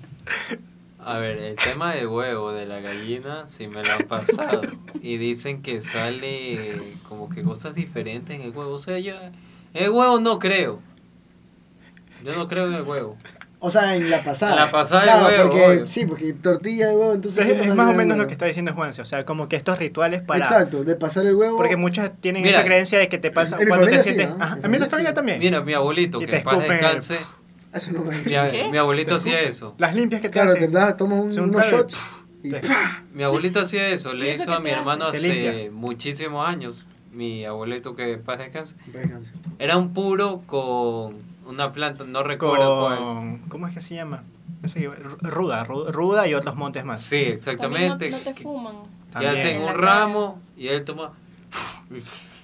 A 1.00 1.20
ver, 1.20 1.38
el 1.38 1.56
tema 1.56 1.94
del 1.94 2.08
huevo, 2.08 2.52
de 2.52 2.66
la 2.66 2.80
gallina, 2.80 3.46
sí 3.48 3.68
me 3.68 3.84
lo 3.84 3.92
han 3.94 4.04
pasado. 4.08 4.62
Y 5.02 5.18
dicen 5.18 5.62
que 5.62 5.82
sale 5.82 6.82
como 7.08 7.30
que 7.30 7.44
cosas 7.44 7.76
diferentes 7.76 8.36
en 8.40 8.42
el 8.42 8.50
huevo. 8.58 8.72
O 8.74 8.80
sea, 8.80 8.98
yo... 8.98 9.14
El 9.76 9.90
huevo 9.92 10.20
no 10.20 10.40
creo. 10.40 10.80
Yo 12.24 12.34
no 12.36 12.48
creo 12.48 12.68
en 12.68 12.74
el 12.74 12.82
huevo. 12.84 13.18
O 13.60 13.70
sea, 13.70 13.96
en 13.96 14.10
la 14.10 14.24
pasada. 14.24 14.54
En 14.54 14.60
la 14.62 14.72
pasada 14.72 15.30
de 15.30 15.38
huevo, 15.38 15.50
porque- 15.50 15.66
obvio. 15.68 15.88
sí, 15.88 16.06
porque 16.06 16.34
tortilla 16.34 16.88
de 16.88 16.96
huevo, 16.96 17.14
entonces... 17.14 17.46
Es, 17.46 17.52
¿cómo 17.52 17.62
es 17.62 17.68
sale 17.70 17.76
más 17.76 17.94
o 17.94 17.98
menos 17.98 18.18
lo 18.18 18.26
que 18.28 18.34
está 18.34 18.46
diciendo 18.48 18.74
Juanse. 18.74 19.02
O 19.02 19.06
sea, 19.06 19.26
como 19.26 19.48
que 19.48 19.56
estos 19.56 19.78
rituales 19.80 20.22
para. 20.22 20.40
Exacto, 20.44 20.84
de 20.84 20.96
pasar 20.96 21.26
el 21.26 21.36
huevo... 21.36 21.56
Porque 21.58 21.76
muchos 21.76 22.10
tienen 22.20 22.42
Mira, 22.44 22.56
esa 22.60 22.66
creencia 22.66 22.98
de 23.00 23.10
que 23.10 23.18
te 23.20 23.32
pasa 23.32 23.56
en 23.58 23.62
mi 23.64 23.68
cuando 23.68 23.86
te 23.88 23.98
familia 23.98 24.04
sí, 24.04 24.16
sientes. 24.16 24.38
¿no? 24.38 24.44
Ajá, 24.44 24.56
En 24.56 24.62
mi 24.62 24.66
a 24.66 24.70
mí 24.70 24.78
la 24.80 24.86
familia 24.90 25.12
sí. 25.12 25.16
también. 25.16 25.40
Mira, 25.40 25.62
mi 25.62 25.74
abuelito, 25.74 26.18
Y 26.22 26.26
que 26.26 26.32
te 26.32 26.38
en 26.38 26.44
paz 26.44 26.54
escupen 26.56 26.72
el- 26.78 26.82
descanse, 26.82 27.18
Eso 27.76 27.92
no 27.92 28.04
me... 28.04 28.18
mi, 28.18 28.24
¿Qué? 28.24 28.70
mi 28.72 28.78
abuelito 28.78 29.16
hacía 29.16 29.42
eso. 29.42 29.76
Las 29.78 29.94
limpias 29.96 30.22
que 30.22 30.30
te 30.30 30.34
Claro, 30.34 30.54
te 30.54 30.66
hacen. 30.66 30.98
tomas 30.98 31.20
un- 31.20 31.32
Se 31.32 31.42
un 31.42 31.50
unos 31.50 31.66
shots 31.66 31.98
y... 32.42 32.52
Te- 32.52 32.62
¡pah! 32.62 33.04
Mi 33.14 33.24
abuelito 33.24 33.60
hacía 33.60 33.88
eso, 33.90 34.14
¿Y 34.14 34.18
le 34.18 34.34
eso 34.34 34.44
hizo 34.44 34.52
qué 34.52 34.58
a 34.58 34.60
mi 34.60 34.70
te 34.70 34.76
hermano 34.76 35.06
hace? 35.06 35.18
hace 35.18 35.28
Te 35.28 35.34
limpia. 35.52 35.72
muchísimos 35.72 36.48
años. 36.48 36.86
Mi 37.12 37.46
abuelito 37.46 37.96
que 37.96 38.14
en 38.14 38.24
paz 38.24 38.40
descanse. 38.40 38.76
Era 39.60 39.78
un 39.78 39.94
puro 39.94 40.42
con 40.48 41.16
una 41.46 41.72
planta, 41.72 42.04
no 42.04 42.24
recuerdo 42.24 42.80
cuál. 42.82 42.98
Con. 42.98 43.38
¿Cómo 43.50 43.68
es 43.68 43.74
que 43.74 43.82
se 43.82 43.96
llama? 43.96 44.24
Ese 44.64 44.80
que- 44.82 44.90
Ruda, 44.90 45.66
ru- 45.66 45.92
ruda 45.92 46.28
y 46.28 46.34
otros 46.34 46.56
montes 46.56 46.84
más. 46.86 47.02
Sí, 47.02 47.18
exactamente. 47.18 47.88
También 47.90 48.12
no, 48.12 48.18
no 48.18 48.24
te 48.24 48.34
que- 48.34 48.44
fuman. 48.44 48.76
que 48.76 49.12
También. 49.14 49.34
hacen 49.38 49.62
En 49.62 49.70
un 49.70 49.76
ramo 49.76 50.40
y 50.58 50.68
él 50.68 50.84
toma. 50.84 51.12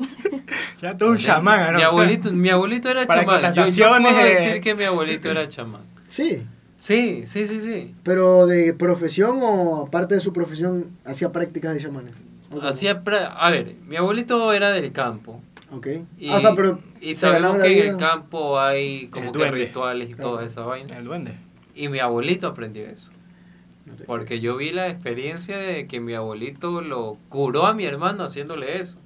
Ya 0.82 0.96
tú 0.96 1.06
un 1.08 1.18
chamán, 1.18 1.72
¿no? 1.72 1.72
Mi 1.72 1.76
O 1.76 1.78
sea, 1.80 1.88
abuelito, 1.88 2.32
mi 2.32 2.48
abuelito 2.48 2.88
era 2.88 3.06
para 3.06 3.24
chamán. 3.40 3.54
Yo, 3.54 3.66
yo 3.68 3.88
puedo 4.00 4.20
eh. 4.20 4.34
decir 4.34 4.60
que 4.60 4.74
mi 4.74 4.84
abuelito 4.84 5.30
era 5.30 5.48
chamán. 5.48 5.82
Sí, 6.08 6.42
Sí, 6.80 7.24
sí, 7.26 7.46
sí, 7.46 7.60
sí. 7.60 7.94
pero 8.02 8.46
de 8.46 8.72
profesión 8.72 9.38
o 9.42 9.84
aparte 9.86 10.14
de 10.14 10.22
su 10.22 10.32
profesión 10.32 10.86
hacía 11.04 11.30
prácticas 11.30 11.74
de 11.74 11.80
chamanes. 11.80 12.14
Hacía 12.62 13.02
a 13.36 13.50
ver, 13.50 13.74
mi 13.86 13.96
abuelito 13.96 14.50
era 14.54 14.70
del 14.70 14.90
campo. 14.90 15.42
Ok. 15.72 15.86
Y, 16.18 16.30
Ah, 16.30 16.36
o 16.36 16.40
sea, 16.40 16.54
pero 16.54 16.80
y 17.00 17.14
se 17.16 17.26
ganaba 17.30 17.54
sabemos 17.58 17.66
que 17.66 17.80
en 17.86 17.88
el 17.90 17.96
campo 17.98 18.58
hay 18.58 19.06
como 19.08 19.26
El 19.26 19.32
que 19.32 19.38
duende. 19.38 19.56
rituales 19.66 20.10
y 20.10 20.14
Claro. 20.14 20.30
toda 20.30 20.44
esa 20.46 20.62
vaina. 20.62 20.96
El 20.96 21.04
duende. 21.04 21.34
Y 21.74 21.88
mi 21.88 21.98
abuelito 21.98 22.46
aprendió 22.46 22.86
eso. 22.86 23.10
Porque 24.06 24.40
yo 24.40 24.56
vi 24.56 24.70
la 24.72 24.88
experiencia 24.88 25.58
de 25.58 25.86
que 25.86 26.00
mi 26.00 26.14
abuelito 26.14 26.80
lo 26.80 27.18
curó 27.28 27.66
a 27.66 27.74
mi 27.74 27.84
hermano 27.84 28.24
haciéndole 28.24 28.78
eso. 28.80 28.96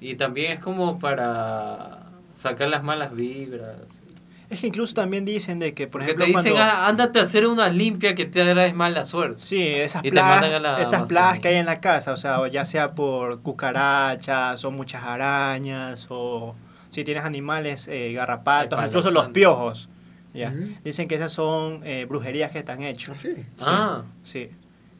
Y 0.00 0.14
también 0.16 0.52
es 0.52 0.60
como 0.60 0.98
para 0.98 2.02
sacar 2.36 2.68
las 2.68 2.82
malas 2.82 3.14
vibras. 3.14 4.02
Es 4.48 4.60
que 4.60 4.68
incluso 4.68 4.94
también 4.94 5.24
dicen 5.24 5.58
de 5.58 5.74
que, 5.74 5.86
por 5.88 6.00
Porque 6.02 6.04
ejemplo, 6.12 6.24
te 6.26 6.30
dicen, 6.30 6.52
cuando... 6.52 6.72
"Ah, 6.72 6.86
ándate 6.86 7.18
a 7.18 7.22
hacer 7.22 7.46
una 7.46 7.68
limpia 7.68 8.14
que 8.14 8.26
te 8.26 8.42
hará 8.42 8.72
mala 8.74 9.02
suerte. 9.04 9.40
Sí, 9.40 9.60
esas 9.60 10.02
plagas, 10.02 10.44
esas 10.80 11.08
plagas 11.08 11.40
que 11.40 11.48
hay 11.48 11.56
en 11.56 11.66
la 11.66 11.80
casa, 11.80 12.12
o 12.12 12.16
sea, 12.16 12.46
ya 12.48 12.64
sea 12.64 12.94
por 12.94 13.40
cucarachas 13.42 14.64
o 14.64 14.70
muchas 14.70 15.02
arañas 15.02 16.06
o 16.10 16.54
si 16.90 17.02
tienes 17.02 17.24
animales 17.24 17.88
eh, 17.88 18.12
garrapatos, 18.12 18.78
Ay, 18.78 18.86
incluso 18.86 19.10
los 19.10 19.28
piojos. 19.28 19.88
¿ya? 20.32 20.54
Dicen 20.84 21.08
que 21.08 21.14
esas 21.16 21.32
son 21.32 21.80
eh, 21.84 22.04
brujerías 22.04 22.52
que 22.52 22.58
están 22.60 22.82
¿Ah, 22.82 22.88
hechas. 22.90 23.18
sí? 23.18 23.34
Ah, 23.60 24.02
Sí. 24.22 24.50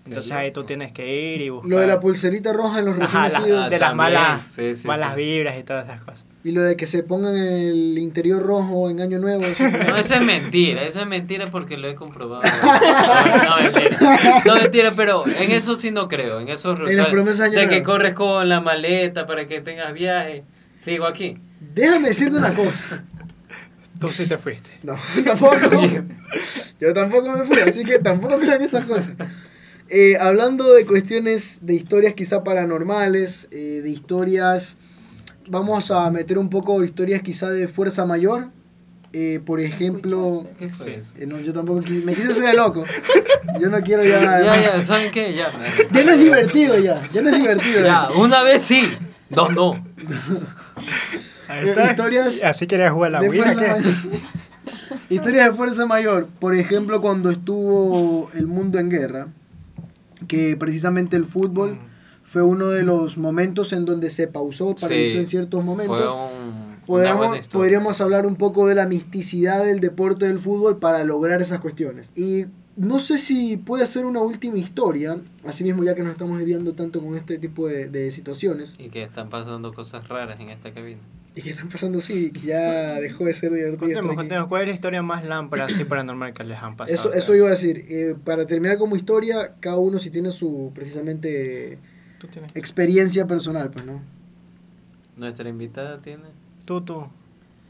Entonces 0.07 0.33
ahí 0.33 0.51
tú 0.53 0.64
tienes 0.64 0.92
que 0.92 1.35
ir 1.35 1.40
y 1.42 1.49
buscar 1.51 1.71
Lo 1.71 1.79
de 1.81 1.87
la 1.87 2.01
pulserita 2.01 2.53
roja 2.53 2.79
en 2.79 2.85
los 2.87 2.97
recién 2.97 3.16
Ajá, 3.23 3.29
la- 3.29 3.38
nacidos. 3.40 3.71
de 3.71 3.79
las 3.79 3.95
malas, 3.95 4.51
sí, 4.51 4.75
sí, 4.75 4.87
malas 4.87 5.11
sí. 5.14 5.21
vibras 5.21 5.59
y 5.59 5.62
todas 5.64 5.85
esas 5.87 6.01
cosas. 6.03 6.25
Y 6.45 6.53
lo 6.53 6.62
de 6.62 6.77
que 6.77 6.87
se 6.87 7.03
pongan 7.03 7.37
el 7.37 7.99
interior 7.99 8.40
rojo 8.40 8.88
en 8.88 9.01
año 9.01 9.19
nuevo. 9.19 9.42
eso 9.45 9.69
no- 9.69 9.97
eso 9.97 10.14
es 10.14 10.21
mentira, 10.23 10.83
eso 10.85 11.01
es 11.01 11.07
mentira 11.09 11.47
porque 11.51 11.77
lo 11.77 11.88
he 11.88 11.95
comprobado. 11.97 12.42
No, 13.47 13.57
no, 13.57 13.62
mentira. 13.62 14.42
No, 14.45 14.55
mentira, 14.55 14.92
pero 14.97 15.27
en 15.27 15.51
eso 15.51 15.75
sí 15.77 15.90
no 15.90 16.07
creo. 16.09 16.38
En 16.40 16.49
eso 16.49 16.75
En 16.87 16.97
las 16.97 17.07
promesas 17.09 17.51
de 17.51 17.61
año 17.61 17.69
de 17.69 17.77
que 17.77 17.83
corres 17.83 18.14
con 18.14 18.49
la 18.49 18.61
maleta 18.61 19.27
para 19.27 19.47
que 19.47 19.61
tengas 19.61 19.92
viaje. 19.92 20.45
Sigo 20.79 21.05
aquí. 21.07 21.38
Déjame 21.75 22.09
decirte 22.09 22.37
una 22.37 22.53
cosa. 22.55 23.05
Tú 23.99 24.09
sí 24.09 24.27
te 24.27 24.37
fuiste. 24.38 24.71
No, 24.83 24.95
tampoco. 25.25 25.83
Yo 26.79 26.92
tampoco 26.92 27.33
me 27.33 27.45
fui, 27.45 27.59
así 27.61 27.83
que 27.83 27.99
tampoco 27.99 28.38
crean 28.38 28.61
esas 28.62 28.85
cosas. 28.85 29.12
Eh, 29.88 30.16
hablando 30.20 30.72
de 30.72 30.85
cuestiones 30.85 31.59
de 31.62 31.75
historias 31.75 32.14
quizá 32.14 32.42
paranormales, 32.42 33.46
eh, 33.53 33.81
de 33.83 33.90
historias, 33.90 34.77
vamos 35.49 35.90
a 35.90 36.11
meter 36.11 36.38
un 36.38 36.51
poco 36.51 36.83
historias 36.83 37.22
quizá 37.22 37.51
de 37.51 37.68
fuerza 37.68 38.05
mayor. 38.05 38.49
Eh, 39.12 39.40
por 39.46 39.61
ejemplo, 39.61 40.46
¿Qué 40.59 40.68
fue 40.70 40.85
Sí. 40.87 40.92
eso? 41.01 41.12
eh, 41.16 41.27
no, 41.27 41.38
yo 41.38 41.53
tampoco 41.53 41.81
quise, 41.81 42.05
me 42.05 42.14
quise 42.14 42.33
hacer 42.33 42.44
el 42.46 42.57
loco. 42.57 42.85
Yo 43.61 43.68
no 43.68 43.81
quiero 43.81 44.03
ya. 44.05 44.20
Ya, 44.42 44.61
ya, 44.61 44.85
¿saben 44.85 45.11
qué? 45.12 45.35
Ya. 45.35 45.51
Ya 45.92 46.05
no 46.05 46.12
es 46.12 46.18
divertido 46.18 46.79
ya, 46.79 47.03
ya 47.12 47.22
no 47.22 47.31
es 47.31 47.37
divertido. 47.37 47.83
Ya, 47.83 48.09
una 48.18 48.42
vez 48.42 48.62
sí, 48.64 48.90
dos 49.31 49.55
no. 49.55 49.72
Ahí 51.49 51.66
Eh, 51.66 51.68
está. 51.70 51.90
historias 51.90 52.42
Así 52.44 52.66
querías 52.66 52.92
jugar 52.92 53.12
la 53.12 53.20
de 53.20 53.29
Ouija, 53.29 53.44
fuerza 53.53 53.61
¿qué? 53.61 53.68
mayor. 53.81 53.92
Historias 55.09 55.46
de 55.46 55.53
fuerza 55.57 55.87
mayor. 55.87 56.27
Por 56.40 56.55
ejemplo, 56.57 57.01
cuando 57.01 57.31
estuvo 57.31 58.31
el 58.35 58.46
mundo 58.49 58.79
en 58.81 58.90
guerra, 58.90 59.29
que 60.29 60.57
precisamente 60.57 61.16
el 61.16 61.24
fútbol 61.24 61.72
Mm. 61.74 61.79
fue 62.22 62.42
uno 62.42 62.68
de 62.68 62.83
los 62.83 63.18
momentos 63.18 63.72
en 63.72 63.85
donde 63.85 64.11
se 64.11 64.26
pausó, 64.29 64.74
paralizó 64.74 65.12
Sí, 65.12 65.18
en 65.18 65.26
ciertos 65.26 65.59
Fue 65.61 65.64
momentos. 65.64 66.14
un, 66.14 66.76
buena 66.87 67.16
Podríamos, 67.16 67.48
podríamos 67.48 68.00
hablar 68.00 68.26
un 68.26 68.37
poco 68.37 68.66
de 68.66 68.74
la 68.74 68.87
misticidad 68.87 69.64
del 69.64 69.81
deporte 69.81 70.26
del 70.26 70.38
fútbol 70.38 70.79
para 70.79 71.05
lograr 71.05 71.40
esas 71.42 71.61
cuestiones. 71.61 72.11
Y 72.16 72.46
no 72.76 72.98
sé 72.98 73.18
si 73.18 73.57
puede 73.57 73.87
ser 73.87 74.07
una 74.07 74.20
última 74.20 74.59
historia, 74.59 75.16
asimismo 75.44 75.83
ya 75.85 75.94
que 75.94 76.02
nos 76.02 76.12
estamos 76.12 76.38
desviando 76.38 76.74
tanto 76.74 77.00
con 77.00 77.16
este 77.16 77.38
tipo 77.38 77.66
de, 77.68 77.88
de 77.88 78.11
situaciones, 78.11 78.74
Y 78.79 78.88
que 78.90 79.02
están 79.05 79.31
pasando 79.31 79.72
cosas 79.72 80.07
raras 80.09 80.38
en 80.40 80.50
esta 80.50 80.72
cabina. 80.74 81.00
Y 81.37 81.42
que 81.42 81.51
están 81.51 81.68
pasando 81.68 81.99
así, 81.99 82.31
que 82.33 82.40
ya 82.40 82.94
dejó 82.99 83.25
de 83.27 83.35
ser 83.35 83.53
divertido. 83.53 83.79
Contemos, 84.01 84.16
contemos, 84.16 84.49
¿cuál 84.49 84.62
es 84.62 84.68
la 84.68 84.75
historia 84.75 85.03
más 85.03 85.22
lámpara 85.22 85.66
así 85.66 85.85
paranormal 85.88 86.33
que 86.33 86.42
les 86.44 86.59
han 86.59 86.77
pasado? 86.77 86.94
Eso, 86.94 87.12
eso 87.12 87.35
iba 87.35 87.49
a 87.49 87.51
decir. 87.51 87.85
eh, 87.90 88.16
para 88.25 88.46
terminar 88.46 88.79
como 88.79 88.96
historia, 88.96 89.55
cada 89.61 89.77
uno 89.77 89.99
si 89.99 90.11
tiene 90.11 90.31
su 90.31 90.72
precisamente 90.75 91.79
Tú 92.18 92.27
tienes. 92.29 92.51
experiencia 92.57 93.27
personal, 93.27 93.70
pues, 93.70 93.85
¿no? 93.85 94.01
Nuestra 95.16 95.46
invitada 95.49 96.01
tiene. 96.01 96.25
Tú, 96.64 96.81
tú. 96.81 97.07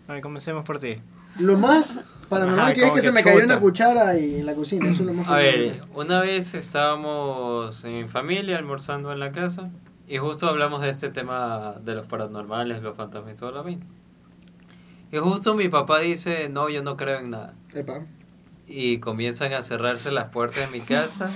A 0.07 0.13
ver, 0.13 0.23
comencemos 0.23 0.65
por 0.65 0.79
ti. 0.79 0.99
Lo 1.41 1.59
más 1.59 2.01
paranormal 2.29 2.67
Ajá, 2.67 2.75
que 2.75 2.81
es 2.83 2.89
que 2.91 2.95
que 2.95 3.03
se 3.03 3.13
me 3.13 3.25
cayó 3.25 3.45
una 3.45 3.59
cuchara 3.59 4.17
y 4.17 4.37
en 4.37 4.47
la 4.47 4.55
cocina. 4.55 4.89
Eso 4.89 5.03
es 5.03 5.07
lo 5.09 5.13
más 5.13 5.29
A 5.29 5.39
ver, 5.39 5.83
una 5.93 6.21
vez 6.21 6.55
estábamos 6.55 7.85
en 7.85 8.09
familia 8.09 8.59
almorzando 8.59 9.13
en 9.13 9.19
la 9.19 9.33
casa 9.33 9.71
y 10.09 10.19
justo 10.19 10.49
hablamos 10.49 10.83
de 10.83 10.91
este 10.91 11.09
tema 11.11 11.75
de 11.83 11.95
los 11.95 12.07
paranormales, 12.07 12.83
los 12.83 12.97
fantasmas 12.97 13.35
y 13.35 13.37
mismo. 13.65 13.85
Y 15.13 15.19
justo 15.19 15.55
mi 15.55 15.69
papá 15.69 16.01
dice, 16.01 16.49
no, 16.49 16.69
yo 16.69 16.83
no 16.83 16.97
creo 16.97 17.21
en 17.21 17.31
nada. 17.31 17.55
Epa. 17.75 18.01
Y 18.69 18.99
comienzan 18.99 19.53
a 19.53 19.63
cerrarse 19.63 20.11
las 20.11 20.25
puertas 20.31 20.69
de 20.71 20.79
mi 20.79 20.85
casa 20.85 21.31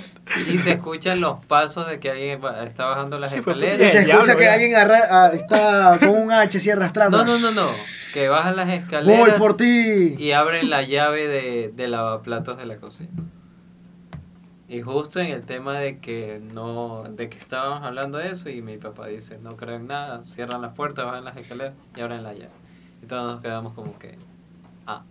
y 0.53 0.59
se 0.59 0.73
escuchan 0.73 1.21
los 1.21 1.45
pasos 1.47 1.89
de 1.89 2.01
que 2.01 2.11
alguien 2.11 2.41
está 2.67 2.87
bajando 2.87 3.19
las 3.21 3.31
Sí, 3.33 3.41
pues, 3.41 3.57
Y 3.57 3.61
escaleras. 3.63 3.93
se 3.93 3.99
escucha 4.01 4.15
diablo, 4.25 4.37
que 4.37 4.45
ya. 4.45 4.53
alguien 4.55 4.75
arra- 4.75 5.07
ah, 5.11 5.31
está 5.33 5.99
con 6.01 6.09
un 6.23 6.33
H 6.33 6.59
así 6.59 6.71
arrastrando. 6.71 7.19
No, 7.19 7.25
no, 7.25 7.39
no, 7.39 7.51
no. 7.53 7.69
Que 8.13 8.29
bajan 8.29 8.57
las 8.57 8.67
Voy 8.67 8.75
escaleras 8.79 9.39
por 9.39 9.57
ti. 9.57 10.17
y 10.19 10.33
abren 10.33 10.69
la 10.69 10.83
llave 10.83 11.29
de, 11.29 11.69
de 11.73 11.87
lavaplatos 11.87 12.59
de 12.59 12.67
la 12.67 12.77
cocina. 12.79 13.11
Y 14.71 14.83
justo 14.83 15.19
en 15.19 15.33
el 15.33 15.43
tema 15.43 15.81
de 15.81 15.99
que 15.99 16.41
no, 16.55 17.03
de 17.03 17.29
que 17.29 17.37
estábamos 17.39 17.83
hablando 17.83 18.19
de 18.19 18.31
eso 18.31 18.49
y 18.51 18.63
mi 18.63 18.77
papá 18.79 19.09
dice, 19.09 19.37
no 19.43 19.57
creo 19.57 19.75
en 19.75 19.89
nada, 19.89 20.23
cierran 20.29 20.63
las 20.63 20.75
puertas, 20.75 21.05
bajan 21.05 21.25
las 21.25 21.37
escaleras 21.37 21.75
y 21.97 22.01
abren 22.01 22.23
la 22.23 22.33
llave. 22.35 22.53
Y 23.03 23.07
todos 23.07 23.33
nos 23.33 23.43
quedamos 23.43 23.75
como 23.75 23.99
que, 23.99 24.15
ah, 24.87 25.03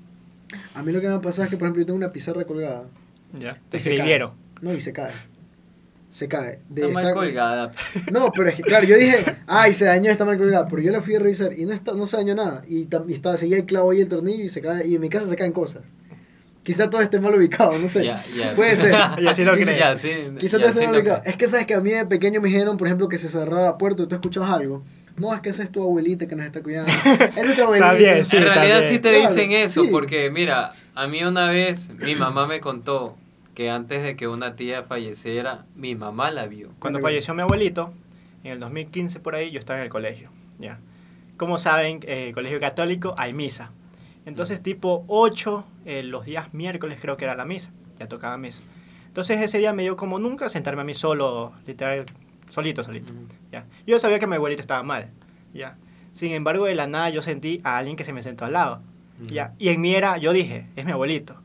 A 0.74 0.82
mí 0.82 0.93
lo 0.93 1.02
que 1.02 1.10
me 1.10 1.15
ha 1.15 1.19
pasado 1.19 1.43
es 1.43 1.50
que, 1.50 1.58
por 1.58 1.65
ejemplo, 1.65 1.82
yo 1.82 1.88
tengo 1.88 1.98
una 1.98 2.10
pizarra 2.13 2.45
colgada. 2.45 2.86
Ya. 3.38 3.60
Te 3.67 3.76
escribieron. 3.76 4.32
No, 4.62 4.74
y 4.74 4.80
se 4.80 4.93
cae. 4.93 5.12
Se 6.10 6.30
cae. 6.30 6.62
De 6.69 6.88
está 6.88 6.93
mal 6.93 7.13
colgada. 7.13 7.72
No, 8.13 8.32
pero 8.32 8.48
es 8.48 8.56
que, 8.56 8.63
claro, 8.63 8.86
yo 8.86 8.95
dije, 8.95 9.26
ay, 9.45 9.74
se 9.74 9.84
dañó, 9.84 10.10
está 10.10 10.24
mal 10.24 10.38
colgada. 10.38 10.69
Pero 10.69 10.82
yo 10.82 10.93
la 10.93 11.02
fui 11.02 11.15
a 11.15 11.19
revisar 11.19 11.52
y 11.60 11.65
no, 11.65 11.74
está, 11.74 11.91
no 11.95 12.08
se 12.08 12.15
dañó 12.15 12.34
nada. 12.34 12.63
Y, 12.65 12.88
y 13.08 13.13
estaba, 13.13 13.36
seguía 13.36 13.58
el 13.58 13.65
clavo 13.65 13.91
ahí, 13.91 14.00
el 14.00 14.08
tornillo, 14.08 14.45
y 14.45 14.48
se 14.48 14.62
cae. 14.62 14.88
Y 14.88 14.95
en 14.95 15.02
mi 15.02 15.10
casa 15.10 15.28
se 15.28 15.36
caen 15.36 15.52
cosas. 15.52 15.84
Quizá 16.69 16.89
todo 16.89 17.01
esté 17.01 17.19
mal 17.19 17.34
ubicado, 17.34 17.77
no 17.79 17.89
sé. 17.89 18.05
Ya, 18.05 18.23
ya, 18.38 18.53
Puede 18.53 18.71
sí. 18.77 18.84
ser. 18.84 18.95
Y 19.19 19.27
así 19.27 19.43
lo 19.43 19.55
Quizá-. 19.55 19.75
Ya, 19.77 19.97
sí, 19.97 20.10
Quizá 20.39 20.58
todo 20.58 20.67
esté 20.69 20.82
sí 20.82 20.86
mal 20.86 20.95
lo 20.95 20.99
ubicado. 21.01 21.21
creo. 21.21 21.32
Es 21.32 21.38
que 21.38 21.47
sabes 21.47 21.65
que 21.65 21.73
a 21.73 21.79
mí 21.79 21.89
de 21.91 22.05
pequeño 22.05 22.41
me 22.41 22.49
dijeron, 22.49 22.77
por 22.77 22.88
ejemplo, 22.88 23.08
que 23.10 23.17
se 23.17 23.27
cerrara 23.29 23.63
la 23.63 23.77
puerta 23.77 24.03
y 24.03 24.08
tú 24.08 24.13
escuchabas 24.15 24.51
algo. 24.51 24.84
No, 25.17 25.34
es 25.34 25.41
que 25.41 25.49
esa 25.49 25.63
es 25.63 25.71
tu 25.71 25.82
abuelita 25.82 26.27
que 26.27 26.36
nos 26.36 26.45
está 26.45 26.62
cuidando. 26.62 26.91
Esa 26.91 27.23
es 27.41 27.55
tu 27.55 27.63
abuelita. 27.63 27.93
bien, 27.93 28.23
sí. 28.25 28.38
en 28.38 28.43
realidad 28.43 28.79
también. 28.82 28.93
sí 28.93 28.99
te 28.99 29.10
Claro, 29.10 29.29
dicen 29.34 29.51
eso, 29.51 29.84
sí. 29.84 29.89
porque 29.91 30.29
mira, 30.29 30.71
a 30.95 31.08
mí 31.08 31.23
una 31.23 31.49
vez 31.49 31.89
mi 31.89 32.15
mamá 32.15 32.45
me 32.47 32.60
contó 32.60 33.17
que 33.55 33.69
antes 33.69 34.03
de 34.03 34.15
que 34.15 34.27
una 34.27 34.55
tía 34.55 34.84
falleciera, 34.84 35.65
mi 35.75 35.95
mamá 35.95 36.29
la 36.32 36.47
vio. 36.47 36.69
Cuando 36.79 36.99
falleció 36.99 37.34
mi 37.34 37.41
abuelito, 37.41 37.91
en 38.45 38.51
el 38.53 38.60
2015 38.60 39.19
por 39.19 39.36
ahí, 39.36 39.51
yo 39.51 39.60
estaba 39.60 39.79
en 39.79 39.86
el 39.86 39.89
colegio. 39.89 40.29
¿ya? 40.60 40.79
Como 41.36 41.58
saben, 41.58 41.99
eh, 42.03 42.32
colegio 42.34 42.60
católico 42.60 43.13
hay 43.17 43.34
misa. 43.34 43.71
Entonces, 44.25 44.62
tipo 44.62 45.05
8, 45.08 45.65
eh, 45.86 46.03
los 46.03 46.25
días 46.25 46.53
miércoles 46.53 46.99
creo 47.01 47.17
que 47.17 47.25
era 47.25 47.36
la 47.36 47.45
misa. 47.45 47.71
Ya 47.97 48.08
tocaba 48.08 48.38
misa. 48.38 48.63
Entonces, 49.08 49.41
ese 49.41 49.58
día 49.58 49.73
me 49.73 49.84
dio 49.84 49.95
como 49.95 50.19
nunca 50.19 50.49
sentarme 50.49 50.82
a 50.82 50.86
mí 50.86 50.93
solo, 50.93 51.51
literal, 51.65 52.05
solito, 52.47 52.84
solito. 52.84 53.12
¿ya? 53.51 53.65
Yo 53.88 53.97
sabía 53.99 54.19
que 54.19 54.27
mi 54.27 54.36
abuelito 54.36 54.62
estaba 54.62 54.84
mal. 54.84 55.10
¿ya? 55.53 55.77
Sin 56.13 56.32
embargo, 56.32 56.65
de 56.65 56.75
la 56.75 56.88
nada 56.88 57.10
yo 57.10 57.21
sentí 57.21 57.62
a 57.63 57.77
alguien 57.77 57.95
que 57.97 58.05
se 58.05 58.13
me 58.13 58.21
sentó 58.21 58.45
al 58.45 58.53
lado. 58.53 58.82
¿ya? 59.27 59.53
Y 59.58 59.69
en 59.69 59.82
mí 59.82 59.95
era, 59.95 60.17
yo 60.17 60.32
dije, 60.32 60.67
es 60.75 60.86
mi 60.86 60.91
abuelito. 60.91 61.36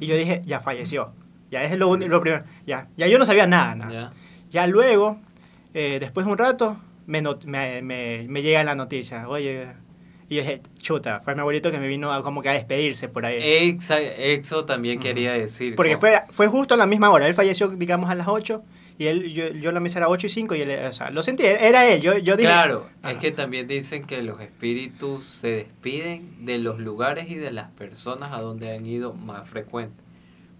Y 0.00 0.06
yo 0.06 0.16
dije, 0.16 0.42
ya 0.44 0.60
falleció. 0.60 1.12
Ya 1.50 1.62
es 1.62 1.78
lo, 1.78 1.96
lo 1.96 2.20
primero. 2.20 2.44
Ya, 2.66 2.88
ya 2.96 3.06
yo 3.06 3.18
no 3.18 3.26
sabía 3.26 3.46
nada. 3.46 3.74
nada. 3.74 4.10
Ya. 4.50 4.66
Luego, 4.66 5.18
eh, 5.74 5.98
después 6.00 6.26
de 6.26 6.32
un 6.32 6.38
rato, 6.38 6.76
me, 7.06 7.22
me, 7.22 7.82
me, 7.82 8.26
me 8.28 8.42
llega 8.42 8.64
la 8.64 8.74
noticia. 8.74 9.28
Oye, 9.28 9.68
y 10.32 10.36
yo 10.36 10.42
dije, 10.42 10.62
chuta, 10.78 11.20
fue 11.20 11.34
mi 11.34 11.40
abuelito 11.40 11.70
que 11.70 11.78
me 11.78 11.88
vino 11.88 12.12
a, 12.12 12.22
como 12.22 12.42
que 12.42 12.48
a 12.48 12.52
despedirse 12.52 13.08
por 13.08 13.24
ahí. 13.26 13.38
Exa- 13.70 14.00
eso 14.16 14.64
también 14.64 14.98
quería 15.00 15.32
decir. 15.32 15.74
Porque 15.76 15.96
fue, 15.98 16.20
fue 16.30 16.46
justo 16.48 16.74
a 16.74 16.76
la 16.76 16.86
misma 16.86 17.10
hora. 17.10 17.26
Él 17.26 17.34
falleció, 17.34 17.68
digamos, 17.68 18.10
a 18.10 18.14
las 18.14 18.28
8 18.28 18.62
y 18.98 19.06
él, 19.06 19.32
yo, 19.32 19.48
yo 19.48 19.72
la 19.72 19.80
misa 19.80 19.98
era 19.98 20.08
8 20.08 20.26
y 20.26 20.30
5 20.30 20.54
y 20.54 20.60
él, 20.60 20.86
o 20.88 20.92
sea, 20.92 21.10
lo 21.10 21.22
sentí, 21.22 21.44
era 21.44 21.88
él. 21.88 22.00
Yo, 22.02 22.18
yo 22.18 22.36
dije, 22.36 22.48
Claro, 22.48 22.86
Ajá. 23.02 23.12
es 23.12 23.18
que 23.18 23.30
también 23.32 23.66
dicen 23.66 24.04
que 24.04 24.22
los 24.22 24.40
espíritus 24.40 25.24
se 25.24 25.48
despiden 25.48 26.44
de 26.44 26.58
los 26.58 26.78
lugares 26.78 27.28
y 27.30 27.34
de 27.36 27.50
las 27.52 27.70
personas 27.72 28.32
a 28.32 28.40
donde 28.40 28.74
han 28.74 28.84
ido 28.86 29.12
más 29.14 29.48
frecuente. 29.48 30.02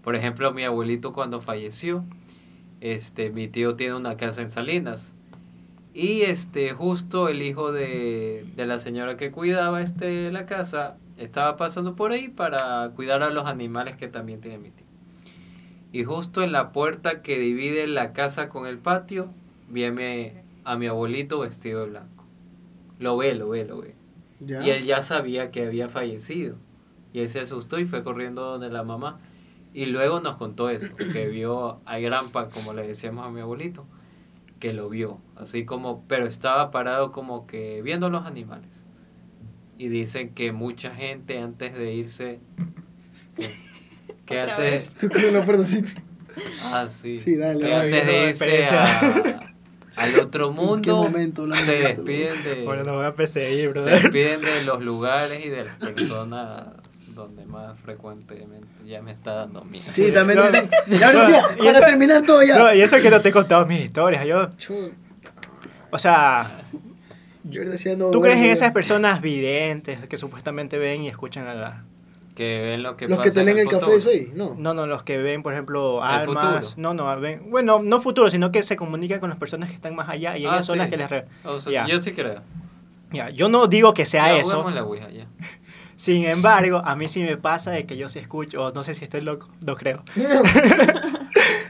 Por 0.03 0.15
ejemplo, 0.15 0.51
mi 0.51 0.63
abuelito 0.63 1.13
cuando 1.13 1.39
falleció, 1.41 2.03
este, 2.81 3.29
mi 3.29 3.47
tío 3.47 3.75
tiene 3.75 3.95
una 3.95 4.17
casa 4.17 4.41
en 4.41 4.51
Salinas. 4.51 5.13
Y 5.93 6.21
este, 6.21 6.73
justo 6.73 7.29
el 7.29 7.41
hijo 7.41 7.71
de, 7.71 8.45
de 8.55 8.65
la 8.65 8.79
señora 8.79 9.15
que 9.15 9.31
cuidaba 9.31 9.81
este, 9.81 10.31
la 10.31 10.45
casa 10.45 10.97
estaba 11.17 11.55
pasando 11.55 11.95
por 11.95 12.11
ahí 12.11 12.29
para 12.29 12.89
cuidar 12.95 13.21
a 13.21 13.29
los 13.29 13.45
animales 13.45 13.95
que 13.95 14.07
también 14.07 14.41
tiene 14.41 14.57
mi 14.57 14.71
tío. 14.71 14.87
Y 15.91 16.03
justo 16.03 16.41
en 16.41 16.51
la 16.51 16.71
puerta 16.71 17.21
que 17.21 17.37
divide 17.37 17.85
la 17.85 18.13
casa 18.13 18.49
con 18.49 18.65
el 18.65 18.79
patio, 18.79 19.29
vi 19.69 19.85
a 19.85 19.91
mi, 19.91 20.31
a 20.63 20.75
mi 20.75 20.87
abuelito 20.87 21.39
vestido 21.39 21.81
de 21.81 21.91
blanco. 21.91 22.25
Lo 22.97 23.15
ve, 23.15 23.35
lo 23.35 23.49
ve, 23.49 23.63
lo 23.63 23.81
ve. 23.81 23.93
Ya. 24.39 24.65
Y 24.65 24.71
él 24.71 24.83
ya 24.85 25.03
sabía 25.03 25.51
que 25.51 25.67
había 25.67 25.89
fallecido. 25.89 26.55
Y 27.13 27.19
él 27.19 27.29
se 27.29 27.41
asustó 27.41 27.77
y 27.77 27.85
fue 27.85 28.03
corriendo 28.03 28.41
donde 28.41 28.69
la 28.69 28.81
mamá. 28.81 29.19
Y 29.71 29.85
luego 29.85 30.19
nos 30.19 30.37
contó 30.37 30.69
eso, 30.71 30.95
que 30.95 31.27
vio 31.27 31.79
a 31.85 31.99
Grampa, 31.99 32.49
como 32.49 32.73
le 32.73 32.87
decíamos 32.87 33.25
a 33.27 33.29
mi 33.29 33.41
abuelito, 33.41 33.85
que 34.63 34.71
lo 34.71 34.87
vio. 34.87 35.17
Así 35.35 35.65
como, 35.65 36.05
pero 36.07 36.25
estaba 36.25 36.71
parado 36.71 37.11
como 37.11 37.45
que 37.47 37.81
viendo 37.81 38.09
los 38.09 38.25
animales. 38.25 38.85
Y 39.77 39.89
dicen 39.89 40.29
que 40.33 40.53
mucha 40.53 40.95
gente 40.95 41.37
antes 41.39 41.73
de 41.73 41.93
irse... 41.93 42.39
Que, 43.35 43.49
que 44.25 44.39
antes... 44.39 44.57
vez. 44.57 44.93
Tú 44.93 45.09
la 45.33 45.43
puerta 45.43 45.63
así. 45.63 45.83
Ah, 46.63 46.87
sí. 46.87 47.19
Sí, 47.19 47.35
dale, 47.35 47.59
Que 47.65 47.73
antes 47.73 48.05
de 48.05 48.29
irse 48.29 48.65
a- 48.67 49.53
al 49.97 50.19
otro 50.21 50.47
¿En 50.47 50.55
qué 50.55 50.61
mundo, 50.61 50.95
momento 51.03 51.55
se 51.55 51.71
despiden 51.73 52.41
de... 52.45 52.63
Bueno, 52.63 52.85
no 52.85 52.95
voy 52.95 53.05
a 53.05 53.11
perseguir, 53.11 53.73
Se 53.73 53.89
despiden 53.89 54.39
de 54.39 54.63
los 54.63 54.81
lugares 54.81 55.43
y 55.45 55.49
de 55.49 55.65
las 55.65 55.75
personas 55.79 56.67
donde 57.23 57.45
más 57.45 57.77
frecuentemente 57.79 58.67
ya 58.85 59.01
me 59.01 59.11
está 59.11 59.33
dando 59.33 59.63
miedo. 59.65 59.85
Sí, 59.87 60.11
también 60.11 60.39
No, 60.39 60.45
dicen. 60.45 60.69
Ya 60.89 61.11
no, 61.11 61.29
y 61.29 61.57
para 61.57 61.71
eso- 61.71 61.79
terminar 61.85 62.21
todo 62.23 62.43
ya. 62.43 62.57
No, 62.57 62.73
y 62.73 62.81
eso 62.81 62.97
que 62.97 63.09
no 63.09 63.19
te 63.21 63.29
he 63.29 63.31
contado 63.31 63.65
mis 63.65 63.81
historias. 63.81 64.25
Yo, 64.25 64.49
Yo, 64.57 64.89
o 65.91 65.99
sea, 65.99 66.59
yo 67.43 67.61
decía 67.63 67.95
no. 67.95 68.11
¿tú 68.11 68.21
crees 68.21 68.37
en 68.37 68.45
esas 68.45 68.71
personas 68.71 69.21
videntes 69.21 70.07
que 70.07 70.17
supuestamente 70.17 70.77
ven 70.77 71.03
y 71.03 71.07
escuchan 71.09 71.47
a 71.47 71.53
la... 71.53 71.83
Que 72.35 72.61
ven 72.61 72.81
lo 72.81 72.97
que 72.97 73.07
Los 73.07 73.17
pasa 73.19 73.29
que 73.29 73.33
te 73.35 73.39
en 73.41 73.45
leen 73.45 73.57
el 73.59 73.65
futuro. 73.65 73.91
café, 73.91 73.99
sí, 74.01 74.31
no. 74.33 74.55
No, 74.57 74.73
no, 74.73 74.87
los 74.87 75.03
que 75.03 75.19
ven, 75.19 75.43
por 75.43 75.53
ejemplo, 75.53 75.99
El 75.99 76.03
armas. 76.09 76.65
futuro. 76.65 76.73
No, 76.77 76.93
no, 76.95 77.19
ven, 77.19 77.51
bueno, 77.51 77.81
no 77.83 78.01
futuro, 78.01 78.31
sino 78.31 78.51
que 78.51 78.63
se 78.63 78.75
comunican 78.75 79.19
con 79.19 79.29
las 79.29 79.37
personas 79.37 79.69
que 79.69 79.75
están 79.75 79.95
más 79.95 80.09
allá 80.09 80.35
y 80.35 80.45
Ah, 80.47 80.53
ellas 80.53 80.65
son 80.65 80.73
sí. 80.73 80.79
las 80.79 80.89
que 80.89 80.97
les... 80.97 81.09
re- 81.11 81.25
O 81.43 81.59
sea, 81.59 81.71
Ya. 81.71 81.87
Yo 81.87 82.01
sí 82.01 82.11
creo. 82.11 82.41
Ya, 83.11 83.29
yo 83.29 83.49
no 83.49 83.67
digo 83.67 83.93
que 83.93 84.07
sea 84.07 84.29
Ya 84.29 84.37
eso, 84.39 84.67
la 84.71 84.83
Ouija, 84.83 85.07
ya. 85.11 85.27
Sin 85.95 86.25
embargo, 86.25 86.81
a 86.83 86.95
mí 86.95 87.07
sí 87.07 87.21
me 87.23 87.37
pasa 87.37 87.71
de 87.71 87.85
que 87.85 87.97
yo 87.97 88.09
sí 88.09 88.19
escucho, 88.19 88.63
o 88.65 88.71
no 88.71 88.83
sé 88.83 88.95
si 88.95 89.03
estoy 89.05 89.21
loco, 89.21 89.49
no 89.65 89.75
creo. 89.75 90.03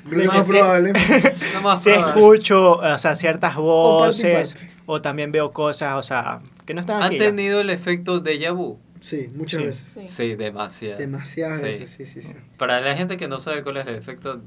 Lo 0.10 0.26
más 0.32 0.48
probable. 0.48 0.94
Lo 1.54 1.62
más 1.62 1.82
Sí 1.84 1.90
probable. 1.92 2.12
escucho, 2.22 2.72
o 2.78 2.98
sea, 2.98 3.16
ciertas 3.16 3.56
voces, 3.56 4.56
o 4.86 5.02
también 5.02 5.32
veo 5.32 5.52
cosas, 5.52 5.96
o 5.96 6.04
sea, 6.04 6.40
que 6.66 6.74
no 6.74 6.82
están 6.82 7.02
¿Han 7.02 7.12
ya. 7.14 7.18
tenido 7.18 7.62
el 7.62 7.70
efecto 7.70 8.22
déjà 8.22 8.54
vu? 8.54 8.80
Sí, 9.00 9.28
muchas 9.36 9.60
Sí. 9.62 9.66
veces. 9.68 9.88
Sí. 9.88 10.02
Sí, 10.08 10.36
demasiado. 10.36 10.98
Demasiadas 10.98 11.60
Sí. 11.60 11.64
veces, 11.66 11.90
sí, 11.90 12.06
sí, 12.06 12.22
sí. 12.22 12.34
Para 12.58 12.80
la 12.82 12.96
gente 12.96 13.18
que 13.18 13.28
no 13.28 13.40
sabe 13.40 13.64
cuál 13.64 13.78
es 13.78 13.88
el 13.88 13.96
efecto 13.96 14.42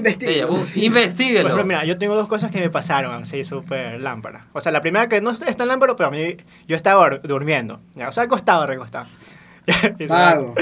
Déjà 0.00 0.46
vu, 0.46 0.56
Por 0.58 0.76
investíguelo. 0.76 1.48
ejemplo, 1.48 1.64
mira, 1.64 1.84
yo 1.84 1.98
tengo 1.98 2.14
dos 2.14 2.28
cosas 2.28 2.50
que 2.50 2.60
me 2.60 2.70
pasaron 2.70 3.22
así 3.22 3.44
súper 3.44 4.00
lámpara. 4.00 4.46
O 4.52 4.60
sea, 4.60 4.72
la 4.72 4.80
primera 4.80 5.08
que 5.08 5.20
no 5.20 5.30
está 5.30 5.52
tan 5.54 5.68
lámpara, 5.68 5.94
pero 5.96 6.08
a 6.08 6.10
mí, 6.10 6.36
yo 6.66 6.76
estaba 6.76 7.06
dur- 7.08 7.20
durmiendo. 7.22 7.80
Ya, 7.94 8.08
o 8.08 8.12
sea, 8.12 8.24
acostado, 8.24 8.66
recostado. 8.66 9.06
Vago. 10.08 10.54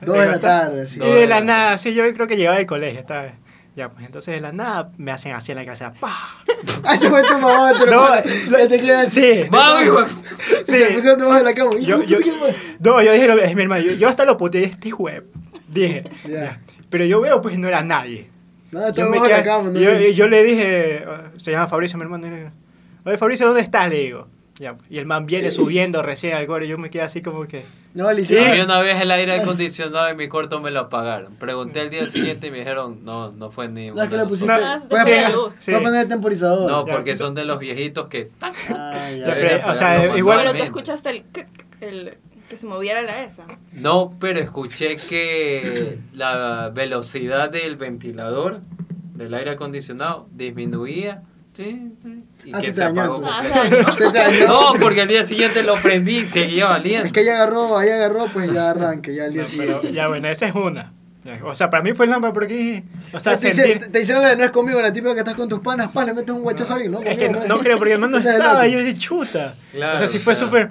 Dos 0.00 0.18
de 0.18 0.26
la 0.26 0.40
tarde, 0.40 0.86
sí. 0.86 0.98
Y 1.02 1.06
de 1.08 1.26
la 1.26 1.40
nada, 1.40 1.78
sí, 1.78 1.94
yo 1.94 2.02
creo 2.14 2.26
que 2.26 2.36
llegaba 2.36 2.56
del 2.56 2.66
colegio 2.66 3.00
esta 3.00 3.22
vez. 3.22 3.32
Ya, 3.76 3.88
pues 3.90 4.04
entonces 4.06 4.34
de 4.34 4.40
la 4.40 4.50
nada 4.50 4.90
me 4.98 5.12
hacen 5.12 5.32
así 5.34 5.52
en 5.52 5.58
la 5.58 5.64
casa. 5.64 5.92
¡pah! 6.00 6.10
Ah, 6.82 6.94
ese 6.94 7.08
fue 7.08 7.22
tu 7.22 7.38
mamá, 7.38 7.72
tu 7.78 7.86
No. 7.86 8.08
Ya 8.58 8.66
te 8.68 8.80
quedas 8.80 9.06
así. 9.06 9.20
Sí. 9.44 9.48
¡Vago, 9.50 9.80
hijo 9.82 10.00
de- 10.02 10.08
Se 10.66 10.88
Sí. 10.88 10.94
pusieron 10.94 11.18
debajo 11.20 11.38
de 11.38 11.44
la 11.44 11.54
cama. 11.54 11.70
Yo, 11.78 12.02
yo, 12.02 12.18
no, 12.80 13.00
yo 13.02 13.12
dije, 13.12 13.28
lo- 13.28 13.40
es 13.40 13.54
mi 13.54 13.62
hermano, 13.62 13.84
yo, 13.84 13.92
yo 13.92 14.08
hasta 14.08 14.24
lo 14.24 14.36
puteé, 14.36 14.64
este 14.64 14.92
web. 14.92 15.24
Dije, 15.68 16.02
Ya. 16.26 16.58
pero 16.90 17.04
yo 17.04 17.20
veo, 17.20 17.40
pues 17.40 17.56
no 17.56 17.68
era 17.68 17.84
nadie. 17.84 18.28
Nada, 18.70 18.92
Yo, 18.92 19.08
me 19.08 19.18
quedé- 19.20 19.42
cama. 19.44 19.70
¿no? 19.70 19.78
yo, 19.80 19.92
yo 19.98 20.28
le 20.28 20.42
dije, 20.42 21.04
uh, 21.06 21.38
se 21.40 21.52
llama 21.52 21.66
Fabricio, 21.68 21.96
mi 21.98 22.04
hermano, 22.04 22.26
y 22.26 22.30
le 22.30 22.36
digo, 22.36 22.50
oye 23.04 23.16
Fabricio, 23.16 23.46
¿dónde 23.46 23.62
estás? 23.62 23.88
Le 23.88 23.96
digo, 24.00 24.26
Ya, 24.60 24.76
y 24.90 24.98
el 24.98 25.06
man 25.06 25.24
viene 25.26 25.50
subiendo 25.52 26.02
recién 26.02 26.34
al 26.34 26.46
gore. 26.46 26.66
Yo 26.68 26.76
me 26.78 26.90
quedé 26.90 27.02
así 27.02 27.22
como 27.22 27.44
que. 27.46 27.62
No, 27.94 28.12
le 28.12 28.20
hicieron. 28.22 28.52
mí 28.52 28.60
una 28.60 28.80
vez 28.80 29.00
el 29.00 29.10
aire 29.10 29.32
acondicionado 29.40 30.08
en 30.08 30.16
mi 30.16 30.28
cuarto 30.28 30.60
me 30.60 30.70
lo 30.70 30.80
apagaron. 30.80 31.34
Pregunté 31.36 31.80
el 31.82 31.90
día 31.90 32.06
siguiente 32.08 32.48
y 32.48 32.50
me 32.50 32.58
dijeron, 32.58 33.04
no, 33.04 33.30
no 33.32 33.50
fue 33.50 33.68
ni 33.68 33.90
No, 33.90 34.02
es 34.02 34.10
que 34.10 34.16
le 34.16 34.24
pusiste. 34.26 34.52
nosotros". 34.52 34.70
Ah, 34.70 34.78
se 34.80 34.86
te 34.86 34.94
Voy 34.94 34.98
a 34.98 35.02
fue 35.04 35.12
poner- 35.12 35.22
la 35.22 35.34
luz. 35.36 35.54
Sí. 35.54 35.70
voy 35.72 35.80
a 35.80 35.84
poner 35.84 36.00
el 36.02 36.08
temporizador. 36.08 36.70
No, 36.70 36.84
porque 36.84 37.16
son 37.16 37.34
de 37.34 37.44
los 37.44 37.58
viejitos 37.58 38.08
que... 38.08 38.30
Ah, 38.42 38.52
ya. 39.10 39.16
Ya, 39.16 39.26
pero, 39.26 39.34
Debería 39.34 39.66
o 39.66 39.74
sea, 39.76 40.16
igual- 40.16 40.38
Pero 40.42 40.54
tú 40.58 40.62
escuchaste 40.64 41.10
el, 41.10 41.24
el 41.80 42.18
que 42.48 42.56
se 42.56 42.66
moviera 42.66 43.02
la 43.02 43.22
esa. 43.22 43.44
No, 43.72 44.10
pero 44.18 44.40
escuché 44.40 44.96
que 44.96 45.98
la 46.12 46.70
velocidad 46.74 47.50
del 47.50 47.76
ventilador, 47.76 48.60
del 49.14 49.34
aire 49.34 49.50
acondicionado, 49.50 50.28
disminuía. 50.32 51.22
Sí, 51.54 51.92
sí, 52.04 52.24
y 52.44 52.52
Ah, 52.54 52.60
que 52.60 52.66
se 52.68 52.74
se 52.74 52.80
dañó, 52.82 53.02
apagó. 53.02 53.26
Ah, 53.26 53.42
se 53.42 53.70
dañó. 53.70 53.92
Se 53.92 54.10
te 54.12 54.18
dañó. 54.18 54.46
No, 54.46 54.72
porque 54.80 55.00
al 55.02 55.08
día 55.08 55.26
siguiente 55.26 55.62
lo 55.64 55.74
prendí 55.74 56.18
y 56.18 56.20
seguía 56.22 56.66
valiendo. 56.66 57.06
Es 57.06 57.12
que 57.12 57.22
ella 57.22 57.34
agarró, 57.34 57.76
ahí 57.76 57.88
agarró, 57.88 58.26
pues 58.32 58.52
ya 58.52 58.70
arranque, 58.70 59.12
ya 59.14 59.24
al 59.24 59.32
día 59.32 59.42
No, 59.42 59.48
siguiente. 59.48 59.78
pero, 59.82 59.92
ya, 59.94 60.06
bueno, 60.08 60.28
esa 60.28 60.46
es 60.46 60.54
una. 60.54 60.92
O 61.44 61.54
sea, 61.54 61.68
para 61.68 61.82
mí 61.82 61.92
fue 61.92 62.06
el 62.06 62.12
nombre 62.12 62.30
porque. 62.32 62.84
O 63.12 63.20
sea, 63.20 63.32
Ah, 63.32 63.36
te, 63.36 63.52
sentir. 63.52 63.76
hice- 63.76 63.88
te 63.90 64.00
hicieron 64.00 64.22
la 64.22 64.30
de 64.30 64.36
no 64.36 64.44
es 64.44 64.50
conmigo, 64.50 64.80
la 64.80 64.92
típica 64.92 65.12
que 65.12 65.18
estás 65.20 65.34
con 65.34 65.48
tus 65.48 65.60
panas, 65.60 65.90
pa, 65.92 66.04
le 66.04 66.14
metes 66.14 66.30
un 66.34 66.42
guachazo 66.42 66.72
a 66.72 66.76
alguien, 66.76 66.92
¿no? 66.92 67.02
Es 67.02 67.18
que 67.18 67.28
no, 67.28 67.44
no 67.46 67.58
creo, 67.58 67.76
porque 67.76 67.92
el 67.94 67.98
man 68.00 68.10
no 68.10 68.16
el 68.18 68.26
estaba, 68.26 68.66
y 68.66 68.72
yo 68.72 68.78
dije, 68.78 68.94
chuta. 68.94 69.54
Claro, 69.72 69.96
o 69.96 69.98
sea, 69.98 70.08
sí 70.08 70.18
fue 70.18 70.34
claro. 70.34 70.46
súper. 70.46 70.70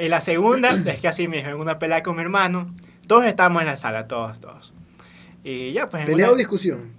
Y 0.00 0.08
la 0.08 0.20
segunda, 0.20 0.70
es 0.86 1.00
que 1.00 1.08
así 1.08 1.26
mismo, 1.26 1.48
en 1.50 1.56
una 1.56 1.78
pelea 1.78 2.02
con 2.02 2.14
mi 2.14 2.22
hermano, 2.22 2.68
todos 3.08 3.24
estábamos 3.24 3.62
en 3.62 3.68
la 3.68 3.76
sala, 3.76 4.06
todos, 4.06 4.40
todos. 4.40 4.72
Y 5.42 5.72
ya, 5.72 5.88
pues. 5.88 6.04
¿Pelea 6.06 6.26
una- 6.26 6.34
o 6.34 6.36
discusión? 6.36 6.92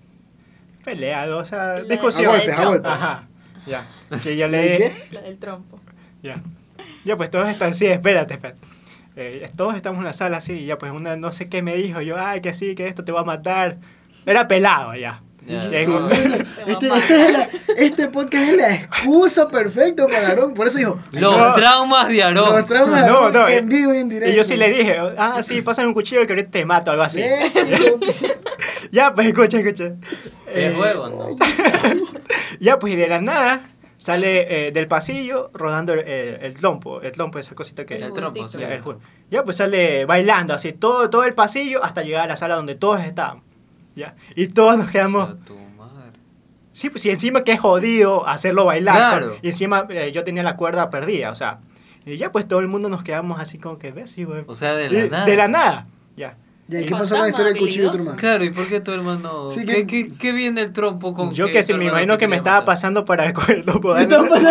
Pelea, 0.84 1.34
o 1.36 1.46
sea, 1.46 1.76
La- 1.80 1.84
discusión. 1.84 2.26
A 2.28 2.30
golpes, 2.32 2.58
a 2.58 2.66
golpes. 2.66 2.92
Ajá, 2.92 3.24
ya. 3.66 3.86
Sí, 4.18 4.36
yo 4.38 4.48
¿Y 4.48 4.50
le 4.52 4.78
qué? 4.78 4.94
La 5.12 5.22
del 5.22 5.38
trompo. 5.38 5.80
Ya. 6.24 6.42
Ya, 7.06 7.16
pues 7.16 7.30
todos 7.30 7.48
están, 7.48 7.74
sí, 7.74 7.86
espérate, 7.86 8.34
espérate. 8.36 8.60
Eh, 9.20 9.50
todos 9.56 9.76
estamos 9.76 9.98
en 10.00 10.06
la 10.06 10.14
sala 10.14 10.38
así, 10.38 10.54
y 10.54 10.66
ya, 10.68 10.78
pues 10.78 10.92
una 10.92 11.16
no 11.16 11.32
sé 11.32 11.50
qué 11.50 11.62
me 11.64 11.76
dijo, 11.76 12.02
yo, 12.02 12.18
ay, 12.20 12.40
que 12.42 12.54
sí, 12.54 12.76
que 12.76 12.88
esto 12.88 13.04
te 13.04 13.12
va 13.12 13.22
a 13.22 13.26
matar. 13.26 13.78
Era 14.26 14.48
pelado 14.48 14.94
ya. 14.96 15.22
Este, 15.48 15.82
este, 16.68 17.26
es 17.26 17.32
la- 17.32 17.48
este 17.78 18.08
podcast 18.10 18.50
es 18.50 18.58
la 18.58 18.76
excusa 18.76 19.48
perfecta 19.48 20.06
para 20.06 20.28
Aarón, 20.28 20.54
por 20.54 20.68
eso 20.68 20.78
dijo, 20.78 21.00
Los 21.14 21.38
No. 21.38 21.54
traumas 21.54 22.10
de 22.10 22.16
los 22.32 22.46
Aarón. 22.46 22.66
traumas 22.66 23.02
de 23.04 23.08
No, 23.10 23.18
Aarón 23.20 23.34
no, 23.34 23.48
en 23.48 23.70
vivo 23.70 23.94
y 23.94 23.98
en 23.98 24.10
directo. 24.10 24.34
Y 24.34 24.36
yo 24.36 24.44
sí 24.44 24.58
le 24.58 24.70
dije, 24.70 24.98
ah, 25.18 25.42
sí, 25.42 25.62
pásame 25.62 25.88
un 25.88 25.94
cuchillo 25.94 26.28
que 26.28 26.34
ahorita 26.34 26.52
te 26.52 26.66
mato, 26.66 26.92
algo 26.92 27.04
así. 27.04 27.22
Ya, 28.92 29.14
pues 29.14 29.28
escucha, 29.28 29.60
escucha. 29.60 29.84
De 29.86 29.98
Eh, 30.54 30.74
juego, 30.76 31.10
¿no? 31.10 31.38
Ya, 32.60 32.80
pues 32.80 32.94
y 32.94 32.96
de 32.96 33.08
la 33.08 33.22
nada 33.22 33.62
sale 33.98 34.68
eh, 34.68 34.72
del 34.72 34.88
pasillo 34.88 35.50
rodando 35.54 35.94
el, 35.94 36.00
el, 36.02 36.36
el 36.44 36.54
trompo, 36.54 37.02
el 37.02 37.12
trompo, 37.12 37.40
esa 37.40 37.56
cosita 37.56 37.86
que... 37.86 37.96
El 37.96 38.12
trompo, 38.12 38.48
sí. 38.48 38.60
Ya, 38.60 38.74
el. 38.74 38.84
Ya, 39.30 39.44
pues 39.44 39.58
sale 39.58 40.06
bailando 40.06 40.54
así 40.54 40.72
todo, 40.74 41.10
todo 41.10 41.24
el 41.24 41.34
pasillo 41.34 41.84
hasta 41.84 42.04
llegar 42.04 42.24
a 42.24 42.28
la 42.28 42.38
sala 42.38 42.56
donde 42.56 42.76
todos 42.76 43.02
estábamos. 43.02 43.44
Ya. 43.96 44.16
Y 44.36 44.48
todos 44.50 44.78
nos 44.78 44.90
quedamos... 44.92 45.30
A 45.30 45.36
tu 45.38 45.58
madre. 45.58 46.18
Sí, 46.72 46.90
pues 46.92 47.04
y 47.06 47.10
encima 47.10 47.44
que 47.44 47.54
es 47.54 47.60
jodido 47.60 48.28
hacerlo 48.28 48.66
bailar. 48.66 48.96
Claro. 48.96 49.28
pues, 49.30 49.40
Y 49.44 49.48
encima 49.50 49.88
eh, 49.90 50.12
yo 50.12 50.24
tenía 50.24 50.44
la 50.44 50.56
cuerda 50.56 50.90
perdida, 50.92 51.32
o 51.32 51.36
sea. 51.36 51.60
Y 52.06 52.18
ya 52.18 52.32
pues 52.32 52.48
todo 52.48 52.60
el 52.60 52.68
mundo 52.68 52.88
nos 52.90 53.04
quedamos 53.04 53.40
así 53.40 53.58
como 53.58 53.80
que, 53.80 53.92
¿ves? 53.92 54.12
Sí, 54.12 54.24
güey. 54.24 54.44
O 54.48 54.54
sea, 54.56 54.76
de 54.76 54.90
la 54.90 55.06
Y- 55.06 55.10
nada. 55.10 55.26
De 55.26 55.36
la 55.36 55.48
nada. 55.48 55.88
Ya. 56.16 56.38
¿Y 56.70 56.86
¿Qué 56.86 56.92
pasó 56.92 57.16
con 57.16 57.24
la 57.24 57.30
historia 57.30 57.54
del 57.54 57.60
cuchillo 57.62 57.84
de 57.86 57.90
tu 57.92 57.98
hermano? 57.98 58.18
Claro, 58.18 58.44
¿y 58.44 58.50
por 58.50 58.68
qué 58.68 58.80
tu 58.82 58.92
hermano? 58.92 59.50
Sí, 59.52 59.66
¿Qué, 59.66 59.86
que- 59.86 59.88
qué, 59.88 60.12
qué 60.18 60.32
viene 60.34 60.62
el 60.62 60.74
trompo 60.74 61.14
con 61.14 61.34
Yo 61.34 61.46
que 61.48 61.54
que 61.54 61.64
se 61.64 61.74
me 61.76 61.86
imagino 61.86 62.18
que 62.18 62.28
me 62.28 62.36
estaba 62.38 62.66
pasando 62.66 63.06
para 63.06 63.32
coger 63.34 63.58
el. 63.58 63.66
Me 63.66 64.02
estaba 64.02 64.28
pasando. 64.28 64.50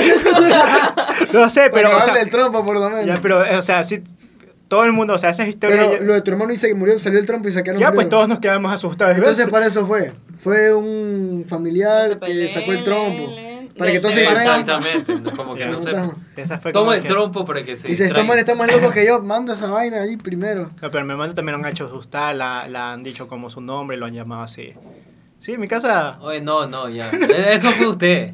No 1.32 1.50
sé, 1.50 1.70
pero, 1.72 1.90
Para 1.90 1.98
o 1.98 2.02
sea, 2.02 2.22
el 2.22 2.30
trompo, 2.30 2.64
por 2.64 2.76
lo 2.78 2.88
menos. 2.90 3.04
ya, 3.06 3.16
pero, 3.20 3.44
eh, 3.44 3.56
o 3.56 3.62
sea, 3.62 3.82
sí, 3.82 4.02
todo 4.68 4.84
el 4.84 4.92
mundo, 4.92 5.14
o 5.14 5.18
sea, 5.18 5.30
esa 5.30 5.46
historia... 5.46 5.76
Pero 5.76 5.92
ya- 5.98 6.02
lo 6.02 6.14
de 6.14 6.22
tu 6.22 6.30
hermano 6.30 6.50
dice 6.50 6.68
que 6.68 6.74
murió, 6.74 6.98
salió 6.98 7.18
el 7.18 7.26
trompo 7.26 7.48
y 7.48 7.52
sacaron 7.52 7.80
ya, 7.80 7.92
pues 7.92 8.08
todos 8.08 8.28
nos 8.28 8.40
quedamos 8.40 8.72
asustados. 8.72 9.12
¿ves? 9.12 9.18
Entonces 9.18 9.48
para 9.48 9.66
eso 9.66 9.86
fue. 9.86 10.12
Fue 10.38 10.72
un 10.74 11.44
familiar 11.48 12.18
que 12.20 12.48
sacó 12.48 12.72
el 12.72 12.82
trompo. 12.82 13.30
Para 13.78 13.90
que 13.92 14.00
todos 14.00 14.14
se 14.14 14.20
distraigan. 14.20 14.60
Exactamente, 14.60 15.30
como 15.36 15.54
que 15.54 15.66
no 15.66 15.78
sé. 15.78 15.84
Fantasma. 15.92 16.14
Esa 16.36 16.58
fue 16.58 16.72
Toma 16.72 16.96
el 16.96 17.02
que- 17.02 17.08
trompo 17.08 17.44
para 17.44 17.60
que 17.64 17.76
se 17.76 17.88
Dice, 17.88 18.04
estos 18.04 18.16
distraiga. 18.18 18.28
manes 18.28 18.40
están 18.42 18.58
más 18.58 18.72
locos 18.72 18.92
que 18.94 19.04
yo, 19.06 19.18
manda 19.22 19.54
esa 19.54 19.66
vaina 19.68 20.02
ahí 20.02 20.16
primero. 20.16 20.70
No, 20.80 20.90
pero 20.90 21.04
mi 21.04 21.10
hermano 21.12 21.34
también 21.34 21.58
lo 21.58 21.64
han 21.64 21.70
hecho 21.70 21.86
asustar, 21.86 22.34
la, 22.36 22.66
la 22.68 22.92
han 22.92 23.02
dicho 23.02 23.28
como 23.28 23.50
su 23.50 23.60
nombre, 23.60 23.96
lo 23.96 24.06
han 24.06 24.14
llamado 24.14 24.42
así. 24.42 24.72
Sí, 25.38 25.52
en 25.52 25.60
mi 25.60 25.68
casa... 25.68 26.18
Oye, 26.22 26.40
no, 26.40 26.66
no, 26.66 26.88
ya. 26.88 27.10
Eh, 27.10 27.52
Eso 27.54 27.70
fue 27.72 27.86
usted. 27.88 28.32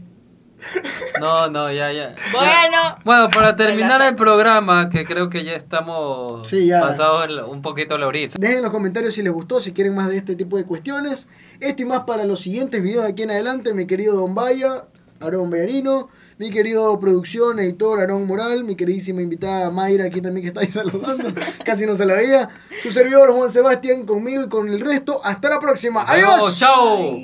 No, 1.20 1.50
no, 1.50 1.70
ya, 1.72 1.90
ya. 1.92 2.14
Bueno. 2.32 2.96
Bueno, 3.04 3.28
para 3.30 3.56
terminar 3.56 4.00
el 4.02 4.14
programa, 4.14 4.88
que 4.88 5.04
creo 5.04 5.28
que 5.28 5.42
ya 5.44 5.54
estamos 5.54 6.46
Sí, 6.48 6.66
ya. 6.66 6.80
pasados 6.80 7.28
un 7.48 7.62
poquito 7.62 7.98
la 7.98 8.06
horita. 8.06 8.34
Dejen 8.38 8.58
en 8.58 8.62
los 8.62 8.72
comentarios 8.72 9.14
si 9.14 9.22
les 9.22 9.32
gustó, 9.32 9.60
si 9.60 9.72
quieren 9.72 9.94
más 9.94 10.08
de 10.08 10.18
este 10.18 10.36
tipo 10.36 10.56
de 10.56 10.64
cuestiones. 10.64 11.28
Esto 11.60 11.82
y 11.82 11.86
más 11.86 12.00
para 12.00 12.24
los 12.24 12.40
siguientes 12.40 12.80
videos 12.82 13.04
de 13.04 13.10
aquí 13.10 13.22
en 13.24 13.32
adelante, 13.32 13.74
mi 13.74 13.86
querido 13.88 14.14
Don 14.14 14.34
Vaya, 14.36 14.84
Aarón 15.22 15.50
Bellarino, 15.50 16.08
mi 16.38 16.50
querido 16.50 16.98
producción, 16.98 17.58
editor 17.58 18.00
Aarón 18.00 18.26
Moral, 18.26 18.64
mi 18.64 18.76
queridísima 18.76 19.22
invitada 19.22 19.70
Mayra, 19.70 20.06
aquí 20.06 20.20
también 20.20 20.42
que 20.42 20.48
está 20.48 20.60
ahí 20.60 20.70
saludando, 20.70 21.32
casi 21.64 21.86
no 21.86 21.94
se 21.94 22.04
la 22.06 22.14
veía. 22.14 22.48
Su 22.82 22.90
servidor 22.90 23.32
Juan 23.32 23.50
Sebastián 23.50 24.04
conmigo 24.04 24.42
y 24.44 24.48
con 24.48 24.68
el 24.68 24.80
resto. 24.80 25.20
Hasta 25.24 25.50
la 25.50 25.60
próxima. 25.60 26.04
¡Adiós! 26.06 26.58
¡Chao! 26.58 27.20